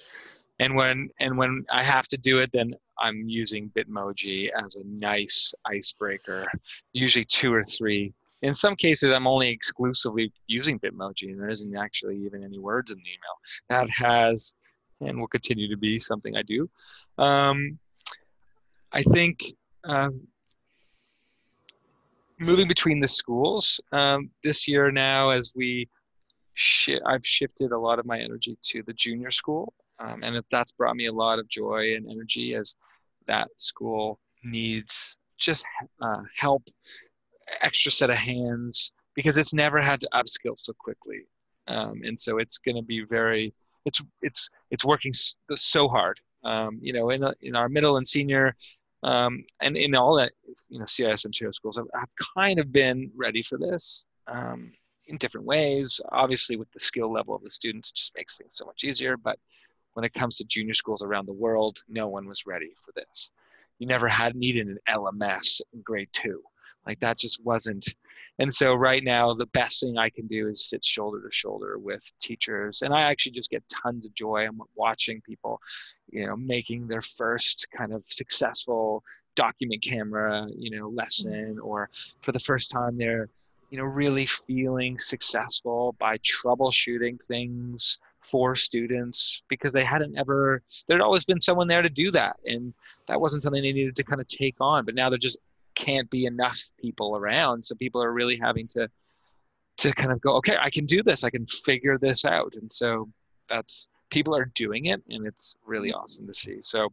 and 0.59 0.75
when 0.75 1.09
and 1.19 1.37
when 1.37 1.65
I 1.69 1.83
have 1.83 2.07
to 2.09 2.17
do 2.17 2.39
it, 2.39 2.51
then 2.53 2.75
I'm 2.99 3.27
using 3.27 3.71
Bitmoji 3.75 4.49
as 4.65 4.75
a 4.75 4.83
nice 4.85 5.53
icebreaker, 5.65 6.45
usually 6.93 7.25
two 7.25 7.53
or 7.53 7.63
three. 7.63 8.13
In 8.41 8.53
some 8.53 8.75
cases, 8.75 9.11
I'm 9.11 9.27
only 9.27 9.49
exclusively 9.49 10.31
using 10.47 10.79
Bitmoji, 10.79 11.31
and 11.31 11.39
there 11.39 11.49
isn't 11.49 11.75
actually 11.75 12.17
even 12.17 12.43
any 12.43 12.59
words 12.59 12.91
in 12.91 12.97
the 12.97 13.03
email. 13.03 13.37
That 13.69 13.89
has 13.89 14.55
and 15.01 15.19
will 15.19 15.27
continue 15.27 15.69
to 15.69 15.77
be 15.77 15.99
something 15.99 16.37
I 16.37 16.43
do. 16.43 16.67
Um, 17.17 17.79
I 18.93 19.03
think 19.03 19.43
uh, 19.83 20.09
moving 22.39 22.67
between 22.67 23.01
the 23.01 23.07
schools 23.07 23.81
um, 23.91 24.29
this 24.41 24.67
year 24.67 24.91
now, 24.91 25.31
as 25.31 25.51
we 25.55 25.89
sh- 26.53 27.01
I've 27.05 27.25
shifted 27.25 27.71
a 27.71 27.77
lot 27.77 27.99
of 27.99 28.05
my 28.05 28.19
energy 28.19 28.57
to 28.63 28.83
the 28.83 28.93
junior 28.93 29.31
school 29.31 29.73
um, 29.99 30.21
and 30.23 30.41
that's 30.51 30.71
brought 30.71 30.95
me 30.95 31.07
a 31.07 31.13
lot 31.13 31.39
of 31.39 31.47
joy 31.47 31.95
and 31.95 32.09
energy 32.09 32.55
as 32.55 32.77
that 33.27 33.49
school 33.57 34.19
needs 34.43 35.17
just 35.37 35.65
uh, 36.01 36.21
help, 36.35 36.63
extra 37.61 37.91
set 37.91 38.09
of 38.09 38.17
hands, 38.17 38.93
because 39.15 39.37
it's 39.37 39.53
never 39.53 39.81
had 39.81 40.01
to 40.01 40.09
upskill 40.13 40.57
so 40.57 40.73
quickly. 40.79 41.27
Um, 41.67 41.99
and 42.03 42.19
so 42.19 42.37
it's 42.37 42.57
going 42.59 42.75
to 42.75 42.83
be 42.83 43.03
very, 43.09 43.53
it's, 43.85 44.01
it's, 44.21 44.49
it's 44.71 44.85
working 44.85 45.13
so 45.13 45.87
hard. 45.87 46.19
Um, 46.43 46.77
you 46.79 46.93
know, 46.93 47.09
in, 47.09 47.25
in 47.41 47.55
our 47.55 47.67
middle 47.69 47.97
and 47.97 48.07
senior 48.07 48.55
um, 49.05 49.43
and 49.61 49.77
in 49.77 49.93
all 49.95 50.15
that, 50.15 50.31
you 50.67 50.79
know, 50.79 50.85
CIS 50.85 51.25
and 51.25 51.33
CHO 51.33 51.51
schools, 51.51 51.77
I've, 51.77 51.85
I've, 51.95 52.09
kind 52.35 52.59
of 52.59 52.73
been 52.73 53.11
ready 53.15 53.43
for 53.43 53.59
this 53.59 54.03
um, 54.27 54.71
in 55.05 55.17
different 55.17 55.45
ways. 55.45 56.01
Obviously, 56.11 56.55
with 56.55 56.71
the 56.71 56.79
skill 56.79 57.13
level 57.13 57.35
of 57.35 57.43
the 57.43 57.51
students, 57.51 57.91
just 57.91 58.15
makes 58.17 58.37
things 58.37 58.53
so 58.53 58.65
much 58.65 58.83
easier. 58.83 59.15
But 59.15 59.37
when 59.95 60.05
it 60.05 60.13
comes 60.13 60.37
to 60.37 60.45
junior 60.45 60.73
schools 60.73 61.01
around 61.01 61.25
the 61.25 61.33
world, 61.33 61.79
no 61.89 62.07
one 62.07 62.27
was 62.27 62.45
ready 62.45 62.73
for 62.83 62.91
this. 62.95 63.31
You 63.79 63.87
never 63.87 64.07
had 64.07 64.35
needed 64.35 64.67
an 64.67 64.77
LMS 64.87 65.61
in 65.73 65.81
grade 65.81 66.09
two, 66.13 66.41
like 66.85 66.99
that 66.99 67.17
just 67.17 67.43
wasn't 67.43 67.85
and 68.39 68.53
so 68.53 68.73
right 68.73 69.03
now 69.03 69.33
the 69.33 69.45
best 69.47 69.81
thing 69.81 69.97
i 69.97 70.09
can 70.09 70.27
do 70.27 70.47
is 70.47 70.69
sit 70.69 70.83
shoulder 70.83 71.21
to 71.21 71.31
shoulder 71.31 71.77
with 71.77 72.11
teachers 72.19 72.81
and 72.81 72.93
i 72.93 73.01
actually 73.01 73.31
just 73.31 73.49
get 73.49 73.63
tons 73.69 74.05
of 74.05 74.13
joy. 74.13 74.45
I'm 74.45 74.61
watching 74.75 75.21
people 75.21 75.59
you 76.09 76.25
know 76.25 76.35
making 76.35 76.87
their 76.87 77.01
first 77.01 77.67
kind 77.75 77.93
of 77.93 78.03
successful 78.03 79.03
document 79.35 79.81
camera 79.83 80.47
you 80.55 80.77
know 80.77 80.89
lesson 80.89 81.55
mm-hmm. 81.55 81.67
or 81.67 81.89
for 82.21 82.31
the 82.31 82.39
first 82.39 82.71
time 82.71 82.97
they're 82.97 83.29
you 83.69 83.77
know 83.77 83.85
really 83.85 84.25
feeling 84.25 84.97
successful 84.99 85.95
by 85.99 86.17
troubleshooting 86.17 87.23
things 87.25 87.99
for 88.25 88.55
students 88.55 89.41
because 89.49 89.71
they 89.73 89.83
hadn't 89.83 90.17
ever 90.17 90.61
there'd 90.87 91.01
always 91.01 91.25
been 91.25 91.39
someone 91.39 91.67
there 91.67 91.81
to 91.81 91.89
do 91.89 92.11
that. 92.11 92.37
And 92.45 92.73
that 93.07 93.19
wasn't 93.19 93.43
something 93.43 93.61
they 93.61 93.71
needed 93.71 93.95
to 93.95 94.03
kind 94.03 94.21
of 94.21 94.27
take 94.27 94.55
on 94.59 94.85
but 94.85 94.95
now 94.95 95.09
there 95.09 95.19
just 95.19 95.37
can't 95.75 96.09
be 96.09 96.25
enough 96.25 96.59
people 96.79 97.15
around. 97.15 97.63
So 97.63 97.75
people 97.75 98.01
are 98.01 98.13
really 98.13 98.37
having 98.37 98.67
to 98.69 98.89
to 99.77 99.91
kind 99.91 100.09
of 100.09 100.21
go 100.21 100.35
okay 100.35 100.55
i 100.61 100.69
can 100.69 100.85
do 100.85 101.03
this. 101.03 101.23
I 101.23 101.29
can 101.29 101.45
figure 101.45 101.97
this 101.97 102.25
out. 102.25 102.55
And 102.55 102.71
so 102.71 103.09
that's 103.49 103.87
people 104.09 104.35
are 104.35 104.51
doing 104.55 104.85
it 104.85 105.01
and 105.09 105.27
it's 105.27 105.55
really 105.65 105.91
awesome 105.93 106.27
to 106.27 106.33
see. 106.33 106.57
So 106.61 106.89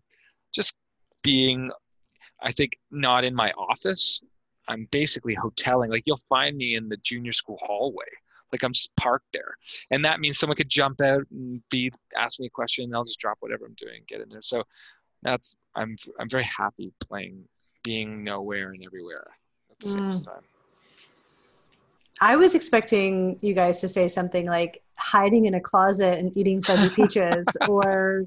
just 0.52 0.76
being 1.22 1.70
i 2.40 2.52
think 2.52 2.72
not 2.90 3.24
in 3.24 3.34
my 3.34 3.52
office 3.52 4.22
i'm 4.68 4.86
basically 4.90 5.36
hoteling. 5.36 5.90
Like 5.90 6.04
you'll 6.06 6.28
find 6.28 6.56
me 6.56 6.74
in 6.74 6.88
the 6.88 6.96
junior 6.98 7.32
school 7.32 7.58
hallway 7.62 8.10
like 8.52 8.62
I'm 8.62 8.72
just 8.72 8.94
parked 8.96 9.32
there. 9.32 9.56
And 9.90 10.04
that 10.04 10.20
means 10.20 10.38
someone 10.38 10.56
could 10.56 10.68
jump 10.68 11.00
out 11.00 11.22
and 11.30 11.62
be 11.70 11.90
ask 12.16 12.38
me 12.38 12.46
a 12.46 12.50
question 12.50 12.84
and 12.84 12.94
I'll 12.94 13.04
just 13.04 13.18
drop 13.18 13.38
whatever 13.40 13.64
I'm 13.66 13.74
doing, 13.74 13.96
and 13.96 14.06
get 14.06 14.20
in 14.20 14.28
there. 14.28 14.42
So 14.42 14.62
that's 15.22 15.56
I'm 15.74 15.96
I'm 16.20 16.28
very 16.28 16.44
happy 16.44 16.92
playing 17.00 17.44
being 17.82 18.22
nowhere 18.22 18.70
and 18.70 18.84
everywhere 18.84 19.26
at 19.70 19.78
the 19.80 19.88
same 19.88 20.00
mm. 20.00 20.24
time. 20.24 20.42
I 22.20 22.36
was 22.36 22.54
expecting 22.54 23.38
you 23.40 23.54
guys 23.54 23.80
to 23.80 23.88
say 23.88 24.06
something 24.06 24.46
like 24.46 24.82
hiding 24.96 25.46
in 25.46 25.54
a 25.54 25.60
closet 25.60 26.18
and 26.18 26.36
eating 26.36 26.62
fuzzy 26.62 26.94
peaches 27.02 27.44
or 27.68 28.24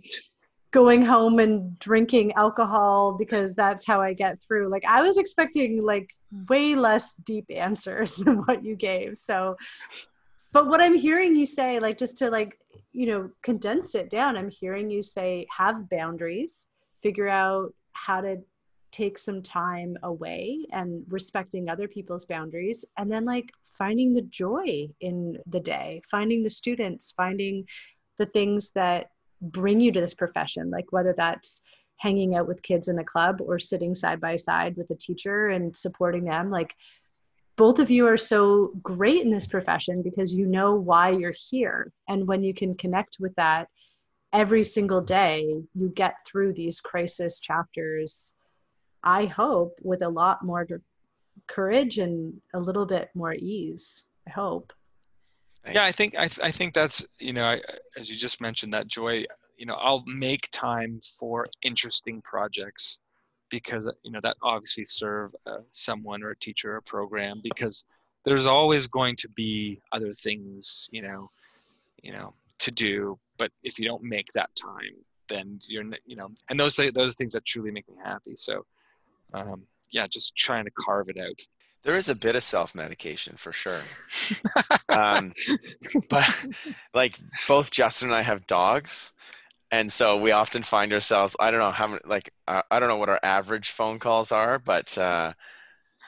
going 0.71 1.01
home 1.01 1.39
and 1.39 1.79
drinking 1.79 2.33
alcohol 2.33 3.13
because 3.13 3.53
that's 3.53 3.85
how 3.85 4.01
I 4.01 4.11
get 4.11 4.41
through. 4.41 4.67
Like 4.67 4.83
I 4.85 5.01
was 5.01 5.17
expecting 5.17 5.81
like 5.81 6.13
way 6.49 6.75
less 6.75 7.13
deep 7.25 7.45
answers 7.49 8.17
than 8.25 8.39
what 8.39 8.63
you 8.65 8.75
gave. 8.75 9.17
So 9.17 9.55
but 10.55 10.67
what 10.69 10.79
i'm 10.79 10.95
hearing 10.95 11.35
you 11.35 11.45
say 11.45 11.79
like 11.79 11.97
just 11.97 12.17
to 12.17 12.29
like 12.29 12.57
you 12.93 13.05
know 13.05 13.29
condense 13.43 13.93
it 13.93 14.09
down 14.09 14.37
i'm 14.37 14.49
hearing 14.49 14.89
you 14.89 15.03
say 15.03 15.45
have 15.55 15.89
boundaries 15.89 16.69
figure 17.03 17.27
out 17.27 17.73
how 17.91 18.21
to 18.21 18.37
take 18.93 19.17
some 19.17 19.41
time 19.41 19.97
away 20.03 20.65
and 20.71 21.03
respecting 21.09 21.67
other 21.67 21.89
people's 21.89 22.23
boundaries 22.23 22.85
and 22.97 23.11
then 23.11 23.25
like 23.25 23.51
finding 23.77 24.13
the 24.13 24.21
joy 24.21 24.87
in 25.01 25.37
the 25.47 25.59
day 25.59 26.01
finding 26.09 26.41
the 26.41 26.49
students 26.49 27.13
finding 27.17 27.65
the 28.17 28.25
things 28.27 28.69
that 28.69 29.07
bring 29.41 29.81
you 29.81 29.91
to 29.91 29.99
this 29.99 30.13
profession 30.13 30.69
like 30.69 30.85
whether 30.91 31.13
that's 31.17 31.61
hanging 31.97 32.35
out 32.35 32.47
with 32.47 32.63
kids 32.63 32.87
in 32.87 32.99
a 32.99 33.03
club 33.03 33.41
or 33.41 33.59
sitting 33.59 33.93
side 33.93 34.21
by 34.21 34.37
side 34.37 34.77
with 34.77 34.89
a 34.89 34.95
teacher 34.95 35.49
and 35.49 35.75
supporting 35.75 36.23
them 36.23 36.49
like 36.49 36.73
both 37.57 37.79
of 37.79 37.89
you 37.89 38.05
are 38.07 38.17
so 38.17 38.71
great 38.83 39.21
in 39.21 39.31
this 39.31 39.47
profession 39.47 40.01
because 40.01 40.33
you 40.33 40.45
know 40.45 40.75
why 40.75 41.09
you're 41.09 41.35
here. 41.49 41.91
And 42.09 42.27
when 42.27 42.43
you 42.43 42.53
can 42.53 42.75
connect 42.75 43.17
with 43.19 43.33
that 43.35 43.69
every 44.33 44.63
single 44.63 45.01
day, 45.01 45.61
you 45.73 45.89
get 45.89 46.15
through 46.25 46.53
these 46.53 46.81
crisis 46.81 47.39
chapters, 47.39 48.35
I 49.03 49.25
hope, 49.25 49.77
with 49.81 50.01
a 50.01 50.09
lot 50.09 50.43
more 50.43 50.67
courage 51.47 51.99
and 51.99 52.33
a 52.53 52.59
little 52.59 52.85
bit 52.85 53.09
more 53.15 53.33
ease. 53.33 54.05
I 54.27 54.31
hope. 54.31 54.73
Thanks. 55.63 55.75
Yeah, 55.75 55.85
I 55.85 55.91
think 55.91 56.15
I, 56.15 56.29
I 56.43 56.51
think 56.51 56.73
that's 56.73 57.07
you 57.19 57.33
know 57.33 57.45
I, 57.45 57.61
as 57.97 58.09
you 58.09 58.15
just 58.15 58.41
mentioned 58.41 58.73
that 58.73 58.87
joy. 58.87 59.25
You 59.57 59.65
know, 59.65 59.75
I'll 59.75 60.03
make 60.05 60.49
time 60.51 60.99
for 61.17 61.47
interesting 61.61 62.21
projects 62.21 62.99
because 63.49 63.91
you 64.03 64.11
know 64.11 64.19
that 64.21 64.37
obviously 64.41 64.85
serve 64.85 65.35
uh, 65.45 65.59
someone 65.71 66.23
or 66.23 66.31
a 66.31 66.37
teacher 66.37 66.73
or 66.73 66.77
a 66.77 66.81
program 66.81 67.37
because 67.43 67.85
there's 68.23 68.45
always 68.45 68.87
going 68.87 69.15
to 69.15 69.29
be 69.29 69.79
other 69.91 70.11
things 70.11 70.89
you 70.91 71.01
know 71.01 71.29
you 72.01 72.11
know 72.11 72.33
to 72.59 72.71
do. 72.71 73.17
But 73.37 73.51
if 73.63 73.77
you 73.79 73.87
don't 73.87 74.03
make 74.03 74.27
that 74.33 74.49
time 74.55 74.95
then 75.27 75.59
you're 75.67 75.83
you 76.05 76.15
know 76.15 76.29
and 76.49 76.59
those 76.59 76.79
those 76.93 77.15
things 77.15 77.33
that 77.33 77.45
truly 77.45 77.71
make 77.71 77.87
me 77.87 77.95
happy. 78.03 78.35
So 78.35 78.65
um, 79.33 79.63
yeah 79.91 80.07
just 80.07 80.35
trying 80.35 80.65
to 80.65 80.71
carve 80.71 81.09
it 81.09 81.17
out. 81.17 81.41
There 81.83 81.95
is 81.95 82.09
a 82.09 82.15
bit 82.15 82.35
of 82.35 82.43
self-medication 82.43 83.37
for 83.37 83.51
sure. 83.51 83.81
Um, 84.87 85.33
but 86.09 86.45
like 86.93 87.19
both 87.47 87.71
justin 87.71 88.09
and 88.09 88.15
i 88.15 88.21
have 88.21 88.47
dogs 88.47 89.13
and 89.71 89.91
so 89.91 90.17
we 90.17 90.31
often 90.31 90.61
find 90.61 90.93
ourselves 90.93 91.35
i 91.39 91.51
don't 91.51 91.59
know 91.59 91.71
how 91.71 91.87
many 91.87 92.01
like 92.05 92.29
uh, 92.47 92.61
i 92.71 92.79
don't 92.79 92.89
know 92.89 92.97
what 92.97 93.09
our 93.09 93.19
average 93.23 93.69
phone 93.69 93.99
calls 93.99 94.31
are 94.31 94.59
but 94.59 94.97
uh, 94.97 95.33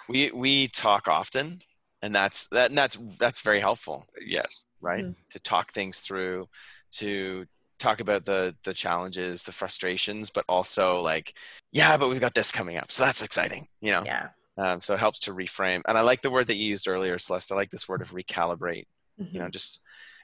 we 0.08 0.32
we 0.32 0.68
talk 0.68 1.08
often 1.08 1.60
and 2.02 2.14
that's 2.14 2.48
that 2.50 2.70
and 2.70 2.78
that's 2.78 2.98
that's 3.20 3.42
very 3.42 3.60
helpful. 3.60 4.06
Yes. 4.26 4.66
Right? 4.82 5.04
Mm-hmm. 5.04 5.22
to 5.32 5.40
talk 5.40 5.72
things 5.72 6.00
through 6.02 6.48
to 6.94 7.46
talk 7.80 8.00
about 8.00 8.26
the 8.26 8.56
the 8.64 8.74
challenges 8.74 9.44
the 9.44 9.52
frustrations 9.52 10.30
but 10.30 10.46
also 10.50 11.02
like 11.02 11.34
yeah 11.72 11.96
but 11.98 12.10
we've 12.10 12.20
got 12.20 12.34
this 12.34 12.52
coming 12.52 12.78
up 12.78 12.90
so 12.92 13.04
that's 13.04 13.22
exciting 13.22 13.68
you 13.82 13.92
know? 13.92 14.04
Yeah. 14.04 14.30
Um, 14.58 14.82
so 14.82 14.96
it 14.96 15.00
helps 15.00 15.20
to 15.22 15.34
reframe 15.34 15.82
and 15.88 15.98
i 15.98 16.02
like 16.02 16.22
the 16.22 16.32
word 16.32 16.48
that 16.48 16.56
you 16.56 16.66
used 16.66 16.88
earlier 16.88 17.18
celeste. 17.20 17.52
I 17.52 17.56
like 17.56 17.70
this 17.70 17.88
word 17.88 18.02
of 18.02 18.12
recalibrate 18.12 18.88
mm-hmm. 19.20 19.32
you 19.32 19.40
know 19.40 19.50
just 19.50 19.82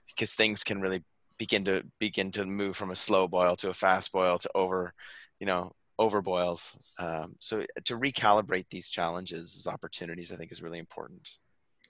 because 0.08 0.34
things 0.34 0.64
can 0.64 0.82
really 0.82 1.04
begin 1.38 1.66
to 1.66 1.84
begin 2.00 2.32
to 2.32 2.46
move 2.46 2.76
from 2.76 2.92
a 2.92 2.96
slow 2.96 3.28
boil 3.28 3.56
to 3.58 3.70
a 3.70 3.74
fast 3.74 4.12
boil 4.12 4.38
to 4.38 4.50
over 4.56 4.94
you 5.40 5.46
know 5.46 5.72
over 6.00 6.22
boils. 6.22 6.78
Um, 6.98 7.36
so 7.40 7.66
to 7.86 7.98
recalibrate 7.98 8.66
these 8.70 8.90
challenges 8.90 9.56
as 9.56 9.68
opportunities 9.72 10.32
i 10.32 10.36
think 10.36 10.52
is 10.52 10.64
really 10.64 10.80
important. 10.80 11.30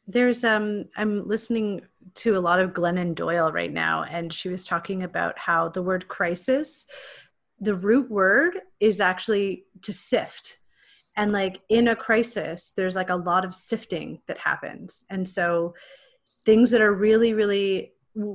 There's 0.07 0.43
um 0.43 0.85
i'm 0.97 1.27
listening 1.27 1.81
to 2.15 2.37
a 2.37 2.41
lot 2.41 2.59
of 2.59 2.73
glennon 2.73 3.15
doyle 3.15 3.51
right 3.51 3.71
now 3.71 4.03
and 4.03 4.33
she 4.33 4.49
was 4.49 4.63
talking 4.63 5.03
about 5.03 5.39
how 5.39 5.69
the 5.69 5.81
word 5.81 6.07
crisis 6.07 6.85
the 7.59 7.75
root 7.75 8.11
word 8.11 8.59
is 8.81 8.99
actually 8.99 9.63
to 9.83 9.93
sift. 9.93 10.57
And 11.15 11.31
like 11.31 11.61
in 11.69 11.87
a 11.87 11.95
crisis 11.95 12.73
there's 12.75 12.95
like 12.95 13.09
a 13.09 13.15
lot 13.15 13.45
of 13.45 13.55
sifting 13.55 14.19
that 14.27 14.37
happens. 14.39 15.05
And 15.09 15.27
so 15.27 15.73
things 16.45 16.71
that 16.71 16.81
are 16.81 16.93
really 16.93 17.33
really 17.33 17.93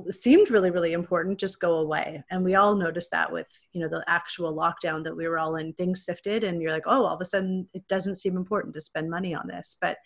seemed 0.09 0.51
really 0.51 0.71
really 0.71 0.93
important 0.93 1.39
just 1.39 1.61
go 1.61 1.75
away. 1.75 2.21
And 2.29 2.43
we 2.43 2.55
all 2.55 2.75
noticed 2.75 3.11
that 3.11 3.31
with 3.31 3.47
you 3.71 3.81
know 3.81 3.87
the 3.87 4.03
actual 4.07 4.53
lockdown 4.53 5.03
that 5.03 5.15
we 5.15 5.27
were 5.27 5.39
all 5.39 5.55
in 5.55 5.73
things 5.73 6.03
sifted 6.03 6.43
and 6.43 6.61
you're 6.61 6.71
like 6.71 6.83
oh 6.85 7.05
all 7.05 7.15
of 7.15 7.21
a 7.21 7.25
sudden 7.25 7.67
it 7.73 7.87
doesn't 7.87 8.15
seem 8.15 8.35
important 8.35 8.73
to 8.73 8.81
spend 8.81 9.09
money 9.09 9.33
on 9.33 9.47
this. 9.47 9.77
But 9.79 9.97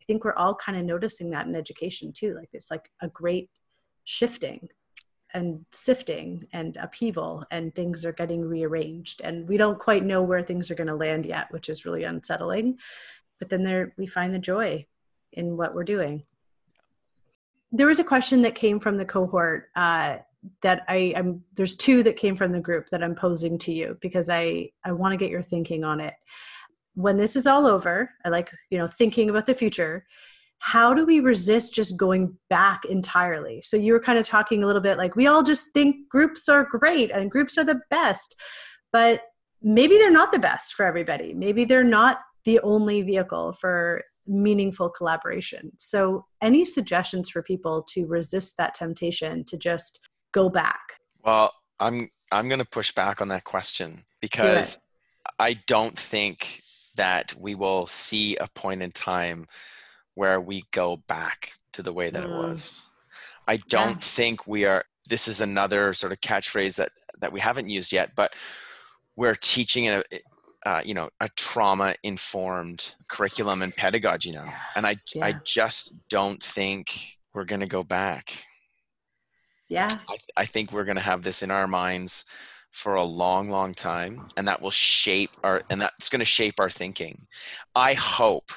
i 0.00 0.04
think 0.06 0.24
we're 0.24 0.34
all 0.34 0.54
kind 0.54 0.78
of 0.78 0.84
noticing 0.84 1.30
that 1.30 1.46
in 1.46 1.54
education 1.54 2.12
too 2.12 2.34
like 2.34 2.48
it's 2.54 2.70
like 2.70 2.90
a 3.02 3.08
great 3.08 3.50
shifting 4.04 4.68
and 5.34 5.66
sifting 5.72 6.46
and 6.54 6.78
upheaval 6.78 7.44
and 7.50 7.74
things 7.74 8.06
are 8.06 8.12
getting 8.12 8.42
rearranged. 8.42 9.20
And 9.22 9.46
we 9.46 9.58
don't 9.58 9.78
quite 9.78 10.02
know 10.02 10.22
where 10.22 10.42
things 10.42 10.70
are 10.70 10.74
going 10.74 10.88
to 10.88 10.94
land 10.94 11.26
yet 11.26 11.52
which 11.52 11.68
is 11.68 11.84
really 11.84 12.04
unsettling. 12.04 12.78
But 13.38 13.50
then 13.50 13.62
there 13.62 13.92
we 13.98 14.06
find 14.06 14.34
the 14.34 14.38
joy 14.38 14.86
in 15.34 15.58
what 15.58 15.74
we're 15.74 15.84
doing 15.84 16.24
there 17.72 17.86
was 17.86 17.98
a 17.98 18.04
question 18.04 18.42
that 18.42 18.54
came 18.54 18.80
from 18.80 18.96
the 18.96 19.04
cohort 19.04 19.68
uh, 19.76 20.18
that 20.62 20.82
I, 20.88 21.12
I'm. 21.16 21.42
There's 21.54 21.76
two 21.76 22.02
that 22.04 22.16
came 22.16 22.36
from 22.36 22.52
the 22.52 22.60
group 22.60 22.88
that 22.90 23.02
I'm 23.02 23.14
posing 23.14 23.58
to 23.58 23.72
you 23.72 23.98
because 24.00 24.30
I 24.30 24.70
I 24.84 24.92
want 24.92 25.12
to 25.12 25.16
get 25.16 25.30
your 25.30 25.42
thinking 25.42 25.84
on 25.84 26.00
it. 26.00 26.14
When 26.94 27.16
this 27.16 27.36
is 27.36 27.46
all 27.46 27.66
over, 27.66 28.10
I 28.24 28.28
like 28.28 28.50
you 28.70 28.78
know 28.78 28.86
thinking 28.86 29.30
about 29.30 29.46
the 29.46 29.54
future. 29.54 30.06
How 30.60 30.92
do 30.92 31.06
we 31.06 31.20
resist 31.20 31.74
just 31.74 31.96
going 31.96 32.36
back 32.50 32.84
entirely? 32.84 33.62
So 33.62 33.76
you 33.76 33.92
were 33.92 34.00
kind 34.00 34.18
of 34.18 34.26
talking 34.26 34.62
a 34.62 34.66
little 34.66 34.82
bit 34.82 34.98
like 34.98 35.14
we 35.14 35.28
all 35.28 35.42
just 35.42 35.72
think 35.72 36.08
groups 36.08 36.48
are 36.48 36.64
great 36.64 37.12
and 37.12 37.30
groups 37.30 37.56
are 37.58 37.64
the 37.64 37.80
best, 37.90 38.34
but 38.92 39.22
maybe 39.62 39.98
they're 39.98 40.10
not 40.10 40.32
the 40.32 40.38
best 40.38 40.74
for 40.74 40.84
everybody. 40.84 41.32
Maybe 41.32 41.64
they're 41.64 41.84
not 41.84 42.20
the 42.44 42.58
only 42.60 43.02
vehicle 43.02 43.52
for 43.52 44.02
meaningful 44.28 44.90
collaboration. 44.90 45.72
So, 45.78 46.26
any 46.42 46.64
suggestions 46.64 47.30
for 47.30 47.42
people 47.42 47.82
to 47.94 48.06
resist 48.06 48.56
that 48.58 48.74
temptation 48.74 49.44
to 49.46 49.56
just 49.56 50.00
go 50.32 50.48
back? 50.48 50.80
Well, 51.24 51.52
I'm 51.80 52.10
I'm 52.30 52.48
going 52.48 52.60
to 52.60 52.64
push 52.64 52.92
back 52.92 53.20
on 53.20 53.28
that 53.28 53.44
question 53.44 54.04
because 54.20 54.76
Do 54.76 54.82
I 55.38 55.54
don't 55.66 55.98
think 55.98 56.62
that 56.96 57.34
we 57.38 57.54
will 57.54 57.86
see 57.86 58.36
a 58.36 58.48
point 58.54 58.82
in 58.82 58.90
time 58.90 59.46
where 60.14 60.40
we 60.40 60.64
go 60.72 60.96
back 61.06 61.52
to 61.72 61.82
the 61.82 61.92
way 61.92 62.10
that 62.10 62.24
mm. 62.24 62.26
it 62.26 62.30
was. 62.30 62.82
I 63.46 63.58
don't 63.68 63.90
yeah. 63.90 64.00
think 64.00 64.46
we 64.46 64.64
are 64.64 64.84
this 65.08 65.28
is 65.28 65.40
another 65.40 65.92
sort 65.94 66.12
of 66.12 66.20
catchphrase 66.20 66.76
that 66.76 66.90
that 67.20 67.32
we 67.32 67.40
haven't 67.40 67.68
used 67.68 67.92
yet, 67.92 68.10
but 68.14 68.34
we're 69.16 69.34
teaching 69.34 69.86
in 69.86 69.94
a, 69.94 70.02
uh, 70.68 70.82
you 70.84 70.94
know 70.94 71.08
a 71.20 71.28
trauma 71.30 71.94
informed 72.02 72.94
curriculum 73.10 73.62
and 73.62 73.74
pedagogy 73.82 74.30
now 74.32 74.52
and 74.76 74.86
i 74.86 74.94
Yeah. 75.14 75.26
i 75.28 75.32
just 75.44 75.84
don't 76.08 76.42
think 76.42 76.84
we're 77.32 77.44
going 77.52 77.64
to 77.66 77.66
go 77.78 77.82
back 77.82 78.24
Yeah. 79.68 79.88
I, 80.12 80.16
th- 80.22 80.34
I 80.36 80.46
think 80.46 80.72
we're 80.72 80.84
going 80.90 80.96
to 81.02 81.10
have 81.12 81.22
this 81.22 81.42
in 81.42 81.50
our 81.50 81.66
minds 81.66 82.24
for 82.70 82.94
a 82.96 83.04
long 83.04 83.48
long 83.50 83.72
time 83.74 84.14
and 84.36 84.46
that 84.48 84.60
will 84.60 84.70
shape 84.70 85.30
our 85.42 85.62
and 85.70 85.80
that's 85.80 86.10
going 86.10 86.20
to 86.20 86.24
shape 86.38 86.60
our 86.60 86.70
thinking 86.70 87.26
i 87.74 87.94
hope 87.94 88.52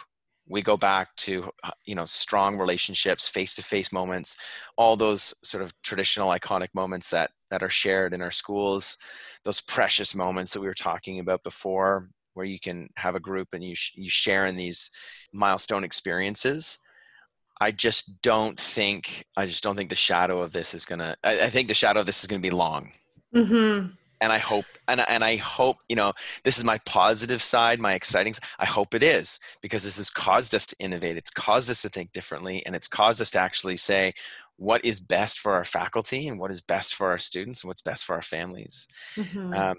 we 0.49 0.61
go 0.61 0.75
back 0.75 1.15
to 1.15 1.49
uh, 1.63 1.71
you 1.85 1.95
know 1.95 2.03
strong 2.05 2.57
relationships 2.57 3.29
face 3.29 3.55
to 3.55 3.63
face 3.63 3.93
moments 3.93 4.35
all 4.77 4.95
those 4.97 5.33
sort 5.43 5.63
of 5.63 5.73
traditional 5.81 6.29
iconic 6.29 6.67
moments 6.73 7.09
that 7.09 7.31
that 7.51 7.63
are 7.63 7.69
shared 7.69 8.13
in 8.13 8.21
our 8.21 8.31
schools 8.31 8.97
those 9.43 9.61
precious 9.61 10.13
moments 10.15 10.53
that 10.53 10.61
we 10.61 10.67
were 10.67 10.73
talking 10.73 11.19
about 11.19 11.43
before 11.43 12.09
where 12.33 12.45
you 12.45 12.59
can 12.59 12.89
have 12.95 13.15
a 13.15 13.19
group 13.19 13.49
and 13.53 13.63
you 13.63 13.75
sh- 13.75 13.91
you 13.95 14.09
share 14.09 14.45
in 14.45 14.55
these 14.55 14.89
milestone 15.33 15.83
experiences 15.83 16.79
I 17.59 17.69
just 17.71 18.21
don't 18.23 18.59
think 18.59 19.25
I 19.37 19.45
just 19.45 19.63
don't 19.63 19.75
think 19.75 19.89
the 19.89 19.95
shadow 19.95 20.41
of 20.41 20.51
this 20.51 20.73
is 20.73 20.83
gonna. 20.83 21.15
I, 21.23 21.41
I 21.41 21.49
think 21.51 21.67
the 21.67 21.75
shadow 21.75 21.99
of 21.99 22.07
this 22.07 22.21
is 22.21 22.27
gonna 22.27 22.39
be 22.41 22.49
long, 22.49 22.91
Mm-hmm. 23.35 23.87
and 24.19 24.31
I 24.33 24.39
hope 24.39 24.65
and 24.87 24.99
I- 25.01 25.05
and 25.07 25.23
I 25.23 25.35
hope 25.35 25.77
you 25.87 25.95
know 25.95 26.11
this 26.43 26.57
is 26.57 26.63
my 26.63 26.79
positive 26.87 27.39
side, 27.41 27.79
my 27.79 27.93
exciting. 27.93 28.33
i 28.57 28.65
hope 28.65 28.95
it 28.95 29.03
is 29.03 29.39
because 29.61 29.83
this 29.83 29.97
has 29.97 30.09
caused 30.09 30.55
us 30.55 30.65
to 30.67 30.75
innovate. 30.79 31.17
It's 31.17 31.29
caused 31.29 31.69
us 31.69 31.83
to 31.83 31.89
think 31.89 32.11
differently, 32.13 32.65
and 32.65 32.75
it's 32.75 32.87
caused 32.87 33.21
us 33.21 33.29
to 33.31 33.39
actually 33.39 33.77
say 33.77 34.13
what 34.61 34.85
is 34.85 34.99
best 34.99 35.39
for 35.39 35.55
our 35.55 35.63
faculty 35.65 36.27
and 36.27 36.39
what 36.39 36.51
is 36.51 36.61
best 36.61 36.93
for 36.93 37.09
our 37.09 37.17
students 37.17 37.63
and 37.63 37.67
what's 37.67 37.81
best 37.81 38.05
for 38.05 38.13
our 38.13 38.21
families. 38.21 38.87
Mm-hmm. 39.15 39.55
Um, 39.55 39.75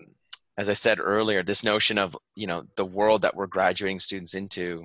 as 0.59 0.68
I 0.68 0.72
said 0.72 0.99
earlier, 0.99 1.45
this 1.45 1.62
notion 1.62 1.99
of 1.99 2.16
you 2.35 2.49
know 2.49 2.64
the 2.74 2.85
world 2.85 3.22
that 3.22 3.37
we're 3.37 3.47
graduating 3.47 4.01
students 4.01 4.35
into, 4.35 4.85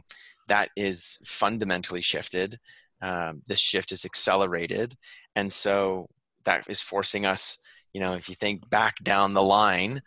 that 0.49 0.69
is 0.77 1.17
fundamentally 1.25 2.01
shifted. 2.01 2.59
Um, 3.01 3.41
this 3.47 3.57
shift 3.57 3.91
is 3.91 4.05
accelerated, 4.05 4.93
and 5.35 5.51
so 5.51 6.05
that 6.45 6.69
is 6.69 6.79
forcing 6.79 7.25
us. 7.25 7.57
You 7.91 7.99
know, 7.99 8.13
if 8.13 8.29
you 8.29 8.35
think 8.35 8.69
back 8.69 8.97
down 9.03 9.33
the 9.33 9.41
line, 9.41 10.03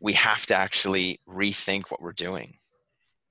we 0.00 0.14
have 0.14 0.46
to 0.46 0.54
actually 0.54 1.20
rethink 1.28 1.90
what 1.90 2.00
we're 2.00 2.12
doing, 2.12 2.54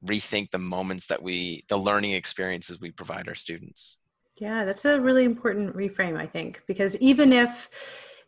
rethink 0.06 0.52
the 0.52 0.60
moments 0.60 1.08
that 1.08 1.24
we, 1.24 1.66
the 1.68 1.80
learning 1.80 2.12
experiences 2.12 2.80
we 2.80 2.92
provide 2.92 3.28
our 3.28 3.34
students. 3.34 3.98
Yeah, 4.38 4.66
that's 4.66 4.86
a 4.86 5.00
really 5.00 5.24
important 5.24 5.76
reframe, 5.76 6.18
I 6.18 6.26
think, 6.26 6.62
because 6.68 6.98
even 6.98 7.32
if 7.32 7.70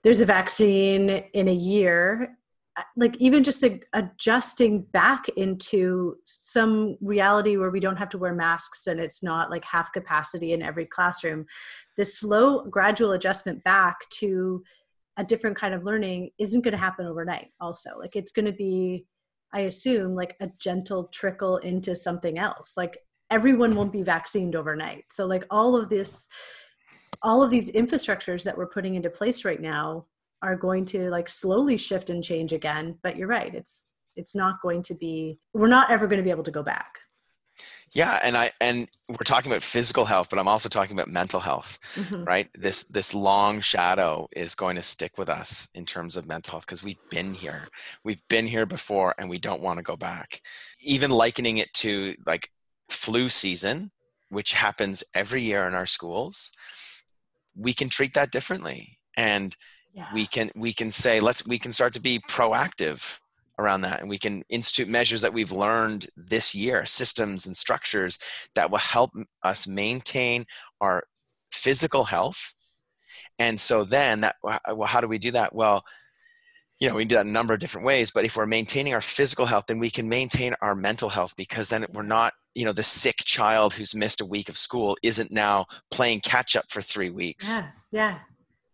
there's 0.04 0.22
a 0.22 0.26
vaccine 0.26 1.10
in 1.10 1.50
a 1.50 1.54
year, 1.54 2.38
uh, 2.78 2.84
like 2.96 3.18
even 3.18 3.44
just 3.44 3.60
the 3.60 3.82
adjusting 3.94 4.84
back 4.84 5.28
into 5.36 6.16
some 6.24 6.98
reality 7.02 7.58
where 7.58 7.72
we 7.72 7.82
don't 7.82 7.98
have 7.98 8.10
to 8.10 8.18
wear 8.18 8.34
masks 8.34 8.88
and 8.88 9.00
it's 9.02 9.22
not 9.22 9.50
like 9.50 9.66
half 9.66 9.92
capacity 9.92 10.54
in 10.54 10.62
every 10.62 10.86
classroom, 10.86 11.46
the 11.98 12.06
slow, 12.06 12.64
gradual 12.66 13.12
adjustment 13.12 13.62
back 13.66 13.98
to 14.12 14.64
a 15.18 15.26
different 15.26 15.58
kind 15.58 15.74
of 15.74 15.84
learning 15.84 16.30
isn't 16.38 16.62
going 16.62 16.72
to 16.74 16.78
happen 16.78 17.06
overnight, 17.06 17.50
also. 17.60 17.98
Like 17.98 18.16
it's 18.16 18.32
going 18.32 18.46
to 18.46 18.54
be, 18.54 19.06
I 19.54 19.62
assume, 19.62 20.16
like 20.16 20.38
a 20.40 20.48
gentle 20.60 21.06
trickle 21.06 21.58
into 21.58 21.96
something 21.96 22.38
else. 22.38 22.78
Like 22.78 23.00
everyone 23.30 23.76
won't 23.76 23.92
be 23.92 24.04
vaccinated 24.04 24.56
overnight. 24.56 25.06
So 25.12 25.26
like 25.26 25.46
all 25.50 25.76
of 25.76 25.90
this 25.90 26.28
all 27.24 27.42
of 27.42 27.50
these 27.50 27.72
infrastructures 27.72 28.44
that 28.44 28.56
we're 28.56 28.68
putting 28.68 28.94
into 28.96 29.10
place 29.10 29.44
right 29.44 29.62
now 29.62 30.06
are 30.44 30.56
going 30.56 30.86
to 30.86 31.10
like 31.10 31.28
slowly 31.28 31.76
shift 31.76 32.10
and 32.12 32.24
change 32.24 32.54
again. 32.54 32.98
But 33.02 33.18
you're 33.18 33.28
right 33.28 33.54
it's 33.54 33.88
it's 34.16 34.36
not 34.36 34.62
going 34.62 34.82
to 34.84 34.96
be 34.96 35.40
we're 35.54 35.68
not 35.68 35.92
ever 35.92 36.08
going 36.08 36.18
to 36.18 36.24
be 36.24 36.32
able 36.32 36.44
to 36.44 36.52
go 36.52 36.64
back. 36.64 37.00
Yeah, 37.92 38.20
and 38.22 38.38
I 38.38 38.52
and 38.60 38.88
we're 39.10 39.24
talking 39.26 39.52
about 39.52 39.64
physical 39.64 40.06
health, 40.06 40.30
but 40.30 40.40
I'm 40.40 40.48
also 40.48 40.70
talking 40.70 40.96
about 40.96 41.08
mental 41.08 41.40
health. 41.40 41.80
Mhm. 41.96 42.28
right? 42.28 42.50
This 42.54 42.84
this 42.84 43.14
long 43.14 43.62
shadow 43.62 44.28
is 44.36 44.56
going 44.56 44.76
to 44.76 44.82
stick 44.82 45.18
with 45.18 45.30
us 45.30 45.70
in 45.74 45.86
terms 45.86 46.18
of 46.18 46.28
mental 46.28 46.52
health 46.52 46.66
because 46.66 46.84
we've 46.84 47.10
been 47.10 47.34
here. 47.34 47.68
We've 48.04 48.22
been 48.28 48.46
here 48.46 48.66
before 48.66 49.16
and 49.18 49.30
we 49.30 49.40
don't 49.40 49.62
want 49.62 49.78
to 49.78 49.84
go 49.84 49.96
back. 49.96 50.42
Even 50.82 51.12
likening 51.12 51.58
it 51.58 51.74
to 51.76 52.16
like 52.26 52.52
flu 52.90 53.30
season 53.30 53.92
which 54.30 54.54
happens 54.54 55.04
every 55.14 55.42
year 55.42 55.66
in 55.68 55.74
our 55.74 55.86
schools 55.86 56.52
we 57.58 57.74
can 57.74 57.90
treat 57.90 58.14
that 58.14 58.32
differently. 58.32 59.00
And 59.18 59.56
yeah. 59.94 60.08
we 60.14 60.28
can 60.28 60.52
we 60.56 60.74
can 60.74 60.92
say 60.92 61.20
let's 61.20 61.46
we 61.46 61.58
can 61.58 61.74
start 61.74 61.94
to 61.94 62.00
be 62.00 62.20
proactive 62.20 63.18
around 63.60 63.82
that. 63.82 64.00
And 64.00 64.10
we 64.10 64.20
can 64.20 64.44
institute 64.50 64.88
measures 64.88 65.22
that 65.22 65.34
we've 65.34 65.52
learned 65.52 66.08
this 66.16 66.54
year 66.54 66.86
systems 66.86 67.48
and 67.48 67.58
structures 67.58 68.20
that 68.54 68.70
will 68.70 68.78
help 68.78 69.12
us 69.44 69.66
maintain 69.66 70.46
our 70.80 71.06
physical 71.52 72.04
health. 72.04 72.54
And 73.40 73.60
so 73.60 73.84
then 73.84 74.22
that 74.22 74.36
well 74.44 74.86
how 74.86 75.02
do 75.02 75.08
we 75.08 75.18
do 75.18 75.32
that? 75.32 75.54
Well 75.54 75.84
you 76.80 76.88
know 76.88 76.94
we 76.94 77.02
can 77.02 77.08
do 77.08 77.16
that 77.16 77.26
a 77.26 77.30
number 77.30 77.56
of 77.56 77.60
different 77.60 77.88
ways. 77.88 78.12
But 78.12 78.26
if 78.26 78.38
we're 78.38 78.46
maintaining 78.46 78.94
our 78.94 79.02
physical 79.02 79.48
health 79.48 79.66
then 79.68 79.80
we 79.80 79.90
can 79.90 80.08
maintain 80.08 80.54
our 80.62 80.76
mental 80.76 81.10
health 81.10 81.36
because 81.36 81.70
then 81.70 81.88
we're 81.92 82.04
not 82.04 82.34
you 82.58 82.66
know 82.66 82.74
the 82.74 82.84
sick 82.84 83.18
child 83.18 83.76
who's 83.76 83.94
missed 83.94 84.20
a 84.20 84.26
week 84.26 84.50
of 84.50 84.58
school 84.58 84.98
isn't 85.04 85.32
now 85.32 85.68
playing 85.92 86.20
catch 86.22 86.56
up 86.56 86.66
for 86.72 86.82
three 86.82 87.12
weeks. 87.12 87.48
Yeah 87.48 87.68
yeah. 87.92 88.20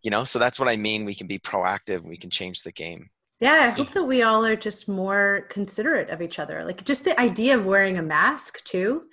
You 0.01 0.11
know 0.11 0.23
so 0.23 0.39
that's 0.39 0.57
what 0.57 0.69
i 0.69 0.77
mean. 0.77 1.03
We 1.03 1.15
can 1.15 1.27
be 1.27 1.37
proactive. 1.37 2.01
We 2.01 2.17
can 2.17 2.29
change 2.29 2.63
the 2.63 2.71
game. 2.71 3.09
Yeah 3.41 3.67
i 3.67 3.69
hope 3.71 3.91
that 3.91 4.05
we 4.05 4.21
all 4.23 4.45
are 4.45 4.55
just 4.55 4.87
more 4.87 5.47
considerate 5.49 6.09
of 6.09 6.21
each 6.21 6.39
other. 6.39 6.63
Like 6.63 6.85
just 6.85 7.03
the 7.03 7.19
idea 7.19 7.57
of 7.57 7.65
wearing 7.65 7.97
a 7.97 8.01
mask 8.03 8.63
too 8.63 9.03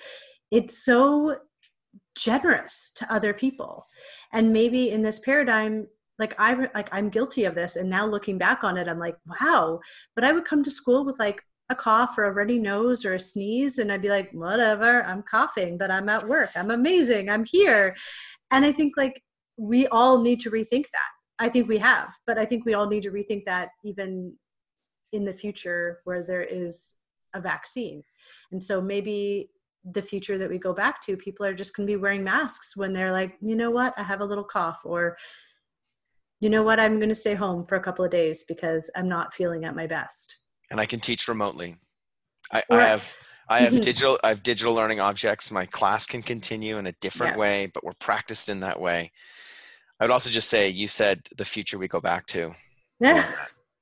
it's 0.52 0.84
so 0.84 1.36
generous 2.16 2.92
to 2.96 3.12
other 3.12 3.32
people. 3.32 3.86
And 4.32 4.52
maybe 4.52 4.90
in 4.90 5.02
this 5.02 5.18
paradigm 5.18 5.88
like 6.20 6.34
i 6.38 6.54
like 6.74 6.88
i'm 6.92 7.08
guilty 7.08 7.44
of 7.44 7.56
this. 7.56 7.74
And 7.74 7.90
now 7.90 8.06
looking 8.06 8.38
back 8.38 8.62
on 8.62 8.76
it 8.76 8.86
i'm 8.86 9.00
like 9.00 9.16
wow. 9.26 9.80
But 10.14 10.22
i 10.22 10.30
would 10.30 10.44
come 10.44 10.62
to 10.62 10.70
school 10.70 11.04
with 11.04 11.18
like 11.18 11.42
a 11.70 11.74
cough 11.74 12.18
or 12.18 12.24
a 12.24 12.32
runny 12.32 12.58
nose 12.58 13.04
or 13.04 13.14
a 13.14 13.20
sneeze 13.20 13.78
and 13.78 13.90
i'd 13.90 14.02
be 14.02 14.08
like 14.08 14.30
whatever 14.32 15.04
i'm 15.04 15.22
coughing 15.22 15.78
but 15.78 15.90
i'm 15.90 16.08
at 16.08 16.26
work. 16.26 16.50
I'm 16.56 16.70
amazing. 16.72 17.30
I'm 17.30 17.44
here. 17.44 17.96
And 18.50 18.66
i 18.66 18.72
think 18.72 18.94
like 18.96 19.22
we 19.56 19.86
all 19.88 20.20
need 20.20 20.40
to 20.40 20.50
rethink 20.50 20.86
that. 20.92 21.10
I 21.38 21.48
think 21.48 21.68
we 21.68 21.78
have 21.78 22.12
but 22.26 22.36
i 22.38 22.44
think 22.44 22.64
we 22.64 22.74
all 22.74 22.88
need 22.88 23.04
to 23.04 23.12
rethink 23.12 23.44
that 23.46 23.68
even 23.84 24.34
in 25.12 25.24
the 25.24 25.32
future 25.32 26.00
where 26.04 26.22
there 26.22 26.42
is 26.42 26.96
a 27.34 27.40
vaccine. 27.40 28.02
And 28.52 28.62
so 28.62 28.80
maybe 28.80 29.50
the 29.92 30.02
future 30.02 30.38
that 30.38 30.50
we 30.50 30.58
go 30.58 30.72
back 30.72 31.00
to 31.02 31.16
people 31.16 31.46
are 31.46 31.54
just 31.54 31.74
going 31.74 31.86
to 31.86 31.92
be 31.92 31.96
wearing 31.96 32.22
masks 32.22 32.76
when 32.76 32.92
they're 32.92 33.12
like 33.12 33.36
you 33.40 33.54
know 33.54 33.70
what? 33.70 33.94
I 33.96 34.02
have 34.02 34.20
a 34.20 34.24
little 34.24 34.44
cough 34.44 34.80
or 34.84 35.16
you 36.40 36.50
know 36.50 36.62
what? 36.62 36.80
I'm 36.80 36.96
going 36.96 37.10
to 37.10 37.14
stay 37.14 37.34
home 37.34 37.64
for 37.66 37.76
a 37.76 37.82
couple 37.82 38.04
of 38.04 38.10
days 38.10 38.44
because 38.44 38.90
i'm 38.96 39.08
not 39.08 39.34
feeling 39.34 39.64
at 39.64 39.76
my 39.76 39.86
best 39.86 40.36
and 40.70 40.80
i 40.80 40.86
can 40.86 41.00
teach 41.00 41.28
remotely. 41.28 41.76
I, 42.52 42.62
Or- 42.70 42.80
I 42.80 42.86
have 42.88 43.12
i 43.48 43.60
have 43.60 43.72
Mhm. 43.74 43.82
digital 43.82 44.18
i 44.24 44.28
have 44.28 44.42
digital 44.42 44.72
learning 44.74 45.00
objects. 45.00 45.50
My 45.50 45.66
class 45.66 46.06
can 46.06 46.22
continue 46.22 46.78
in 46.78 46.86
a 46.86 46.92
different 47.00 47.34
Yeah. 47.34 47.40
way 47.40 47.66
but 47.72 47.84
we're 47.84 47.94
practiced 47.94 48.48
in 48.48 48.60
that 48.60 48.80
way. 48.80 49.12
I 49.98 50.04
would 50.04 50.10
also 50.10 50.30
just 50.30 50.48
say 50.48 50.68
you 50.68 50.88
said 50.88 51.28
the 51.36 51.44
future 51.44 51.76
we 51.78 51.86
go 51.88 52.00
back 52.00 52.26
to. 52.28 52.54
Yeah. 53.00 53.24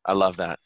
I 0.04 0.14
love 0.14 0.36
that. 0.38 0.58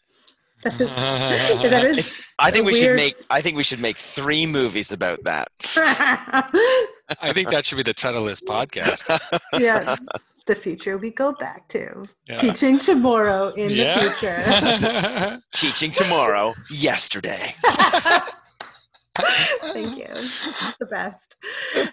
That 0.62 0.80
is, 0.80 0.92
that 0.94 1.84
is 1.84 2.22
i 2.38 2.50
think 2.52 2.62
a 2.64 2.66
we 2.66 2.74
should 2.74 2.94
make 2.96 3.16
i 3.30 3.40
think 3.40 3.56
we 3.56 3.64
should 3.64 3.80
make 3.80 3.98
three 3.98 4.46
movies 4.46 4.92
about 4.92 5.24
that. 5.24 5.48
I 7.20 7.32
think 7.34 7.50
that 7.50 7.64
should 7.64 7.76
be 7.76 7.82
the 7.82 7.92
title 7.92 8.22
of 8.22 8.28
this 8.28 8.40
podcast. 8.40 9.02
yeah 9.58 9.96
the 10.46 10.54
future 10.54 10.98
we 10.98 11.10
go 11.10 11.32
back 11.32 11.68
to 11.68 12.04
Yeah. 12.28 12.36
teaching 12.36 12.78
tomorrow 12.78 13.48
in 13.54 13.70
Yeah. 13.70 14.00
the 14.00 14.10
future 14.10 15.42
teaching 15.54 15.90
tomorrow 15.92 16.54
yesterday 16.70 17.54
Thank 19.74 19.98
you. 19.98 20.08
The 20.80 20.86
best. 20.90 21.36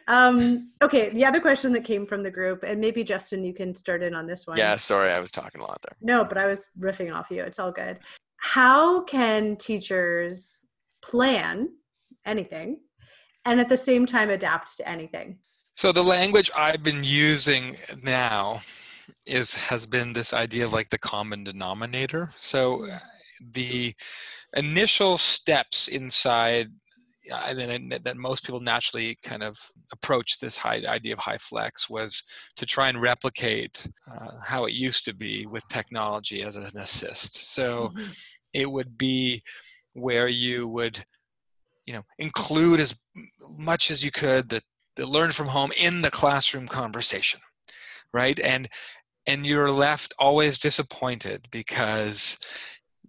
Um, 0.07 0.71
okay, 0.81 1.09
the 1.09 1.25
other 1.25 1.41
question 1.41 1.73
that 1.73 1.83
came 1.83 2.05
from 2.07 2.23
the 2.23 2.31
group, 2.31 2.63
and 2.63 2.79
maybe 2.79 3.03
Justin, 3.03 3.43
you 3.43 3.53
can 3.53 3.75
start 3.75 4.01
in 4.03 4.15
on 4.15 4.25
this 4.25 4.47
one. 4.47 4.57
yeah 4.57 4.77
sorry 4.77 5.11
i 5.11 5.19
was 5.19 5.29
talking 5.31 5.59
a 5.59 5.63
lot 5.65 5.81
there 5.81 5.97
No, 6.01 6.23
but 6.23 6.37
I 6.37 6.47
was 6.47 6.69
riffing 6.79 7.13
off 7.13 7.29
you. 7.29 7.43
It's 7.43 7.59
all 7.59 7.71
good. 7.73 7.99
How 8.37 9.03
can 9.03 9.57
teachers 9.57 10.61
plan 11.01 11.67
anything 12.25 12.79
and 13.45 13.59
at 13.59 13.67
the 13.67 13.75
same 13.77 14.05
time 14.05 14.29
adapt 14.29 14.77
to 14.77 14.87
anything? 14.87 15.39
So 15.73 15.91
the 15.91 16.03
language 16.03 16.51
I've 16.57 16.83
been 16.83 17.03
using 17.03 17.75
now 18.03 18.61
is 19.25 19.53
has 19.53 19.85
been 19.85 20.13
this 20.13 20.33
idea 20.33 20.65
of 20.65 20.73
like 20.73 20.89
the 20.89 20.97
common 20.97 21.43
denominator. 21.43 22.31
So 22.37 22.85
uh, 22.85 22.99
the 23.53 23.93
initial 24.53 25.17
steps 25.17 25.87
inside 25.87 26.69
uh, 27.31 27.53
and 27.57 27.91
that 28.03 28.17
most 28.17 28.43
people 28.43 28.59
naturally 28.59 29.17
kind 29.23 29.43
of 29.43 29.57
approach 29.91 30.39
this 30.39 30.57
high 30.57 30.81
idea 30.87 31.13
of 31.13 31.19
high 31.19 31.37
flex 31.37 31.89
was 31.89 32.23
to 32.55 32.65
try 32.65 32.89
and 32.89 33.01
replicate 33.01 33.87
uh, 34.11 34.31
how 34.43 34.65
it 34.65 34.73
used 34.73 35.05
to 35.05 35.13
be 35.13 35.45
with 35.45 35.67
technology 35.67 36.41
as 36.41 36.55
an 36.55 36.65
assist. 36.75 37.53
So 37.53 37.91
it 38.53 38.69
would 38.69 38.97
be 38.97 39.43
where 39.93 40.27
you 40.27 40.67
would 40.67 41.03
you 41.85 41.93
know 41.93 42.03
include 42.17 42.79
as 42.79 42.95
much 43.57 43.91
as 43.91 44.03
you 44.03 44.11
could 44.11 44.49
the, 44.49 44.61
the 44.99 45.07
learn 45.07 45.31
from 45.31 45.47
home 45.47 45.71
in 45.81 46.01
the 46.01 46.11
classroom 46.11 46.67
conversation 46.67 47.39
right? 48.13 48.39
And 48.39 48.69
and 49.27 49.45
you're 49.45 49.71
left 49.71 50.13
always 50.17 50.57
disappointed 50.57 51.47
because 51.51 52.37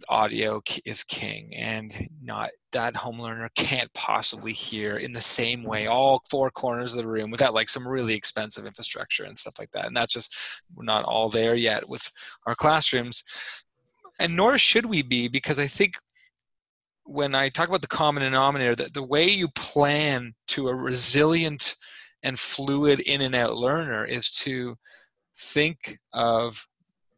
audio 0.09 0.61
is 0.85 1.05
king 1.05 1.55
and 1.55 2.09
not 2.23 2.51
that 2.73 2.97
home 2.97 3.21
learner 3.21 3.51
can't 3.55 3.93
possibly 3.93 4.53
hear 4.53 4.97
in 4.97 5.13
the 5.13 5.21
same 5.21 5.63
way 5.63 5.87
all 5.87 6.23
four 6.31 6.51
corners 6.51 6.95
of 6.95 7.03
the 7.03 7.07
room 7.07 7.31
without 7.31 7.55
like 7.55 7.69
some 7.69 7.87
really 7.87 8.15
expensive 8.15 8.67
infrastructure 8.67 9.25
and 9.25 9.37
stuff 9.37 9.59
like 9.59 9.71
that. 9.73 9.87
And 9.87 9.97
that's 9.97 10.13
just 10.13 10.35
we're 10.75 10.85
not 10.85 11.05
all 11.05 11.29
there 11.29 11.55
yet 11.55 11.89
with 11.89 12.11
our 12.47 12.55
classrooms. 12.55 13.23
And 14.19 14.37
nor 14.37 14.59
should 14.59 14.87
we 14.87 15.03
be 15.03 15.29
because 15.29 15.59
i 15.59 15.67
think 15.67 15.95
when 17.05 17.35
i 17.35 17.49
talk 17.49 17.69
about 17.69 17.83
the 17.83 17.89
common 17.89 18.23
denominator 18.23 18.75
that 18.77 18.95
the 18.95 19.03
way 19.03 19.29
you 19.29 19.49
plan 19.49 20.35
to 20.47 20.69
a 20.69 20.75
resilient 20.75 21.77
and 22.23 22.39
fluid 22.39 23.01
in 23.01 23.21
and 23.21 23.35
out 23.35 23.57
learner 23.57 24.05
is 24.05 24.31
to 24.31 24.77
think 25.37 25.99
of 26.13 26.67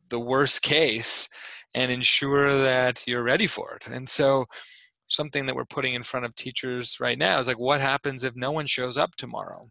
the 0.08 0.20
worst 0.20 0.62
case 0.62 1.28
and 1.74 1.90
ensure 1.90 2.52
that 2.62 3.02
you're 3.06 3.22
ready 3.22 3.46
for 3.46 3.74
it. 3.74 3.88
And 3.88 4.08
so 4.08 4.44
something 5.06 5.46
that 5.46 5.56
we're 5.56 5.64
putting 5.64 5.94
in 5.94 6.02
front 6.02 6.26
of 6.26 6.34
teachers 6.34 6.98
right 7.00 7.18
now 7.18 7.38
is 7.38 7.48
like 7.48 7.58
what 7.58 7.80
happens 7.80 8.24
if 8.24 8.36
no 8.36 8.52
one 8.52 8.66
shows 8.66 8.96
up 8.96 9.16
tomorrow? 9.16 9.70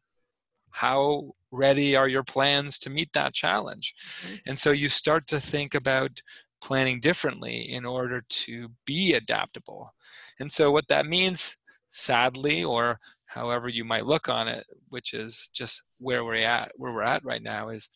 How 0.72 1.32
ready 1.52 1.96
are 1.96 2.08
your 2.08 2.24
plans 2.24 2.78
to 2.80 2.90
meet 2.90 3.14
that 3.14 3.34
challenge? 3.34 3.94
Mm-hmm. 4.24 4.36
And 4.48 4.58
so 4.58 4.72
you 4.72 4.90
start 4.90 5.28
to 5.28 5.40
think 5.40 5.76
about 5.76 6.22
planning 6.62 7.00
differently 7.00 7.72
in 7.72 7.86
order 7.86 8.24
to 8.30 8.70
be 8.86 9.14
adaptable. 9.14 9.94
And 10.40 10.52
so 10.52 10.72
what 10.72 10.88
that 10.90 11.06
means 11.06 11.58
sadly 11.92 12.64
or 12.64 13.00
however 13.26 13.70
you 13.70 13.84
might 13.84 14.06
look 14.06 14.30
on 14.30 14.48
it, 14.48 14.66
which 14.90 15.14
is 15.14 15.50
just 15.54 15.84
where 16.00 16.24
we're 16.24 16.36
at 16.36 16.72
where 16.76 16.94
we're 16.94 17.02
at 17.02 17.24
right 17.24 17.44
now 17.44 17.70
is 17.70 17.90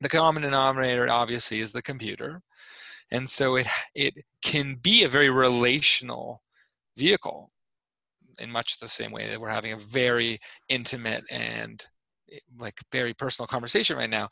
the 0.00 0.08
common 0.08 0.42
denominator 0.42 1.08
obviously 1.08 1.60
is 1.60 1.72
the 1.72 1.82
computer 1.82 2.42
and 3.10 3.28
so 3.28 3.56
it 3.56 3.66
it 3.94 4.14
can 4.42 4.76
be 4.76 5.04
a 5.04 5.08
very 5.08 5.30
relational 5.30 6.42
vehicle 6.96 7.50
in 8.38 8.50
much 8.50 8.78
the 8.78 8.88
same 8.88 9.12
way 9.12 9.28
that 9.28 9.40
we're 9.40 9.48
having 9.48 9.72
a 9.72 9.78
very 9.78 10.40
intimate 10.68 11.24
and 11.30 11.86
eh, 12.32 12.38
like 12.58 12.80
very 12.90 13.14
personal 13.14 13.46
conversation 13.46 13.96
right 13.96 14.10
now 14.10 14.28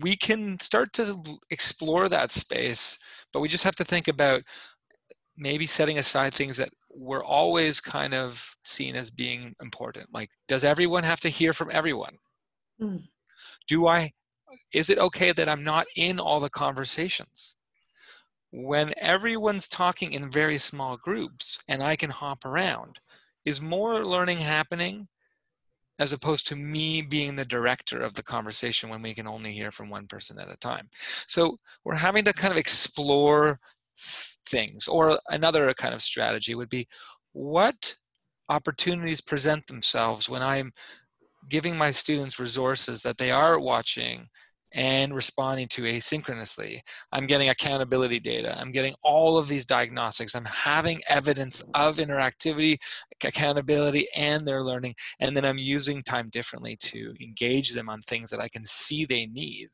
we 0.00 0.16
can 0.16 0.58
start 0.60 0.92
to 0.92 1.22
explore 1.50 2.08
that 2.08 2.30
space 2.30 2.98
but 3.32 3.40
we 3.40 3.48
just 3.48 3.64
have 3.64 3.76
to 3.76 3.84
think 3.84 4.08
about 4.08 4.42
maybe 5.36 5.66
setting 5.66 5.98
aside 5.98 6.32
things 6.32 6.56
that 6.56 6.70
were 6.94 7.24
always 7.24 7.80
kind 7.80 8.14
of 8.14 8.54
seen 8.64 8.94
as 8.96 9.10
being 9.10 9.54
important 9.60 10.06
like 10.12 10.30
does 10.48 10.64
everyone 10.64 11.04
have 11.04 11.20
to 11.20 11.28
hear 11.28 11.52
from 11.52 11.70
everyone 11.72 12.16
mm. 12.80 13.02
do 13.68 13.86
i 13.86 14.10
is 14.72 14.90
it 14.90 14.98
okay 14.98 15.32
that 15.32 15.48
I'm 15.48 15.64
not 15.64 15.86
in 15.96 16.18
all 16.18 16.40
the 16.40 16.50
conversations? 16.50 17.56
When 18.50 18.92
everyone's 18.98 19.68
talking 19.68 20.12
in 20.12 20.30
very 20.30 20.58
small 20.58 20.96
groups 20.96 21.58
and 21.68 21.82
I 21.82 21.96
can 21.96 22.10
hop 22.10 22.44
around, 22.44 23.00
is 23.44 23.60
more 23.60 24.04
learning 24.04 24.38
happening 24.38 25.08
as 25.98 26.12
opposed 26.12 26.46
to 26.48 26.56
me 26.56 27.02
being 27.02 27.36
the 27.36 27.44
director 27.44 28.00
of 28.00 28.14
the 28.14 28.22
conversation 28.22 28.88
when 28.88 29.02
we 29.02 29.14
can 29.14 29.26
only 29.26 29.52
hear 29.52 29.70
from 29.70 29.90
one 29.90 30.06
person 30.06 30.38
at 30.38 30.50
a 30.50 30.56
time? 30.56 30.88
So 31.26 31.58
we're 31.84 31.94
having 31.94 32.24
to 32.24 32.32
kind 32.32 32.52
of 32.52 32.58
explore 32.58 33.60
things. 34.46 34.88
Or 34.88 35.18
another 35.28 35.72
kind 35.74 35.94
of 35.94 36.02
strategy 36.02 36.54
would 36.54 36.68
be 36.68 36.86
what 37.32 37.96
opportunities 38.48 39.20
present 39.20 39.66
themselves 39.66 40.28
when 40.28 40.42
I'm 40.42 40.72
giving 41.48 41.76
my 41.76 41.90
students 41.90 42.38
resources 42.38 43.02
that 43.02 43.18
they 43.18 43.30
are 43.30 43.58
watching 43.58 44.28
and 44.74 45.14
responding 45.14 45.68
to 45.68 45.82
asynchronously. 45.82 46.80
I'm 47.12 47.26
getting 47.26 47.48
accountability 47.48 48.20
data. 48.20 48.56
I'm 48.58 48.72
getting 48.72 48.94
all 49.02 49.38
of 49.38 49.48
these 49.48 49.66
diagnostics. 49.66 50.34
I'm 50.34 50.44
having 50.44 51.00
evidence 51.08 51.62
of 51.74 51.96
interactivity, 51.96 52.78
accountability, 53.24 54.08
and 54.16 54.46
their 54.46 54.62
learning. 54.62 54.94
And 55.20 55.36
then 55.36 55.44
I'm 55.44 55.58
using 55.58 56.02
time 56.02 56.30
differently 56.30 56.76
to 56.76 57.14
engage 57.20 57.72
them 57.72 57.88
on 57.88 58.00
things 58.00 58.30
that 58.30 58.40
I 58.40 58.48
can 58.48 58.64
see 58.64 59.04
they 59.04 59.26
need 59.26 59.68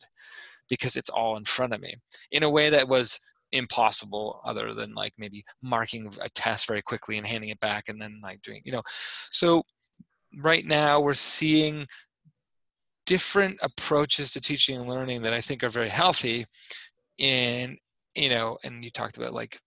because 0.69 0.97
it's 0.97 1.11
all 1.11 1.37
in 1.37 1.45
front 1.45 1.73
of 1.73 1.81
me 1.81 1.95
in 2.31 2.43
a 2.43 2.51
way 2.51 2.71
that 2.71 2.89
was 2.89 3.19
impossible 3.53 4.41
other 4.45 4.75
than 4.75 4.95
like 4.95 5.13
maybe 5.17 5.43
marking 5.63 6.11
a 6.21 6.29
test 6.31 6.67
very 6.67 6.83
quickly 6.83 7.17
and 7.17 7.27
handing 7.27 7.49
it 7.49 7.61
back 7.61 7.89
and 7.89 8.01
then 8.01 8.21
like 8.23 8.43
doing 8.43 8.61
you 8.65 8.73
know 8.73 8.83
so 9.31 9.63
right 10.37 10.67
now 10.67 11.01
we're 11.01 11.15
seeing 11.15 11.87
different 13.09 13.59
approaches 13.63 14.31
to 14.31 14.41
teaching 14.41 14.77
and 14.77 14.87
learning 14.87 15.23
that 15.23 15.33
I 15.33 15.41
think 15.41 15.65
are 15.65 15.71
very 15.71 15.89
healthy. 15.89 16.45
In 17.17 17.79
you 18.15 18.29
know, 18.29 18.59
and 18.63 18.85
you 18.85 18.91
talked 18.91 19.17
about 19.17 19.33
like, 19.33 19.59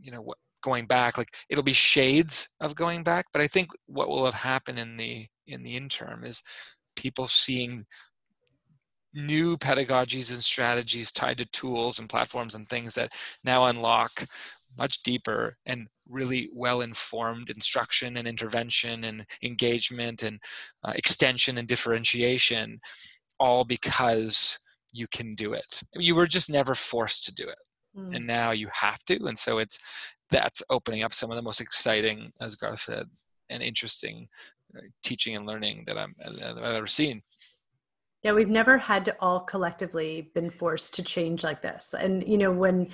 you 0.00 0.10
know, 0.10 0.22
what 0.22 0.38
going 0.62 0.86
back, 0.86 1.18
like 1.18 1.28
it'll 1.50 1.62
be 1.62 1.74
shades 1.74 2.48
of 2.60 2.74
going 2.74 3.04
back, 3.04 3.26
but 3.32 3.42
I 3.42 3.46
think 3.46 3.70
what 3.86 4.08
will 4.08 4.24
have 4.24 4.34
happened 4.34 4.78
in 4.78 4.96
the 4.96 5.26
in 5.46 5.62
the 5.62 5.76
interim 5.76 6.24
is 6.24 6.42
people 6.96 7.26
seeing 7.26 7.84
new 9.12 9.58
pedagogies 9.58 10.32
and 10.32 10.42
strategies 10.42 11.12
tied 11.12 11.38
to 11.38 11.44
tools 11.46 11.98
and 11.98 12.08
platforms 12.08 12.54
and 12.54 12.68
things 12.68 12.94
that 12.94 13.12
now 13.44 13.66
unlock 13.66 14.24
much 14.78 15.02
deeper 15.02 15.56
and 15.66 15.88
really 16.08 16.50
well 16.54 16.80
informed 16.80 17.50
instruction 17.50 18.16
and 18.16 18.26
intervention 18.26 19.04
and 19.04 19.26
engagement 19.42 20.22
and 20.22 20.40
uh, 20.84 20.92
extension 20.94 21.58
and 21.58 21.68
differentiation, 21.68 22.78
all 23.38 23.64
because 23.64 24.58
you 24.92 25.06
can 25.08 25.34
do 25.34 25.52
it. 25.52 25.82
You 25.94 26.14
were 26.14 26.26
just 26.26 26.50
never 26.50 26.74
forced 26.74 27.24
to 27.26 27.34
do 27.34 27.44
it. 27.44 27.58
Mm. 27.96 28.16
And 28.16 28.26
now 28.26 28.50
you 28.52 28.68
have 28.72 29.04
to. 29.04 29.24
And 29.26 29.38
so 29.38 29.58
it's 29.58 29.78
that's 30.30 30.62
opening 30.70 31.02
up 31.02 31.12
some 31.12 31.30
of 31.30 31.36
the 31.36 31.42
most 31.42 31.60
exciting, 31.60 32.32
as 32.40 32.54
Garth 32.54 32.80
said, 32.80 33.06
and 33.50 33.62
interesting 33.62 34.26
uh, 34.76 34.80
teaching 35.02 35.36
and 35.36 35.46
learning 35.46 35.84
that, 35.86 35.96
I'm, 35.96 36.14
that 36.18 36.58
I've 36.58 36.74
ever 36.74 36.86
seen. 36.86 37.22
Yeah, 38.22 38.32
we've 38.32 38.48
never 38.48 38.76
had 38.76 39.04
to 39.06 39.16
all 39.20 39.40
collectively 39.40 40.30
been 40.34 40.50
forced 40.50 40.94
to 40.94 41.02
change 41.02 41.44
like 41.44 41.62
this. 41.62 41.94
And 41.94 42.26
you 42.26 42.36
know, 42.36 42.50
when 42.50 42.88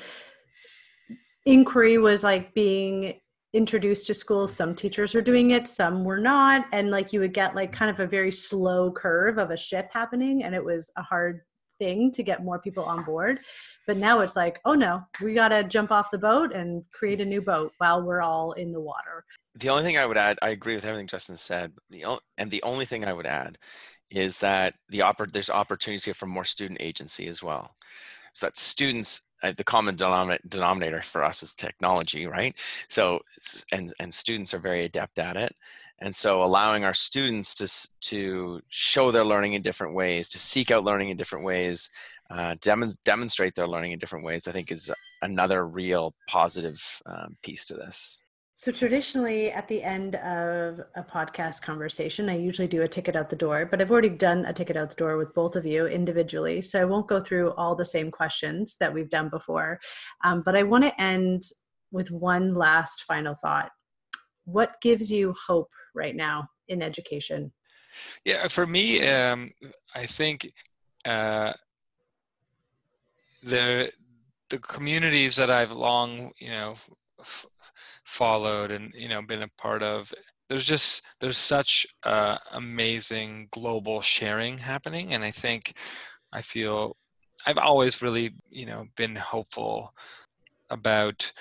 inquiry 1.47 1.99
was 1.99 2.25
like 2.25 2.55
being 2.55 3.21
introduced 3.53 4.07
to 4.09 4.15
schools. 4.15 4.55
Some 4.55 4.75
teachers 4.75 5.15
were 5.15 5.23
doing 5.23 5.53
it 5.53 5.69
some 5.69 6.05
were 6.05 6.19
not. 6.19 6.67
And 6.73 6.91
like 6.91 7.13
you 7.13 7.21
would 7.21 7.33
get 7.33 7.55
like 7.55 7.73
kind 7.73 7.91
of 7.91 8.01
a 8.01 8.07
very 8.07 8.33
slow 8.33 8.91
curve 8.91 9.39
of 9.39 9.51
a 9.51 9.57
ship 9.57 9.89
happening 9.93 10.45
and 10.45 10.55
it 10.55 10.65
was 10.65 10.91
a 10.97 11.03
hard 11.03 11.43
thing 11.79 12.11
to 12.13 12.23
get 12.23 12.45
more 12.45 12.59
people 12.59 12.85
on 12.85 13.05
board. 13.05 13.39
But 13.87 13.97
now 13.97 14.21
it's 14.21 14.37
like 14.37 14.61
oh 14.65 14.75
no 14.75 15.03
we 15.23 15.35
got 15.35 15.49
to 15.49 15.65
jump 15.65 15.91
off 15.91 16.11
the 16.11 16.19
boat 16.19 16.53
and 16.53 16.85
create 16.93 17.21
a 17.21 17.25
new 17.25 17.41
boat 17.41 17.73
while 17.79 18.03
we're 18.03 18.23
all 18.23 18.53
in 18.53 18.73
the 18.73 18.81
water. 18.81 19.25
The 19.57 19.69
only 19.69 19.85
thing 19.85 19.99
i 19.99 20.07
would 20.07 20.17
add 20.17 20.39
i 20.43 20.51
agree 20.51 20.75
with 20.75 20.85
everything 20.85 21.07
justin 21.07 21.37
said. 21.37 21.73
The 21.91 22.05
and 22.39 22.51
the 22.51 22.63
only 22.63 22.87
thing 22.87 23.05
i 23.05 23.13
would 23.13 23.27
add 23.27 23.59
is 24.11 24.39
that 24.39 24.75
the 24.89 25.01
oppor- 25.01 25.33
there's 25.33 25.51
opportunities 25.51 26.17
for 26.17 26.27
more 26.27 26.45
student 26.45 26.81
agency 26.81 27.27
as 27.29 27.43
well. 27.43 27.75
So 28.33 28.47
that 28.47 28.57
students 28.57 29.27
uh, 29.45 29.53
the 29.57 29.65
common 29.65 29.95
denominator 29.95 31.03
for 31.03 31.23
us 31.23 31.43
is 31.43 31.55
technology, 31.55 32.27
right? 32.27 32.57
So, 32.89 33.21
and 33.71 33.93
and 34.01 34.13
students 34.13 34.55
are 34.55 34.59
very 34.59 34.85
adept 34.85 35.19
at 35.19 35.37
it, 35.37 35.55
and 36.01 36.15
so 36.17 36.43
allowing 36.43 36.85
our 36.85 36.95
students 36.95 37.55
to 37.57 37.69
to 38.09 38.61
show 38.69 39.11
their 39.11 39.25
learning 39.25 39.53
in 39.53 39.63
different 39.63 39.95
ways, 39.95 40.29
to 40.31 40.39
seek 40.39 40.71
out 40.71 40.85
learning 40.85 41.11
in 41.11 41.17
different 41.17 41.45
ways, 41.45 41.91
uh, 42.31 42.57
dem- 42.61 42.95
demonstrate 43.05 43.55
their 43.55 43.69
learning 43.69 43.93
in 43.93 43.99
different 43.99 44.25
ways, 44.25 44.49
I 44.49 44.53
think 44.53 44.73
is 44.73 44.91
another 45.23 45.67
real 45.67 46.15
positive 46.29 47.03
um, 47.07 47.37
piece 47.43 47.65
to 47.67 47.75
this. 47.75 48.24
So, 48.65 48.73
traditionally, 48.73 49.53
at 49.53 49.69
the 49.69 49.83
end 49.83 50.15
of 50.15 50.81
a 50.95 51.03
podcast 51.03 51.61
conversation, 51.61 52.31
I 52.31 52.39
usually 52.39 52.67
do 52.67 52.81
a 52.81 52.89
ticket 52.89 53.15
out 53.15 53.29
the 53.29 53.37
door, 53.37 53.69
but 53.71 53.83
I've 53.83 53.91
already 53.91 54.09
done 54.09 54.47
a 54.47 54.55
ticket 54.55 54.75
out 54.75 54.89
the 54.89 54.97
door 54.97 55.19
with 55.19 55.35
both 55.35 55.55
of 55.55 55.67
you 55.67 55.87
individually. 55.87 56.63
So, 56.63 56.81
I 56.81 56.87
won't 56.87 57.07
go 57.07 57.23
through 57.23 57.53
all 57.57 57.77
the 57.77 57.85
same 57.85 58.11
questions 58.11 58.79
that 58.81 58.91
we've 58.91 59.11
done 59.11 59.29
before. 59.29 59.79
Um, 60.25 60.41
but 60.47 60.57
I 60.57 60.63
want 60.63 60.83
to 60.83 60.99
end 60.99 61.43
with 61.93 62.11
one 62.11 62.55
last 62.55 63.05
final 63.07 63.37
thought. 63.45 63.71
What 64.47 64.81
gives 64.81 65.13
you 65.13 65.35
hope 65.47 65.69
right 65.95 66.17
now 66.17 66.49
in 66.69 66.81
education? 66.81 67.53
Yeah, 68.25 68.49
for 68.49 68.67
me, 68.67 69.07
um, 69.07 69.53
I 69.95 70.07
think 70.07 70.51
uh, 71.05 71.53
the 73.43 73.93
the 74.49 74.59
communities 74.59 75.37
that 75.37 75.51
I've 75.51 75.73
long, 75.73 76.33
you 76.39 76.49
know, 76.49 76.75
f- 77.21 77.47
followed 78.05 78.71
and 78.71 78.93
you 78.95 79.09
know 79.09 79.23
been 79.23 79.43
a 79.43 79.49
part 79.59 79.83
of. 79.83 80.13
There's 80.49 80.67
just 80.67 81.03
there's 81.21 81.39
such 81.39 81.87
uh, 82.03 82.39
amazing 82.53 83.49
global 83.51 84.01
sharing 84.01 84.59
happening 84.59 85.15
and 85.15 85.25
i 85.25 85.31
think 85.31 85.73
i 86.33 86.43
feel 86.43 86.97
i've 87.47 87.59
always 87.59 88.03
really 88.03 88.35
you 88.51 88.67
know 88.67 88.85
been 88.97 89.17
hopeful 89.17 89.95
about 90.71 91.33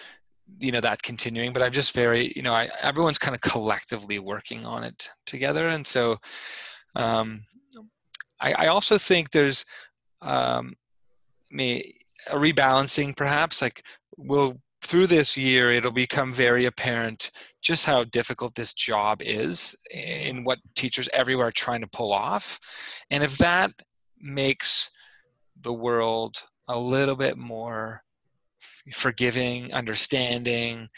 you 0.60 0.72
know 0.72 0.82
that 0.82 1.02
continuing 1.04 1.54
but 1.54 1.62
i'm 1.62 1.72
just 1.72 1.94
very 1.94 2.32
you 2.36 2.42
know 2.42 2.54
I, 2.54 2.70
everyone's 2.82 3.18
kind 3.18 3.36
of 3.36 3.42
collectively 3.42 4.20
working 4.20 4.66
on 4.66 4.84
it 4.84 5.10
together 5.26 5.70
and 5.70 5.86
so 5.86 6.18
um, 6.96 7.46
I, 8.40 8.54
I 8.54 8.68
also 8.68 8.98
think 8.98 9.32
there's 9.32 9.66
um, 10.22 10.76
me 11.50 11.96
a 12.30 12.36
rebalancing 12.36 13.16
perhaps 13.16 13.62
like 13.62 13.84
we'll 14.16 14.62
through 14.84 15.08
this 15.08 15.38
year 15.38 15.72
it'll 15.72 15.92
become 15.92 16.34
very 16.34 16.66
apparent 16.66 17.32
just 17.62 17.86
how 17.86 18.04
difficult 18.04 18.54
this 18.56 18.74
job 18.74 19.22
is 19.22 19.76
and 19.96 20.46
what 20.46 20.60
teachers 20.76 21.08
everywhere 21.14 21.48
are 21.48 21.52
trying 21.52 21.82
to 21.82 21.88
pull 21.88 22.12
off. 22.12 22.60
And 23.10 23.24
if 23.24 23.38
that 23.38 23.72
makes 24.20 24.92
the 25.60 25.74
world 25.74 26.44
a 26.68 26.78
little 26.78 27.16
bit 27.16 27.38
more 27.38 28.04
forgiving 28.92 29.74
understanding 29.74 30.90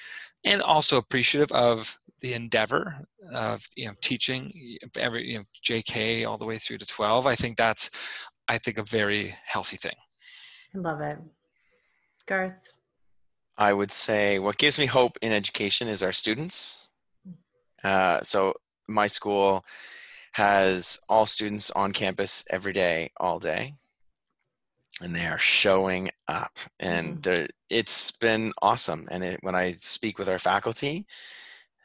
and 0.43 0.61
also 0.61 0.97
appreciative 0.97 1.51
of 1.51 1.97
the 2.21 2.33
endeavor 2.33 3.05
of 3.33 3.67
you 3.75 3.85
know 3.85 3.93
teaching 4.01 4.51
every 4.97 5.29
you 5.29 5.37
know 5.37 5.43
jk 5.63 6.27
all 6.27 6.37
the 6.37 6.45
way 6.45 6.57
through 6.57 6.77
to 6.77 6.85
12 6.85 7.27
i 7.27 7.35
think 7.35 7.57
that's 7.57 7.89
i 8.47 8.57
think 8.57 8.77
a 8.77 8.83
very 8.83 9.35
healthy 9.45 9.77
thing. 9.77 9.95
I 10.73 10.77
love 10.79 11.01
it. 11.01 11.17
Garth 12.25 12.74
I 13.57 13.73
would 13.73 13.91
say 13.91 14.39
what 14.39 14.57
gives 14.57 14.77
me 14.77 14.85
hope 14.85 15.17
in 15.21 15.31
education 15.31 15.87
is 15.87 16.03
our 16.03 16.11
students. 16.11 16.87
Uh, 17.83 18.19
so 18.21 18.53
my 18.87 19.07
school 19.07 19.63
has 20.33 20.99
all 21.07 21.25
students 21.25 21.71
on 21.71 21.93
campus 21.93 22.43
every 22.49 22.73
day, 22.73 23.11
all 23.17 23.39
day, 23.39 23.73
and 25.01 25.15
they 25.15 25.25
are 25.25 25.39
showing 25.39 26.09
up, 26.27 26.57
and 26.79 27.21
mm-hmm. 27.21 27.45
it's 27.69 28.11
been 28.11 28.51
awesome. 28.61 29.07
And 29.09 29.23
it, 29.23 29.39
when 29.43 29.55
I 29.55 29.71
speak 29.71 30.19
with 30.19 30.27
our 30.27 30.39
faculty, 30.39 31.05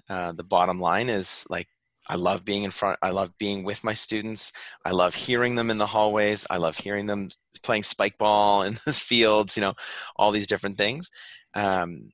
uh, 0.09 0.33
the 0.33 0.43
bottom 0.43 0.81
line 0.81 1.09
is 1.09 1.47
like 1.49 1.68
I 2.09 2.16
love 2.16 2.45
being 2.45 2.64
in 2.64 2.73
front. 2.73 2.99
I 3.03 3.11
love 3.11 3.31
being 3.39 3.62
with 3.62 3.85
my 3.85 3.95
students. 3.95 4.53
I 4.85 4.91
love 4.91 5.14
hearing 5.14 5.55
them 5.55 5.71
in 5.71 5.79
the 5.79 5.87
hallways. 5.87 6.45
I 6.51 6.57
love 6.57 6.77
hearing 6.77 7.07
them 7.07 7.29
playing 7.62 7.85
spike 7.85 8.18
ball 8.18 8.62
in 8.62 8.79
the 8.85 8.93
fields. 8.93 9.57
You 9.57 9.61
know, 9.61 9.75
all 10.16 10.33
these 10.33 10.49
different 10.49 10.77
things 10.77 11.09
um, 11.55 12.13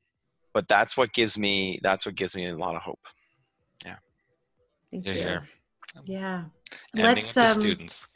but 0.53 0.69
that's 0.69 0.97
what 0.97 1.13
gives 1.13 1.37
me 1.37 1.79
that's 1.83 2.07
what 2.07 2.15
gives 2.15 2.35
me 2.35 2.47
a 2.47 2.57
lot 2.57 2.77
of 2.77 2.83
hope. 2.83 3.05
Yeah. 3.85 3.97
Thank 4.91 5.07
you. 5.07 5.13
yeah, 5.15 5.41
yeah. 6.07 6.45
let's 6.95 7.37
um, 7.37 7.47
students. 7.49 8.07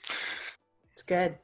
It's 0.92 1.02
good. 1.02 1.34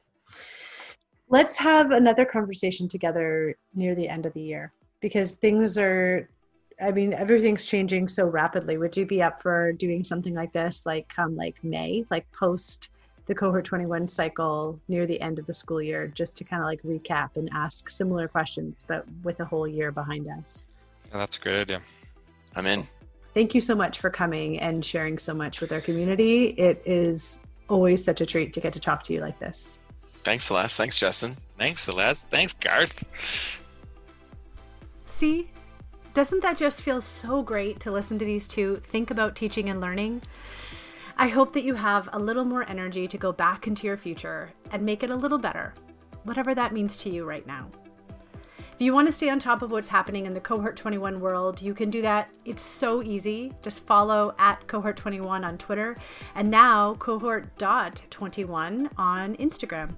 Let's 1.29 1.57
have 1.57 1.91
another 1.91 2.25
conversation 2.25 2.87
together 2.87 3.55
near 3.75 3.95
the 3.95 4.07
end 4.07 4.25
of 4.25 4.33
the 4.33 4.41
year 4.41 4.71
because 5.01 5.35
things 5.35 5.77
are 5.77 6.29
I 6.79 6.91
mean, 6.91 7.13
everything's 7.13 7.63
changing 7.63 8.07
so 8.07 8.27
rapidly. 8.27 8.77
Would 8.77 8.95
you 8.95 9.05
be 9.05 9.21
up 9.21 9.41
for 9.41 9.73
doing 9.73 10.03
something 10.03 10.35
like 10.35 10.53
this, 10.53 10.85
like 10.85 11.07
come 11.09 11.35
like 11.35 11.63
May, 11.63 12.05
like 12.11 12.31
post 12.31 12.89
the 13.27 13.35
cohort 13.35 13.65
21 13.65 14.07
cycle 14.07 14.79
near 14.87 15.05
the 15.05 15.19
end 15.21 15.37
of 15.37 15.45
the 15.45 15.53
school 15.53 15.81
year 15.81 16.07
just 16.07 16.37
to 16.37 16.43
kind 16.43 16.61
of 16.61 16.65
like 16.65 16.81
recap 16.83 17.31
and 17.35 17.49
ask 17.53 17.89
similar 17.89 18.27
questions 18.27 18.85
but 18.87 19.05
with 19.23 19.39
a 19.41 19.45
whole 19.45 19.67
year 19.67 19.91
behind 19.91 20.27
us. 20.27 20.69
Yeah, 21.11 21.17
that's 21.19 21.37
a 21.37 21.39
great 21.41 21.61
idea 21.61 21.81
i'm 22.55 22.65
in. 22.65 22.87
Thank 23.33 23.53
you 23.53 23.61
so 23.61 23.75
much 23.75 23.99
for 23.99 24.09
coming 24.09 24.59
and 24.59 24.83
sharing 24.83 25.19
so 25.19 25.31
much 25.31 25.61
with 25.61 25.71
our 25.71 25.81
community. 25.81 26.47
It 26.57 26.81
is 26.87 27.45
always 27.69 28.03
such 28.03 28.19
a 28.19 28.25
treat 28.25 28.51
to 28.53 28.59
get 28.59 28.73
to 28.73 28.79
talk 28.79 29.03
to 29.03 29.13
you 29.13 29.21
like 29.21 29.37
this. 29.37 29.79
Thanks 30.23 30.45
celeste 30.45 30.77
thanks 30.77 30.97
justin. 30.97 31.35
Thanks 31.57 31.83
celeste 31.83 32.29
thanks 32.29 32.53
garth. 32.53 33.63
See 35.05 35.49
doesn't 36.13 36.41
that 36.41 36.57
just 36.57 36.81
feel 36.81 36.99
so 36.99 37.43
great 37.43 37.79
to 37.81 37.91
listen 37.91 38.17
to 38.17 38.25
these 38.25 38.47
two 38.47 38.81
think 38.83 39.11
about 39.11 39.35
teaching 39.35 39.69
and 39.69 39.79
learning 39.79 40.21
I 41.19 41.29
hope 41.29 41.51
that 41.53 41.63
you 41.63 41.73
have 41.73 42.07
a 42.13 42.19
little 42.19 42.45
more 42.45 42.69
energy 42.69 43.07
to 43.07 43.17
go 43.17 43.31
back 43.31 43.65
into 43.65 43.87
your 43.87 43.97
future 43.97 44.51
and 44.69 44.83
make 44.83 45.01
it 45.01 45.09
a 45.09 45.15
little 45.15 45.39
better, 45.39 45.73
whatever 46.25 46.53
that 46.53 46.73
means 46.73 46.95
to 46.97 47.09
you 47.09 47.25
right 47.25 47.45
now. 47.47 47.71
If 48.33 48.81
you 48.81 48.93
want 48.93 49.07
to 49.07 49.11
stay 49.11 49.27
on 49.31 49.39
top 49.39 49.63
of 49.63 49.71
what's 49.71 49.87
happening 49.87 50.27
in 50.27 50.35
the 50.35 50.39
Cohort 50.39 50.75
21 50.75 51.19
world, 51.19 51.59
you 51.59 51.73
can 51.73 51.89
do 51.89 52.03
that. 52.03 52.29
It's 52.45 52.61
so 52.61 53.01
easy. 53.01 53.51
Just 53.63 53.87
follow 53.87 54.35
at 54.37 54.67
Cohort 54.67 54.95
21 54.95 55.43
on 55.43 55.57
Twitter 55.57 55.97
and 56.35 56.51
now 56.51 56.93
Cohort.21 56.99 58.91
on 58.95 59.35
Instagram. 59.37 59.95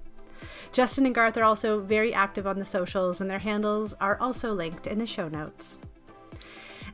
Justin 0.72 1.04
and 1.04 1.14
Garth 1.14 1.36
are 1.36 1.44
also 1.44 1.80
very 1.80 2.14
active 2.14 2.46
on 2.46 2.58
the 2.58 2.64
socials, 2.64 3.20
and 3.20 3.28
their 3.28 3.40
handles 3.40 3.92
are 4.00 4.18
also 4.18 4.54
linked 4.54 4.86
in 4.86 4.96
the 4.98 5.06
show 5.06 5.28
notes. 5.28 5.78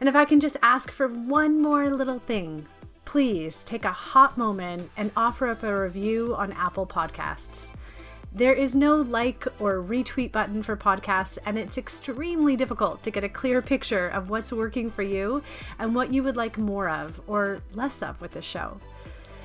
And 0.00 0.08
if 0.08 0.16
I 0.16 0.24
can 0.24 0.40
just 0.40 0.56
ask 0.62 0.90
for 0.90 1.06
one 1.06 1.62
more 1.62 1.88
little 1.90 2.18
thing, 2.18 2.66
please 3.06 3.64
take 3.64 3.86
a 3.86 3.92
hot 3.92 4.36
moment 4.36 4.90
and 4.96 5.10
offer 5.16 5.46
up 5.46 5.62
a 5.62 5.80
review 5.80 6.34
on 6.36 6.52
Apple 6.52 6.86
Podcasts. 6.86 7.72
There 8.32 8.52
is 8.52 8.74
no 8.74 8.96
like 8.96 9.46
or 9.58 9.76
retweet 9.76 10.32
button 10.32 10.62
for 10.62 10.76
podcasts, 10.76 11.38
and 11.46 11.56
it's 11.56 11.78
extremely 11.78 12.56
difficult 12.56 13.02
to 13.04 13.10
get 13.10 13.24
a 13.24 13.28
clear 13.30 13.62
picture 13.62 14.08
of 14.08 14.28
what's 14.28 14.52
working 14.52 14.90
for 14.90 15.02
you 15.02 15.42
and 15.78 15.94
what 15.94 16.12
you 16.12 16.22
would 16.22 16.36
like 16.36 16.58
more 16.58 16.90
of 16.90 17.18
or 17.26 17.62
less 17.72 18.02
of 18.02 18.20
with 18.20 18.32
the 18.32 18.42
show. 18.42 18.78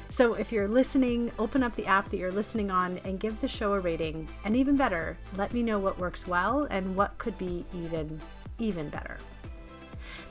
So 0.09 0.33
if 0.33 0.51
you're 0.51 0.67
listening, 0.67 1.31
open 1.39 1.63
up 1.63 1.75
the 1.75 1.85
app 1.85 2.09
that 2.09 2.17
you're 2.17 2.31
listening 2.31 2.69
on 2.69 2.99
and 3.05 3.19
give 3.19 3.39
the 3.39 3.47
show 3.47 3.73
a 3.73 3.79
rating. 3.79 4.27
And 4.43 4.57
even 4.57 4.75
better, 4.75 5.17
let 5.37 5.53
me 5.53 5.63
know 5.63 5.79
what 5.79 5.99
works 5.99 6.27
well 6.27 6.67
and 6.69 6.95
what 6.95 7.17
could 7.17 7.37
be 7.37 7.63
even, 7.73 8.19
even 8.59 8.89
better. 8.89 9.17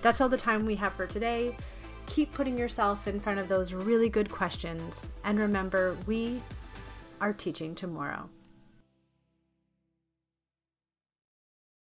That's 0.02 0.20
all 0.20 0.28
the 0.28 0.36
time 0.36 0.66
we 0.66 0.74
have 0.74 0.92
for 0.92 1.06
today 1.06 1.56
keep 2.10 2.32
putting 2.32 2.58
yourself 2.58 3.06
in 3.06 3.20
front 3.20 3.38
of 3.38 3.48
those 3.48 3.72
really 3.72 4.08
good 4.08 4.28
questions. 4.28 5.12
And 5.22 5.38
remember, 5.38 5.96
we 6.06 6.42
are 7.20 7.32
teaching 7.32 7.72
tomorrow. 7.74 8.28